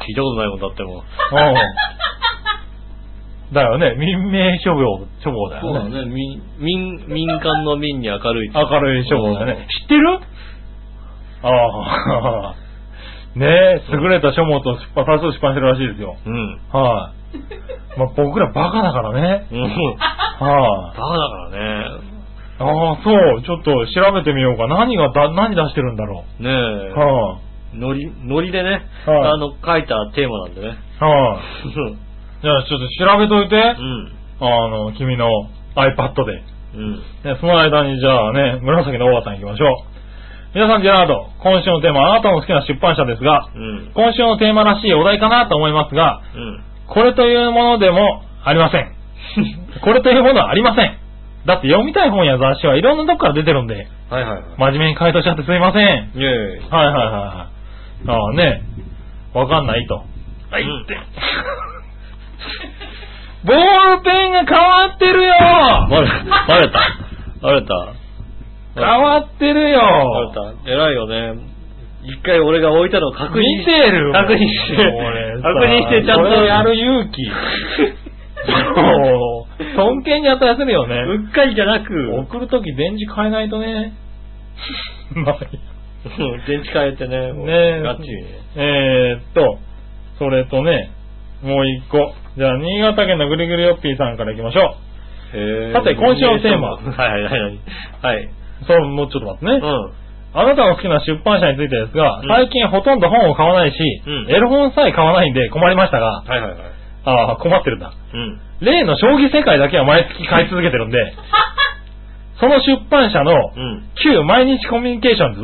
[0.08, 1.04] 聞いたことないもんだってもう。
[3.54, 6.06] うんだよね、民名書房、書房だよね。
[6.06, 6.12] ね。
[6.12, 8.52] 民、民、民間の民に明るい。
[8.54, 9.68] 明るい書房だよね。
[9.82, 10.20] 知ってる？
[11.44, 12.56] ああ。
[13.36, 16.16] ねえ、優れた書物を出版、多数出版してるらしいですよ。
[16.24, 16.60] うん。
[16.72, 17.12] は
[17.96, 19.48] い、まあ、僕らバカだからね。
[19.52, 19.62] うん。
[19.64, 19.72] はい、
[20.40, 22.14] バカだからね。
[22.60, 23.42] ああ、そう。
[23.42, 24.68] ちょっと調べてみようか。
[24.68, 26.50] 何がだ、何出してるんだろねう。
[26.50, 26.94] え。
[26.94, 27.38] は
[27.76, 30.68] ノリ、ノリでね、はいあの、書いたテーマなんでね。
[30.68, 31.40] い、はい、
[32.44, 33.56] じゃあちょっと調べといて。
[33.56, 34.12] うん。
[34.44, 35.30] あの、君の
[35.76, 36.44] iPad で。
[36.76, 36.96] うん。
[37.24, 39.94] ね、その間にじゃあね、紫の大和さん行きましょう。
[40.54, 43.92] 皆さん、ジェラード、今週のテーマはあなたの好きな出版社ですが、うん。
[43.96, 46.64] 今週のテーマらしいお題かなと思いますが、うん。
[46.88, 48.92] これというものでもありません。
[49.82, 50.98] これというものはありません。
[51.46, 54.44] だって読みたい本や雑誌はいろんなとこから出てるんで、はいはいはい。
[54.58, 55.86] 真面目に回答しちゃってすいません。
[55.86, 56.70] はいイェーイ。
[56.70, 57.48] はいはいは
[58.06, 58.10] い。
[58.10, 58.62] ああね、
[59.34, 60.04] わかんないと。
[60.52, 60.98] はいって。
[63.46, 66.08] ボールペンが変わってるよバレ、
[66.48, 66.80] バレた？
[67.42, 67.94] バレた？
[68.76, 69.80] 変わってるよ
[70.34, 70.72] バレた？
[70.72, 71.54] 偉いよね。
[72.06, 74.76] 一回俺が置いたのを確認見てる確認して、
[75.42, 77.22] 確認してちゃんとやる勇気。
[78.76, 80.96] もう尊敬に値するよね。
[80.96, 83.94] うっかりじゃなく、送るとき電池変えないとね。
[85.16, 85.38] ま あ
[86.48, 88.10] 電池変えてね、ねえガッチ。
[88.58, 89.60] えーっと、
[90.20, 90.92] それとね、
[91.42, 92.14] もう一個。
[92.36, 94.76] じゃあ、新潟県のぐるぐるよっぴーさんから行きましょ
[95.34, 97.60] へーさて今週のテーマはいはいはいはい。
[98.02, 98.24] はい。
[98.26, 98.30] う。
[98.66, 99.52] そう、もうちょっと待ってね。
[99.62, 100.04] うん。
[100.34, 106.60] あなたの好きな出版社についてですが、うん最近ほとんど本を買わないし、うんエロ本さえ買わないんで困りましたが、はいはいはい。
[107.06, 107.94] ああ、困ってるんだ。
[107.94, 108.40] うん。
[108.62, 111.14] 例の将棋世界だけは毎月買い続けてるんで、
[112.42, 113.84] その出版社のうん。
[114.02, 115.42] 旧毎日コミュニケーションズ、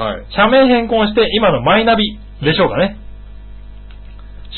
[0.00, 0.24] はい。
[0.30, 2.96] 社名変更して今のマイナビでしょうかね。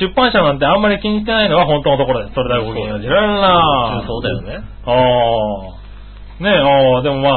[0.00, 2.34] 出版社なんてあんまり気にしてないのは本当のところです。
[2.34, 3.00] それだけごきげんよう。
[3.00, 4.58] ジララそうだよね。
[4.86, 6.42] ああ。
[6.42, 7.30] ねえ、ああ、でもま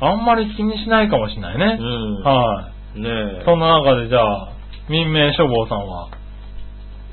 [0.00, 1.78] あ、あんまり気にしないかもしれないね。
[1.80, 2.22] うん。
[2.22, 3.00] はい。
[3.00, 3.08] ね
[3.42, 3.42] え。
[3.44, 4.52] そんな中でじゃあ、
[4.88, 6.08] 民名書房さんは、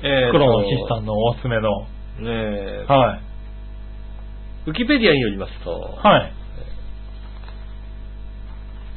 [0.02, 1.86] えーと黒の騎士さんのおすすめの、ね
[2.26, 2.84] え。
[2.88, 3.20] はい。
[4.66, 5.70] ウィキペディアによりますと、
[6.02, 6.32] はい。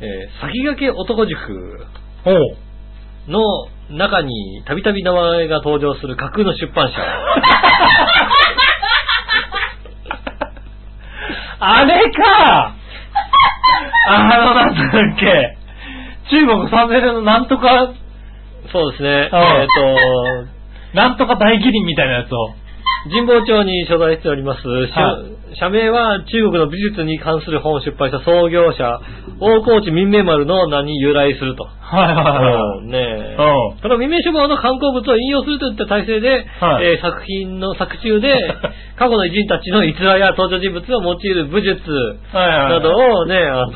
[0.02, 1.86] えー先駆け男塾。
[3.28, 3.40] の
[3.90, 6.96] 中にたびたび名前が登場する架空の出版社。
[11.60, 12.74] あれか
[14.06, 14.82] あの、なんだ
[15.16, 15.58] っけ。
[16.30, 17.94] 中国3000年のなんとか、
[18.72, 19.30] そうですね。
[19.32, 19.68] うんえっ、
[20.94, 22.50] なんとか大麒麟みたいなやつを。
[22.50, 22.54] と、
[23.10, 24.62] 神保町に所在しております、
[25.56, 29.00] 社名は中国の美術に関する本を出版した創業者、
[29.40, 31.64] 大河内民明丸の名に由来すると。
[31.64, 32.86] はいはいはい。
[32.86, 33.38] うんねえ。
[33.38, 38.34] うんこの民明書房の観光物を引用するといった体制で、はいえー作品の作中で、
[38.98, 41.82] 過去の偉人たちの逸話や登場人物を用いる武術
[42.34, 43.70] などをね、あの、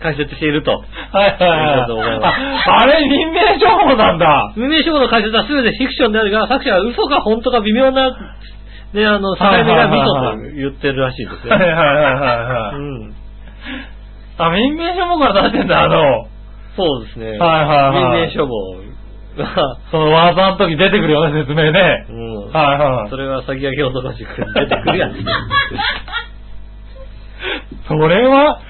[0.00, 0.72] 解説していると。
[0.72, 0.78] は
[1.22, 2.32] いはいありがとうございあ
[2.80, 4.52] あれ、民名情報なんだ。
[4.56, 8.16] 民明書房の解説は全てフィクションであるが、作者は嘘か本当か微妙な、
[8.92, 11.54] ね、あの、境目がミソと言ってるらしいですよ。
[11.54, 12.76] はいはいはいはいはい。
[12.76, 13.14] うん。
[14.38, 16.28] あ、民名情報から出してんだ、あの、
[16.76, 17.38] そうですね。
[17.38, 18.76] はいはいはい民明書房
[19.36, 22.06] が、その技の時出てくるよね、説明ね。
[22.08, 22.52] うん。
[22.52, 23.16] はいはいそ。
[23.16, 25.24] れは先駆け男塾に出てくるやつね。
[27.88, 28.60] それは、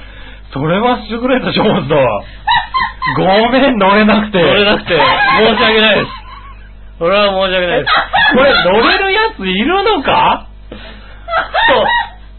[0.52, 2.22] それは優れた書物だわ。
[3.16, 4.42] ごめん、乗れなくて。
[4.42, 6.25] 乗れなくて、申し訳ないです。
[6.98, 7.92] それは申し訳ないです。
[8.36, 10.46] これ乗れるやついるのか？
[10.70, 11.86] ふと、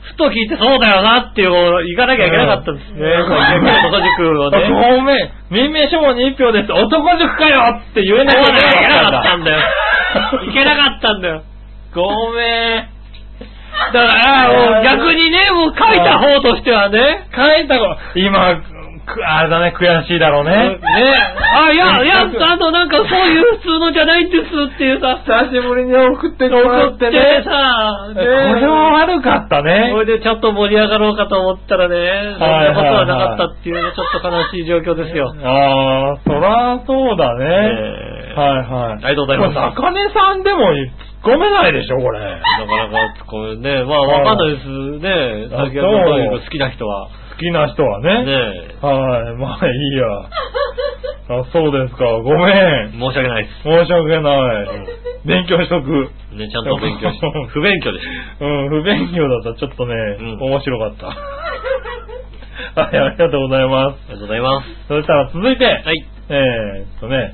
[0.02, 1.52] ふと聞いてそうだよなっていう、
[1.88, 3.08] 行かなきゃいけなかったんですね。
[3.18, 4.70] 男塾をね。
[4.70, 6.72] ごめん、民名書物に一票です。
[6.72, 9.64] 男塾かよって言えなきゃいけなかったたんだよよ。。
[10.50, 11.42] いけなかったんだよ。
[11.94, 12.88] ごめん。
[13.94, 17.86] だから、逆にね、もう書いた方としてはね、書いた子、
[18.16, 18.56] 今、
[19.08, 20.52] くあれだね、悔しいだろうね。
[20.52, 20.80] ね、
[21.40, 24.44] あ、いや、いや、あの、なんかそういう普通のじゃないんです
[24.76, 29.90] っていうさ、久しぶりに送ってもら送っててさ、これは悪かったね。
[29.92, 35.34] それでちょっと盛り上がろうかと思ったらね、そんなことはなかったっていうね、ちょっと悲しい状況ですよ。
[35.44, 37.46] ああ、そらそうだね。
[37.46, 39.04] えーはいはい。
[39.04, 40.70] ありがとうございます中根さんでも
[41.26, 42.20] 突っ込めないでしょ、これ。
[42.22, 42.38] な
[42.68, 44.70] かなか、これね、まあわかんないです
[45.02, 45.50] ね。
[45.58, 47.10] あ先ほどの好きな人は。
[47.38, 48.26] 好きな人はね。
[48.26, 48.34] ね
[48.82, 50.08] はい、まあいいや。
[51.30, 52.06] あ、そうですか。
[52.06, 52.92] ごめん。
[52.94, 53.62] 申し訳ないです。
[53.62, 54.68] 申し訳ない。
[55.26, 56.10] 勉強しとく。
[56.34, 57.28] ね、ちゃんと勉強して。
[57.54, 58.06] 不勉強でし
[58.40, 58.46] た。
[58.46, 61.08] うん、不勉強だったらちょっとね、うん面白かった。
[62.82, 63.98] はい、ありがとうございます。
[64.10, 64.88] ありがとうございます。
[64.88, 66.06] そしたら続いて、はい。
[66.30, 67.34] えーっとね、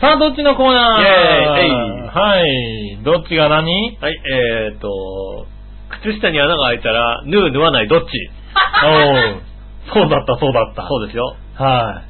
[0.00, 1.02] さあ、どっちのコーナー？
[1.02, 2.98] イェーイはい。
[3.02, 3.98] どっちが何？
[4.00, 5.46] はい、えーと、
[6.02, 8.30] 靴下に穴が開いたら、縫う、縫わない、どっち？
[8.84, 9.42] おう
[9.94, 10.86] そうだった、そうだった。
[10.86, 11.34] そうですよ。
[11.56, 12.02] は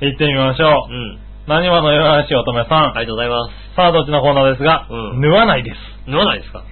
[0.00, 0.06] い。
[0.06, 0.92] 行ってみましょう。
[0.92, 1.18] うん。
[1.46, 2.84] 何話のよしおとめさん。
[2.96, 3.74] ありがとうございます。
[3.76, 5.76] さあ、どっちのコーナーですが、うん縫わないです。
[6.10, 6.62] 縫わないですか？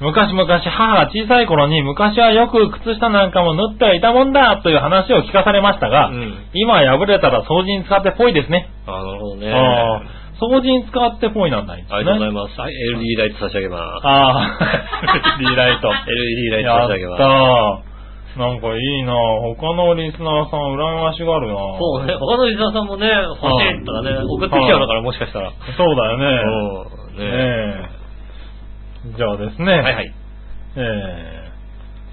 [0.00, 8.68] 昔々母が小さい頃に昔はよく靴下なんかも縫ってはいたもんだという話を聞かされましたが、うん今は破れたら掃除に使ってぽいですね。
[8.86, 9.50] あなるほどね。
[10.36, 11.96] 掃除に使ってぽいなんないんですね。
[11.96, 12.60] ありがとうございます。
[12.60, 14.06] はい、LED ライト差し上げます。
[14.06, 15.88] ああ、 LED ライト。
[15.88, 17.18] LED ライトやっ差し上げます。
[17.18, 17.96] たー。
[18.36, 19.16] なんかいいな
[19.56, 25.52] 他のリスナーさん羨ましがるなそうね、他のリスナーさんもね、欲しいとかね、送ってきちゃうのから、もしかしたら。
[25.72, 26.26] そうだよね。
[26.28, 27.18] うん。
[27.18, 29.72] ねええじゃあですね。
[29.72, 30.14] はいはい。
[30.76, 30.80] え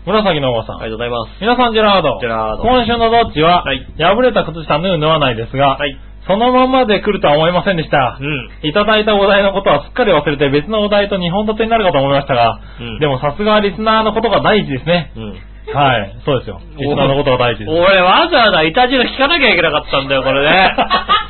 [0.06, 0.76] ー、紫のおばさん。
[0.78, 1.42] ありがとうございます。
[1.42, 2.20] 皆さん、ジェラード。
[2.22, 5.98] ジェラード今週のどっちは、はい破れた靴下縫う縫わないですが、はい。
[6.28, 8.18] そのままで来るとは思いませんでした。
[8.20, 8.68] うん。
[8.68, 15.12] いただいたお題のことはすっかり忘れて別のお題と2本立てになるかと思いましたが、うんでもさすがリスナーのことが第一ですね。
[15.16, 15.76] うん。
[15.76, 16.62] はい、そうですよ。
[16.78, 17.72] リスナーのことが第一です。
[17.72, 20.76] 俺わざわざイタジラ聞かなきゃいけなかったんだよ、これね。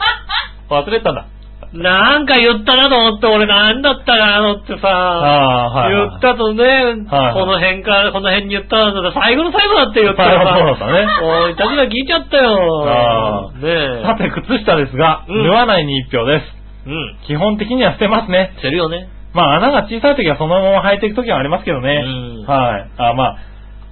[0.69, 1.25] 忘れてたんだ。
[1.73, 6.09] なんか言ったなと思って、俺なんだったかなと思ってさ、ああ、はい、はい。
[6.09, 6.63] 言ったとね、
[7.09, 12.85] はいこの辺から、この辺に言ったんだったら最後の最後だって言ったらさ、そうだねもうイタジラ聞いちゃったよ。
[12.85, 14.03] ああねえ。
[14.05, 16.45] さて、靴下ですが、うん縫わないに一票です。
[16.85, 17.17] うん。
[17.25, 18.53] 基本的には捨てますね。
[18.57, 19.09] してるよね。
[19.33, 22.03] まあ、穴が小さい時はそのまま履いていく時はありますけどね。
[22.05, 22.91] うんはい。
[22.97, 23.37] あまあ、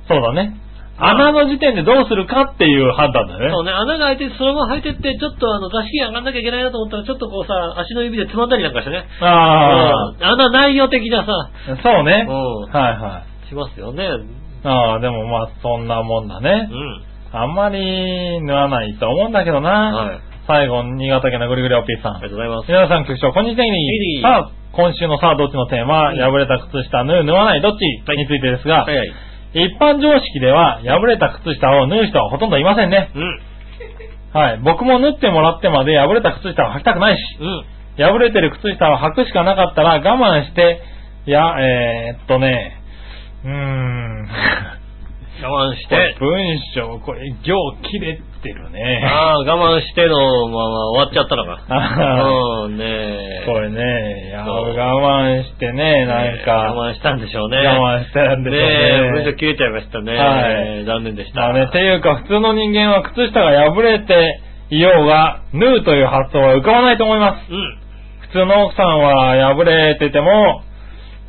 [0.08, 0.54] そうだね。
[1.02, 3.50] まあ穴の時点でどうするかっていう判断だよね。
[3.50, 9.04] そうね、穴が開いてそのまま履いてって、ちょっとあの、座敷上がんなきゃいけないなと思ったら、ちょっとこうさ、足の指でつまんだりなんかしてね。
[9.22, 11.32] あうん穴内容的なさ、
[11.74, 12.26] あ、そうね。
[12.30, 13.50] うんはいはい。
[13.50, 14.08] しますよね。
[14.64, 17.36] ああ、でもまあ、そんなもんだねう。
[17.36, 17.40] ん。
[17.42, 19.72] あんまり縫わないと思うんだけどな。
[19.96, 20.20] はい。
[20.48, 22.30] 最後、新潟県のぐりぐりおっぴーさんありが。
[22.30, 22.68] とうございます。
[22.68, 23.66] 皆さん局長、こんにちは。
[23.66, 27.84] いいさあ、今週のさあ、どっちのテーマ、うん破れた靴下、縫う、縫わない、どっち？
[28.08, 29.12] はいについてですがは、いはい。
[29.54, 33.12] 一般常識では、破れた靴下を縫う人はほとんどいませんね。
[33.14, 33.40] うん。
[34.34, 34.60] はい。
[34.64, 37.66] 僕も縫ってもらってまで破れた靴下は履きたくないし、うん。
[37.98, 40.82] 破れてる靴下を履くしかなかったら我慢して、
[41.28, 42.82] いや、えー、っとね、
[43.44, 44.30] うーん。
[45.44, 46.16] 我慢して。
[46.20, 49.04] 文章、これ、行切れてるね。
[49.06, 51.62] ああ、我慢してのまま終わっちゃったのか。
[51.70, 53.44] あうん、ねえ。
[53.46, 57.58] これね、いや、我慢してね、なんか、我慢したんでしょうね。
[57.58, 58.62] 我慢したんでしょう
[59.18, 59.34] ねね。
[59.34, 60.18] 切れちゃいましたね。
[60.18, 60.50] は
[60.80, 61.42] い残念でした。
[61.42, 64.40] まあね、ていうか、普通の人間は靴下が破れて
[64.70, 67.52] いようが、縫うという発想は浮かばないと思います。
[67.52, 67.78] うん。
[68.22, 70.64] 普通の奥さんは破れてても、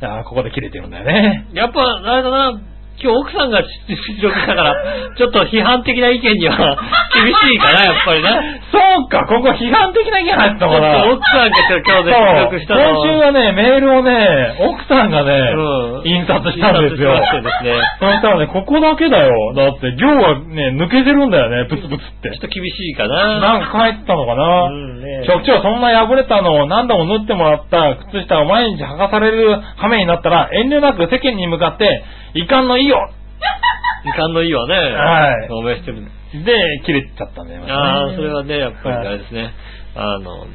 [0.01, 1.47] いやここで切れてるんだよね。
[1.53, 2.59] やっぱ、あれだな、
[3.01, 4.75] 今日奥さんが出力したから、
[5.17, 6.77] ちょっと批判的な意見には
[7.13, 8.41] 厳しいかな、やっぱりな。
[8.71, 11.03] そうか、ここ批判的な意見入ってたのかな。
[11.03, 17.15] ちょっと奥さんが今日で出力したの今週はね、メールをね、奥さんがね、うん印刷したんですよ。
[17.15, 19.53] 印刷てですねそしたらね、ここだけだよ。
[19.55, 22.39] だって、行がね、抜けてるんだよね、プツプツってちょっ。
[22.41, 23.39] と厳しいかな。
[23.39, 32.03] なんか書いてたのかな、うんね局長、そんな破れたのを何度も縫ってもらった靴下を毎日履かされる羽目になったら、遠慮なく世間に向かって、
[32.35, 32.97] 遺憾の 意を
[34.03, 34.75] 時間のいいわね。
[34.75, 36.03] はい表明してる。
[36.43, 37.71] で、切れちゃったんだよね。
[37.71, 39.53] ああ、それはね、やっぱりあれですね。
[39.95, 40.47] あの、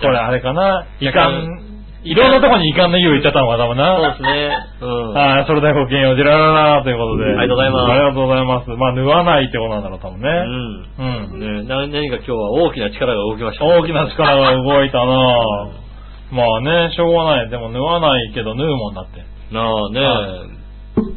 [0.00, 1.76] これあれかな遺若干憾、
[2.06, 3.98] いろんなとこに遺憾の意を言っちゃったのか、多分な。
[3.98, 4.50] そうですね。
[4.80, 5.12] うん。
[5.12, 7.24] はい、それではごきげんよう、じらららということで。
[7.24, 8.70] ありがとうございますありがとうございます。
[8.70, 10.28] まあ、縫わないってことなんだろう、多分ね。
[10.30, 11.34] うん。
[11.34, 11.40] うん。
[11.40, 13.64] ね、な何か今日は大きな力が動きました。
[13.64, 15.86] 大きな力が動いたなぁ。
[16.30, 17.50] まあね、しょうがない。
[17.50, 19.24] でも縫わないけど縫うもんだって。
[19.52, 20.46] なあね、は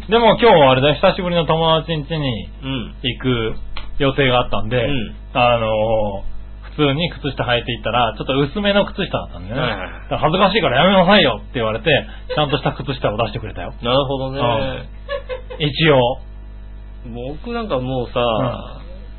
[0.09, 2.95] でも今日はあれだ、久しぶりの友達ん家にうん。
[3.01, 3.53] 行く
[3.99, 6.23] 予定があったんで、うんあの
[6.75, 9.61] 普通に靴下履いていったら、ちょっと薄めの靴下だったんだよね。
[9.61, 11.85] はいはいはいだから恥ずかしいからやめなさいよって言われて、
[12.33, 13.73] ちゃんとした靴下を出してくれたよ。
[13.81, 14.39] なるほどね。
[15.59, 16.19] 一応。
[17.35, 18.19] 僕なんかもうさ、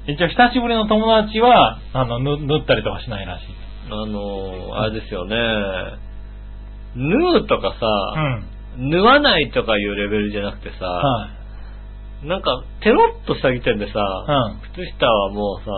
[0.07, 3.45] 一応久しぶりの友達は、あの、ぬ縫ったりとかしないらしい。
[3.91, 5.37] あの、あれですよね。
[6.97, 7.87] 縫うとかうさ、
[8.21, 8.45] ん。
[8.77, 11.29] 縫わないとかいうレベルじゃなくてさ、は
[12.25, 12.27] い。
[12.27, 15.71] なんか、テロッとした時点でさ、うん靴下はもうさ、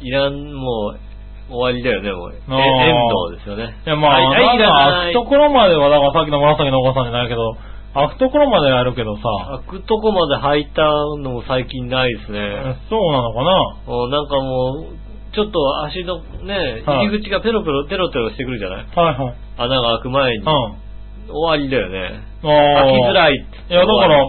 [0.00, 2.32] いらん、もう、終わりだよね、もう。
[2.32, 2.38] 遠
[3.28, 3.76] 藤ですよね。
[3.84, 4.84] いや、まあ、はいはい、いらない。
[4.84, 7.56] なんか開くところまでは、だからさっきの紫のお母さんじゃないけど、
[7.94, 9.22] 開くところまでやるけどさ、
[9.68, 12.76] 開くとこまで履いたのも最近ないですね。
[12.90, 13.52] そうなのかな
[14.10, 19.34] なんかもう、ちょっと足のね、はい入り口がペロペロ、テロテロしてくるじゃないはいはい。
[19.58, 20.38] 穴が開く前に。
[20.38, 20.83] うん。
[21.28, 22.20] 終わりだよね。
[22.42, 23.34] あ開きづらい。
[23.34, 23.36] い。
[23.36, 24.28] いや、だから、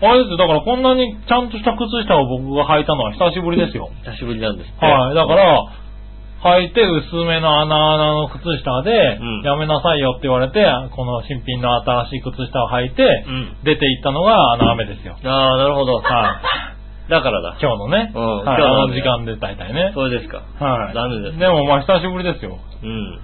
[0.00, 3.90] あれですよ、だからこんなにちゃんとした靴下を僕が履いたのは久しぶりですよ。
[4.06, 4.86] 久しぶりなんですって。
[4.86, 5.14] はい。
[5.14, 5.64] だから、
[6.40, 13.56] 履いて薄めの穴穴の靴下で、うんやめなさいよって言われて、この新品の新しい靴下を履いて、うん。
[13.64, 15.16] 出て行ったのがあの雨ですよ。
[15.24, 15.96] ああ、なるほど。
[15.98, 16.40] は
[17.10, 17.56] だからだ。
[17.60, 19.92] 今日のね、うんはい、今日の時間で大体ね。
[19.94, 20.42] それですか。
[20.60, 20.94] はい。
[20.94, 22.58] 残念ですでもまあ久しぶりですよ。
[22.82, 23.18] うん。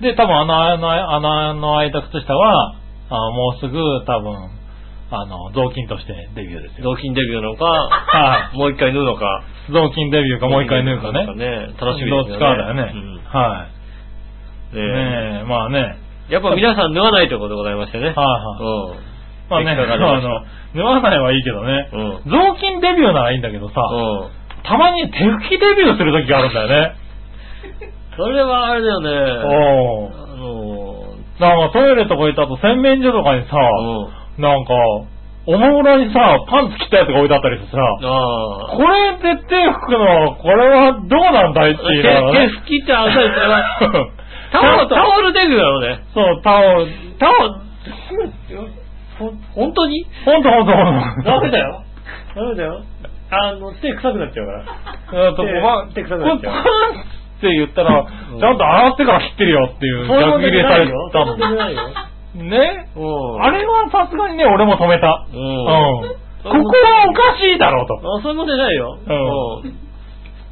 [0.00, 2.74] で、多分穴の、穴の開いた靴下は、
[3.10, 4.60] あもうすぐ多分、
[5.10, 6.94] あの、雑巾としてデビューですよ。
[6.94, 9.42] 雑巾デビューなのか、はもう一回縫うのか。
[9.68, 9.72] い。
[9.72, 11.26] 雑巾デビューかもう一回縫うかね。
[11.34, 11.74] ね。
[11.78, 12.56] 楽しみどっちですよね。
[12.56, 12.92] かだよね。
[12.94, 13.66] うんは
[14.72, 14.76] い。
[14.76, 15.98] ねねえ、まあね。
[16.30, 18.06] やっぱ皆さん縫わないということでございましてね。
[18.06, 18.62] はいはい。
[18.62, 19.10] うん。
[19.50, 20.44] まあね、まあの、
[20.74, 21.90] 縫わないはいいけどね。
[21.92, 21.96] う
[22.28, 22.30] ん。
[22.30, 24.62] 雑巾デビューならいいんだけどさ、うん。
[24.62, 26.94] たまに手拭きデビューする時があるんだよね。
[28.16, 29.08] それはあれだよね。
[29.10, 33.58] おーあのなんかトイレとか行った後洗面所とかにさ、ー、
[34.36, 34.42] うん。
[34.42, 34.74] なんか、
[35.46, 38.76] おもむろにさ、パンツ着たやつが置いてあったりしてさ、ああ。
[38.76, 42.52] これで手拭くのは、これはどうなんだいって言いながらね。
[42.52, 43.64] 手拭きってあれそれは、
[44.52, 46.04] タオル、タオルデビューなのね。
[46.12, 47.54] そう、タオル、タオル、
[49.18, 50.04] ほ本当に？
[50.24, 51.30] ほんとほんとほんと。
[51.30, 51.84] ダメだよ。
[52.34, 52.82] ダメだよ。
[53.30, 55.28] あの、手臭くなっちゃうから。
[55.28, 55.44] えっと、
[55.94, 56.54] 手臭くなっちゃう
[57.40, 60.86] って言ったら、うんちゃんと洗ってから切ってるよっていう逆切れされ。
[61.12, 61.82] たそういう問題ないよ。
[62.36, 63.42] ねうん。
[63.42, 65.26] あれはさすがにね、俺も止めた。
[65.28, 67.96] ここはおかしいだろうと。
[68.16, 68.96] あ、そういう問題ないよ。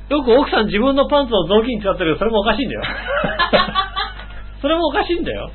[0.08, 2.82] よく奥さん自分のパンツを雑巾に使ってるけど、それもおかしいんだよ。
[4.60, 5.50] それもおかしいんだよ。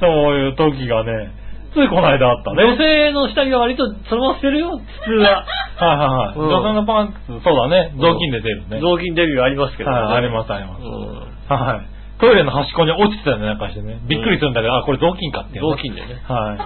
[0.00, 1.30] そういう時がね、
[1.74, 2.64] ついこの間あったね。
[2.64, 5.44] 女性の下着は割とそのまま捨てるよ、普通は。
[5.78, 6.38] はいはいはい。
[6.38, 7.92] うん女性のパンツ、そうだね。
[7.98, 8.80] 雑巾で出るね。
[8.80, 10.00] 雑巾デビューありますけどね。
[10.00, 10.82] はい、ありますあります。
[10.82, 12.20] うんはい。
[12.20, 13.98] トイレの端っこに落ちてたよね、なんかしてね。
[14.08, 15.60] びっくりするんだけど、あ、これ雑巾かって。
[15.60, 16.20] 雑巾でね。
[16.26, 16.56] は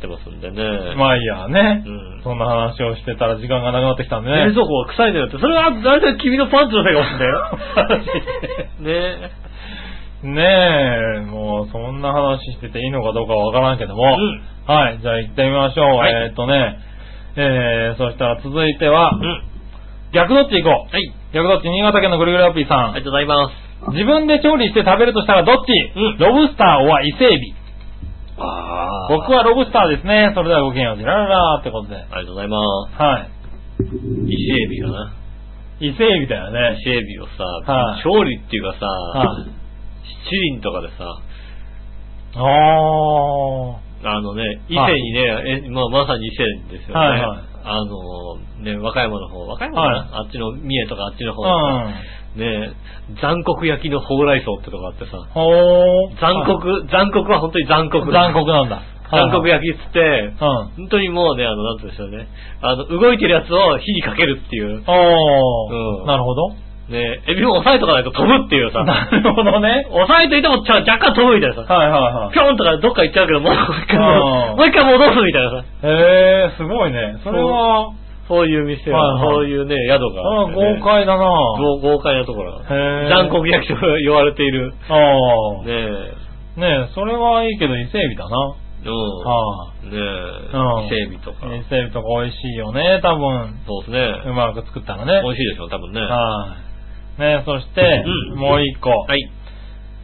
[0.00, 0.50] てますんでい。
[0.50, 0.94] ね。
[0.96, 1.84] まあいいや、ね。
[1.86, 4.46] うんそんな話をしてたら時間がなくなってきたんでね。
[4.46, 5.38] 冷蔵庫が臭いのよって。
[5.38, 9.20] それは、だいたい君のパンツのせいかもしれないよ。
[9.20, 9.39] ね
[10.22, 14.02] ねえ、もうそんな話してていいのかどうかわからんけども。
[14.02, 15.96] うんはい、じゃあ行ってみましょう。
[15.96, 16.78] はいえーっとね、
[17.36, 19.42] えー、そしたら続いては、うん。
[20.12, 20.92] 逆どっち行こう。
[20.92, 21.12] はい。
[21.32, 21.70] 逆どっち？
[21.70, 22.92] 新潟県のぐるぐるラッピーさん。
[22.92, 23.96] ありがとうございます。
[23.96, 27.54] 自分で調理して食べるとしたらどっち、うんロブスターは伊勢エビ。
[28.36, 30.32] あ僕はロブスターですね。
[30.34, 31.96] それではごきげんよう、ジラララーってことで。
[31.96, 32.60] ありがとうございま
[32.90, 33.02] す。
[33.02, 33.30] はい。
[34.28, 35.14] 伊勢エビかな。
[35.80, 36.84] 伊勢エビだよね伊。
[36.84, 39.59] 勢エビをさ、はい調理っていうかさ、はい。
[40.30, 41.22] 七輪とかでさ、
[42.36, 46.44] ああのね、伊勢にね、えまあ、まさに伊勢
[46.78, 46.94] ですよね。
[46.94, 51.44] はいはいあの、ね、和歌山の方、和歌山かな、はいあっちの三重とかあっちの方ー。
[51.44, 52.06] にさ、
[52.36, 52.40] うん。
[52.40, 52.72] ね、
[53.20, 55.12] 残酷焼きの蓬莱草ってとこあってさ。
[56.20, 58.10] 残酷、残酷は本当に残酷。
[58.10, 58.82] 残酷なんだ。
[59.10, 59.56] 残酷や。
[59.56, 60.88] 焼きっつって、うん。
[60.88, 62.28] 本当にもうね、あの、なんて言うんでしょうね。
[62.62, 64.82] あの、動いてるやつを火にかけるっていう。
[64.86, 66.00] おー。
[66.00, 66.69] うんなるほど。
[66.90, 68.82] ね、エビも押さえとかないと飛ぶっていうさ。
[68.82, 69.86] なるほどね。
[69.90, 71.72] 押さえといても若干飛ぶみたいなさ。
[71.72, 72.34] はいはいはい。
[72.34, 75.64] ぴょんとかどっか行っちゃうけど、もう一回もう一回戻すみたいなさ。
[75.86, 77.16] へー、すごいね。
[77.22, 77.94] それは、
[78.26, 81.26] そういう店は、はいはいそういうね、宿があね豪快だな
[81.58, 82.66] 豪豪快なところが。
[82.66, 84.72] へー残酷焼きと言われている。
[84.88, 85.66] ああ。
[85.66, 85.72] ね
[86.56, 86.60] え。
[86.60, 88.54] ねえ、それはいいけど伊勢エビだな。
[88.82, 88.90] うん。
[88.90, 90.86] はねうんえ。
[90.86, 91.46] 伊勢エビとか。
[91.54, 91.58] い。
[91.60, 93.60] 伊勢エビとか美味しいよね、多分。
[93.66, 94.30] そうですね。
[94.30, 95.22] うまく作ったらね。
[95.22, 96.00] 美味しいでしょ、多分ね。
[96.00, 96.69] はい。
[97.20, 98.90] ねえ、そして、うんもう一個。
[98.90, 99.30] はい。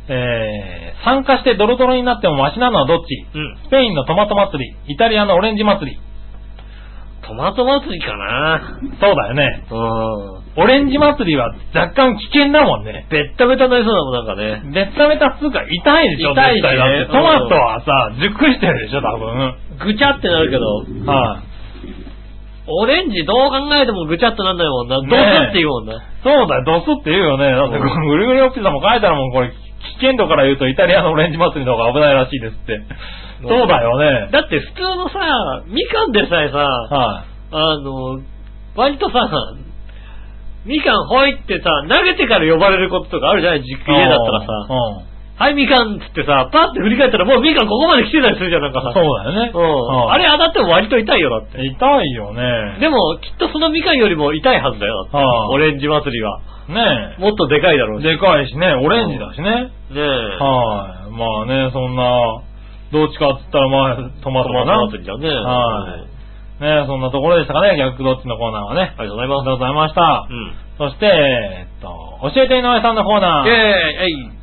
[0.09, 3.27] えー、参加してドロドロになってもマシなのはどっち？
[3.35, 3.57] うん。
[3.67, 5.99] スペインのトマト祭り、イタリアのオレンジ祭り。
[7.27, 9.67] トマト祭りかなそうだよね。
[9.69, 10.63] うん。
[10.63, 13.09] オレンジ祭りは若干危険だもんね。
[13.11, 14.63] ベッタベタになりそうだもん、なんかね。
[14.73, 19.57] ベッタベタっつうか痛いでしょ、痛いしねトマトはさ、熟してるでしょ、多分。
[19.81, 21.46] ぐちゃってなるけど、はい、
[22.69, 24.97] オレンジどう考えてもぐちゃっとなんないもんな。
[24.97, 26.03] どうすねえって言うもんな。
[26.23, 27.51] そうだよ、ドスって言うよね。
[27.53, 29.55] だって、うんこのぐるぐるおっぴさんも書いてあるもん、これ、危
[30.07, 32.81] 険度から言うとイタリアのオレンジ祭りの方が危ないらしいですって。
[33.43, 34.29] そうだよね。
[34.33, 38.21] だって普通のさ、みかんでさえさ、はい、あの、
[38.75, 39.29] 割とさ、
[40.65, 43.61] みかんほいってさ、投げてから呼ばれることとかあるじゃない？
[43.63, 44.47] 実家家だったらさ。
[45.37, 45.45] うん。
[45.45, 48.93] はい、みかんっつってさ、パッて振り返ったらもうみかんここまで来てたりするじゃん、なんかさ。
[48.95, 49.53] そうだよね。
[49.53, 50.11] うん。
[50.11, 51.65] あれ当たっても割と痛いよ、だって。
[51.65, 52.79] 痛いよね。
[52.81, 55.17] でも、きっとそのみかんよりも痛いはずだよ、だって。
[55.17, 56.41] はあオレンジ祭りは。
[56.69, 58.03] ねもっとでかいだろうえ。
[58.03, 58.05] し。
[58.07, 59.71] ねでかいしね、オレンジだしね。
[59.95, 60.01] え。
[60.01, 61.13] はい。
[61.13, 62.43] まあね、そんな、
[62.93, 64.87] どっちかっつったらまあ、トマトかな。
[64.87, 65.29] 祭りだね。
[65.29, 66.17] はいうん
[66.57, 68.95] ねそんなところでしたかね、逆どっちのコーナーはね。
[68.97, 69.41] ありがとうございます。
[69.41, 70.33] ありがとうございましたう。
[70.33, 70.55] ん。
[70.79, 73.47] そして、えっと、教えて井上さんのコーナー。
[73.47, 74.36] イェーイ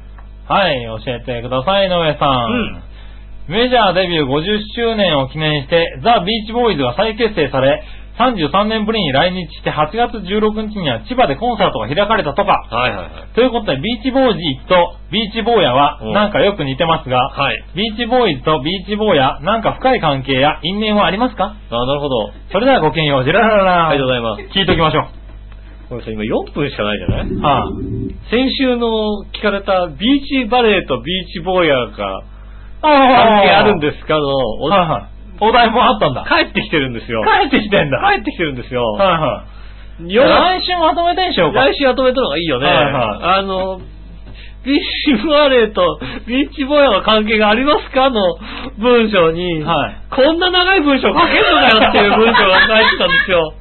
[0.47, 2.51] はい、教えてください、井上さん。
[2.51, 2.83] うん
[3.45, 7.83] メジャーデビュー50周年を記念して、ザ・ビーチボーイズが再結成され、
[8.17, 12.63] 33年ぶりに来日して8月16日には千葉でコンサートが開かれたとか。
[12.71, 13.09] はいはいはい。
[13.35, 17.65] ということで、ビーチボーイズとビーチ坊やはうんなんかよく似てますが、はい。
[17.75, 21.53] ビーチボーイズとビーチ坊や、なんか深い関係や因縁はありますか？
[21.69, 22.31] あ、なるほど。
[22.49, 24.57] それではごきげんよう、ジェララララありがとうございます。
[24.57, 25.22] 聞いときましょう。
[25.93, 27.35] これさ、今4分しかないじゃない？
[27.37, 27.69] はあ、
[28.29, 32.23] 先週の聞かれたビーチバレーとビーチボーヤーが
[32.81, 34.15] 関関係あるんですか？
[34.17, 35.13] の、おはいはい。
[35.41, 36.25] お題もあったんだ。
[36.27, 37.21] 帰ってきてるんですよ。
[37.23, 37.99] 帰ってきてんだ。
[38.15, 38.83] 帰ってきてるんですよ。
[38.93, 39.45] はいは
[40.01, 40.13] い。
[40.13, 41.65] よ来週まとめてんしようか。
[41.69, 42.65] 来週まとめたのがいいよね。
[42.67, 43.79] はいはいあの、
[44.63, 48.09] ビーチバレーとビーチボーヤーの関係がありますか？
[48.09, 48.21] の
[48.79, 53.53] 文章に、はいこんな長い文章書けるのかよっていう文章が書いてたんですよ。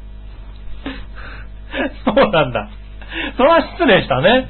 [2.05, 2.69] そうなんだ。
[3.37, 4.49] それは失礼したね。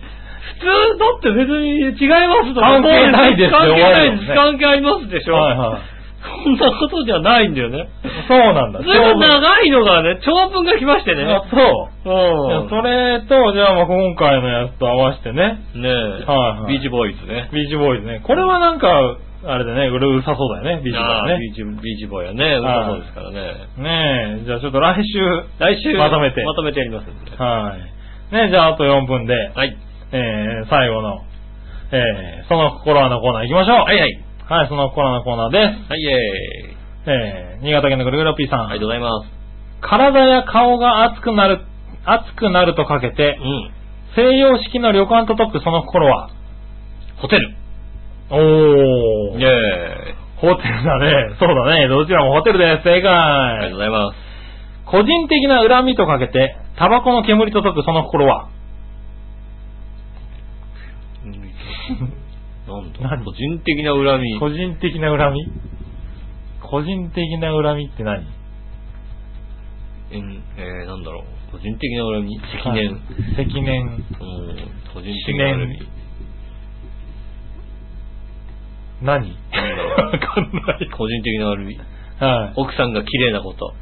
[0.61, 4.35] 普通、だって別に違いますとか関係ないですよ関係ないです。
[4.35, 5.35] 関係ありますでしょ。
[5.35, 5.93] はいはい。
[6.45, 7.89] そんなことじゃないんだよね。
[8.29, 8.79] そうなんだ。
[8.81, 11.25] ずいぶん長いのがね、長文が来ましてね。
[11.25, 12.11] あそう。
[12.11, 12.69] うん。
[12.69, 15.59] それと、じゃあまあ今回のやつと合わせてね。
[15.75, 17.51] ねえ、はいはいビーチボーイズね。
[17.53, 18.21] ビーチボーイズね。
[18.25, 21.39] これはなんか、あれでね、俺うさそうだよね、ビーチボーイズね。
[21.41, 23.67] ビーチ、ビーチボーイはね、うまそうですからね。
[23.77, 25.19] ねえ、じゃあちょっと来週、
[25.59, 27.37] 来週、まとめてまとめてやりますんで。
[27.37, 28.35] はい。
[28.35, 29.77] ねえ、じゃああと4分で、はい。
[30.13, 31.25] えー、最後の、
[31.91, 33.77] えー、その心はのコーナー行きましょう。
[33.85, 34.25] はいはい。
[34.49, 35.91] はい、その心はのコーナーです。
[35.91, 36.83] はい、イェーイ。
[37.07, 38.61] えー、新潟県のぐるぐるピーさん。
[38.69, 39.29] ありがとうございます。
[39.81, 41.63] 体や顔が熱くなる、
[42.05, 43.71] 熱くなるとかけてう、ん。
[44.15, 46.31] 西洋式の旅館と解くその心は、
[47.17, 47.62] ホテル。
[48.31, 49.39] おー。
[49.39, 50.23] イェーイ。
[50.37, 51.37] ホテルだね。
[51.39, 51.89] そうだね。
[51.89, 52.85] どちらもホテルです。
[52.85, 53.79] 正ありがとうご解。
[53.79, 54.17] ざいます。
[54.87, 58.49] 個人的な恨みとかけて、タバコの煙と解くその心は、
[62.67, 63.01] なんだ？
[63.17, 63.25] 何？
[63.25, 64.39] 個人的な恨み。
[64.39, 65.47] 個人的な恨み？
[66.61, 68.23] 個人的な恨みって何？
[70.13, 71.53] えんえー、なんだろう。
[71.53, 72.41] 個人的な恨み？
[72.41, 73.01] 積年。
[73.37, 73.83] 積年。
[73.83, 74.01] うん。
[74.95, 76.02] 個人的な恨み。
[79.03, 79.29] 何？
[79.31, 80.91] わかんない。
[80.91, 81.79] 個人的な恨み。
[82.21, 82.53] はい。
[82.57, 83.75] 奥さんが綺麗なこと。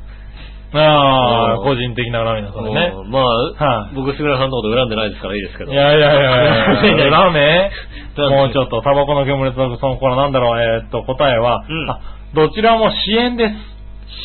[0.73, 2.93] ああ、うん個人的な恨みだ、それね。
[2.95, 5.73] うんまあ、はい僕、杉村さんのこと恨んでないですからいいですけど。
[5.73, 7.71] いやいやいやいや、ラーメ
[8.15, 8.37] ンなんで？
[8.37, 12.01] もうちょっと、タバコの煙とその頃なんだろう、えーっと、答えは、うんあ、
[12.35, 13.55] どちらも支援です。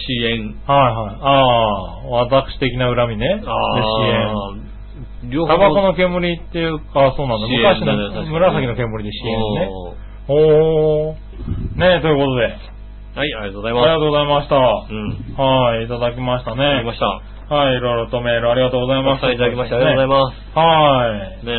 [0.08, 0.56] 支援。
[0.68, 1.18] はいはい。
[1.22, 1.26] あ
[2.22, 3.28] あ、私的な恨みね。
[3.28, 3.50] で支援。
[4.30, 4.36] ああ。
[5.30, 7.48] 両タバコの煙っていうか、そうなんだ。
[7.48, 9.68] 支援昔だね確かにの紫の煙で支援ね。
[9.72, 11.16] おーおー。
[11.76, 12.46] ねということで、
[13.16, 14.56] はい、ありがとうございありがまとうございました。
[14.88, 14.94] す。
[14.94, 15.36] うん。
[15.38, 16.66] はい、いただきましたね。
[16.66, 17.06] ありました。
[17.48, 19.22] はい、いろいろとメールありがとうございます。
[19.22, 19.78] たいただきました。
[19.78, 20.50] ありがとうございます。
[20.50, 20.58] す。
[20.58, 21.46] はい。
[21.46, 21.54] ね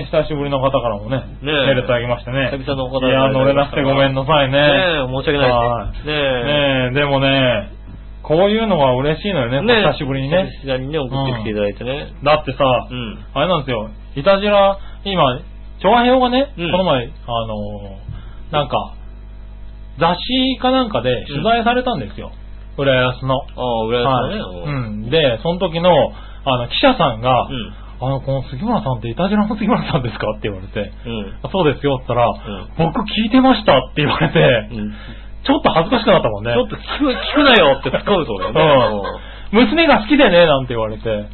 [0.00, 2.48] ね久しぶりの方からもね、ねメールいただきましてね。
[2.56, 4.56] 久々の方いや、乗れなくてごめんなさいね。
[4.56, 6.14] ねえ、申し訳ないですね。
[6.16, 7.70] ねねえ、でもね、
[8.22, 10.48] こういうのが嬉しいのよね、ね久しぶりにね。
[10.62, 12.12] 久々にね、送ってきていただいてね。
[12.24, 13.18] だってさ、うん。
[13.34, 15.40] あれなんですよ、いたじら、今、
[15.82, 18.94] 長編がね、うんこの前、あのーなんか、
[19.98, 22.32] 雑誌かなんかで取材されたんですよ。
[22.76, 23.34] 浦安の。
[23.36, 24.60] ああ、浦はい安のね。
[24.64, 25.10] うん。
[25.10, 25.90] で、その時の、
[26.44, 27.72] あの、記者さんが、うん。
[28.00, 31.38] あの、この杉村さんっていたじらの杉村さんですかって言われて、うん。
[31.42, 34.40] あそうですよって言ったら、ん僕聞いてましたって言われて、
[34.72, 34.92] うん。
[35.44, 36.52] ちょっと恥ずかしくなったもんね。
[36.52, 39.20] ちょっと聞く、聞くなよって突っ込むそうだよね。
[39.52, 41.02] 娘が好きでね、なんて言われて、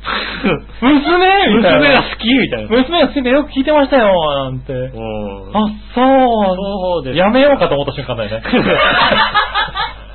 [0.80, 1.78] 娘うんみたいな。
[1.78, 2.68] 娘が好きみたいな。
[2.68, 4.08] 娘が好きでよく聞いてましたよ、
[4.44, 4.72] なんて。
[4.72, 5.56] うん。
[5.56, 6.56] あ、そう。
[6.56, 8.42] そうですやめようかと思った瞬間だよね。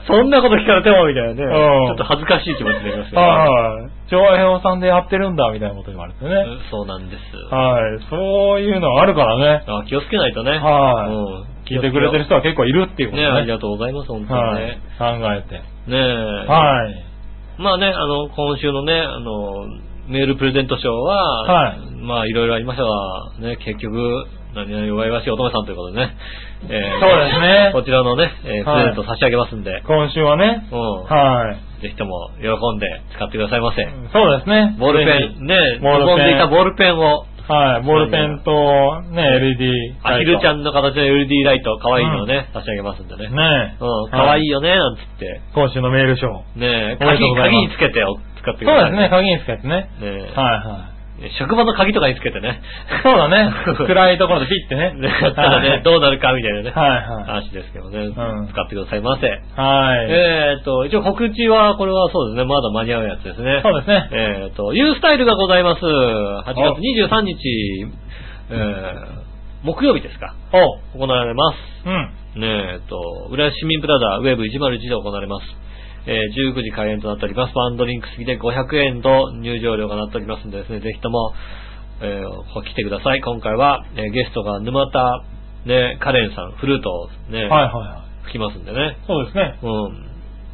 [0.08, 1.44] そんなこと聞かれてもみたいなね。
[1.44, 1.48] う
[1.84, 3.16] んちょっと恥ずかしい気持ちになります。
[3.16, 4.10] はい。
[4.10, 6.32] 長和平和さんでやってるんだ、みたいなこと言われてね。
[6.32, 7.56] うんそうなんです。
[7.56, 8.00] はい。
[8.10, 9.64] そういうのあるからね。
[9.68, 10.58] あ気をつけないとね。
[10.58, 13.34] はいうん聞いてくれてる人は結構いるっていうことね、ね。
[13.34, 14.80] ありがとうございます、本当にはいね。。
[14.98, 15.56] 考えて。
[15.56, 16.48] ねえ。
[16.48, 17.11] はい。
[17.62, 19.68] まあね、あの、今週のね、あの、
[20.08, 24.26] メールプレゼント賞は、はいまあいろいろありましたが、ね、結局、
[24.56, 26.18] 何々弱々しい乙女さんということでね。
[26.64, 30.68] えーそうですねこちらのね、えープはいレゼント差し上げますんで、今週はね。
[30.72, 31.04] うん。
[31.06, 31.82] はい。
[31.82, 33.88] ぜひとも喜んで使ってくださいませ。
[34.14, 34.76] そうですね。
[34.80, 37.84] ボールペン、ね、ボールペンでいたボールペンを、はい。
[37.84, 39.96] ボールペンと、ね、LED。
[40.04, 40.62] アヒルちゃん。
[40.62, 43.30] んの形の LED ライト、可愛いのをね、差し上げますんでね。
[43.30, 45.42] ねうん、可愛いよね、なんつって。
[45.54, 46.28] 今週のメール賞。
[46.56, 48.04] ねおめでとう鍵、につけて
[48.42, 48.92] 使ってください。
[48.92, 49.90] そうですね、鍵につけてね。
[50.00, 50.91] ねはいはい。
[51.40, 52.62] 職場の鍵とかにつけてね。
[53.04, 53.52] そうだね。
[53.86, 54.94] 暗いところでピッてね。
[54.94, 56.72] ね、 ただね、どうなるかみたいなね。
[56.72, 57.24] はいはい。
[57.26, 58.08] 話ですけどね。
[58.08, 58.14] ん
[58.48, 59.28] 使ってくださいませ。
[59.56, 60.08] はい。
[60.10, 63.60] えっと、一応告知は、これはそうですね、まだ間に合うやつですね。
[63.64, 64.10] そうですね。
[64.12, 65.86] えっと、ユースタイルがございます。
[65.86, 67.38] 8月23日、
[68.52, 69.32] えー
[69.64, 70.34] 木曜日ですか。
[70.94, 71.56] お行われます。
[71.86, 72.42] うん。
[72.42, 72.98] ねえ、えっと、
[73.30, 75.46] 浦安市民プラザウェブ101で行われます。
[76.08, 77.56] えー19時開演となっております。
[77.58, 81.34] ワンドリンク付きで500円と入場料がなっておりますんでですね、ぜひとも、
[82.02, 83.22] えー来てください。
[83.22, 85.24] 今回は、えーゲストが沼田、
[85.66, 88.24] ね、カレンさん、フルートをね、はいはいはい。
[88.24, 88.98] 吹きますんでね。
[89.08, 89.60] そうですね。
[89.62, 89.94] うん。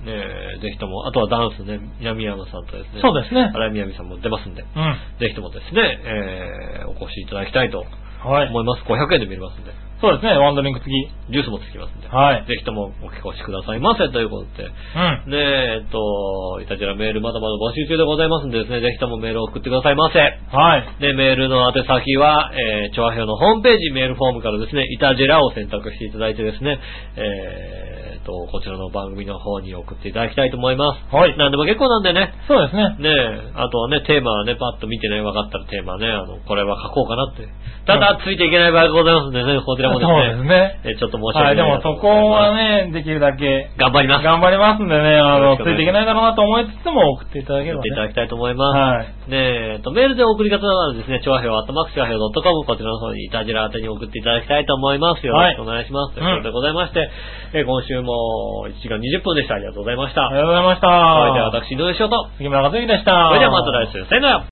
[0.06, 0.14] ね
[0.58, 3.50] えぜひとも、あとはダンスね、南山さんとですね、そうですね。
[3.54, 4.96] 荒井みやみさんも出ますんで、うん。
[5.20, 7.84] ぜひともですね、えーお越しいただきたいと
[8.24, 8.50] はい。
[8.50, 8.84] 思います。
[8.84, 11.18] 500円で見れますんで、そうですね、ワンドリンク付き。
[11.30, 12.46] ジュースもつきますんで、はい。
[12.48, 15.32] ぜひともお越しくださいませということで、うん。
[15.32, 20.20] ねえ、えっと、いたじらメールまだまだ募集中でございますんでですね、ぜひともメールを送ってくださいませ。
[20.20, 21.02] はい。
[21.02, 26.80] で、メールの宛先は、えー、調和表のホームページ、メールフォームからですね、いたじらを選択していただいてですね、
[27.18, 31.16] えーと、こちらの番組の方に送っていただきたいと思います。
[31.16, 32.84] はいなんでも結構なんでね、そうですね。
[33.00, 37.48] ねえ、あとはね、テーマはね、パッと見てね、分かったらテーマね、あの、これは書こうかなって。
[37.88, 40.30] ただ、ついていけない場合がございますんでね、こちらもですそうね。
[40.30, 40.80] ですね。
[40.84, 44.24] えーちょっと申しはい、で訳ないなともそこはね、できるだけ頑張ります。
[44.24, 47.90] 頑張りますんでね、あの、ついていけないだろうなと思いつつも送っていただければね。
[47.90, 48.78] 送っていただきたいと思います。
[48.78, 49.32] はい。
[49.32, 55.26] ねえ、えっと、メールで送り方はですね、調和表、アットマーク調和表 .com、こちらの方にいたじら宛てに送っていただきたいと思います。
[55.26, 56.16] よろしくお願いします。
[56.16, 57.10] ということでございまして、
[57.54, 59.56] えー今週も1時間20分でした。
[59.56, 60.28] ありがとうございました。
[60.28, 60.88] ありがとうございました。
[60.88, 63.28] それでは私、井上翔と、杉村和之でした。
[63.30, 64.46] それではまた来週、さよなら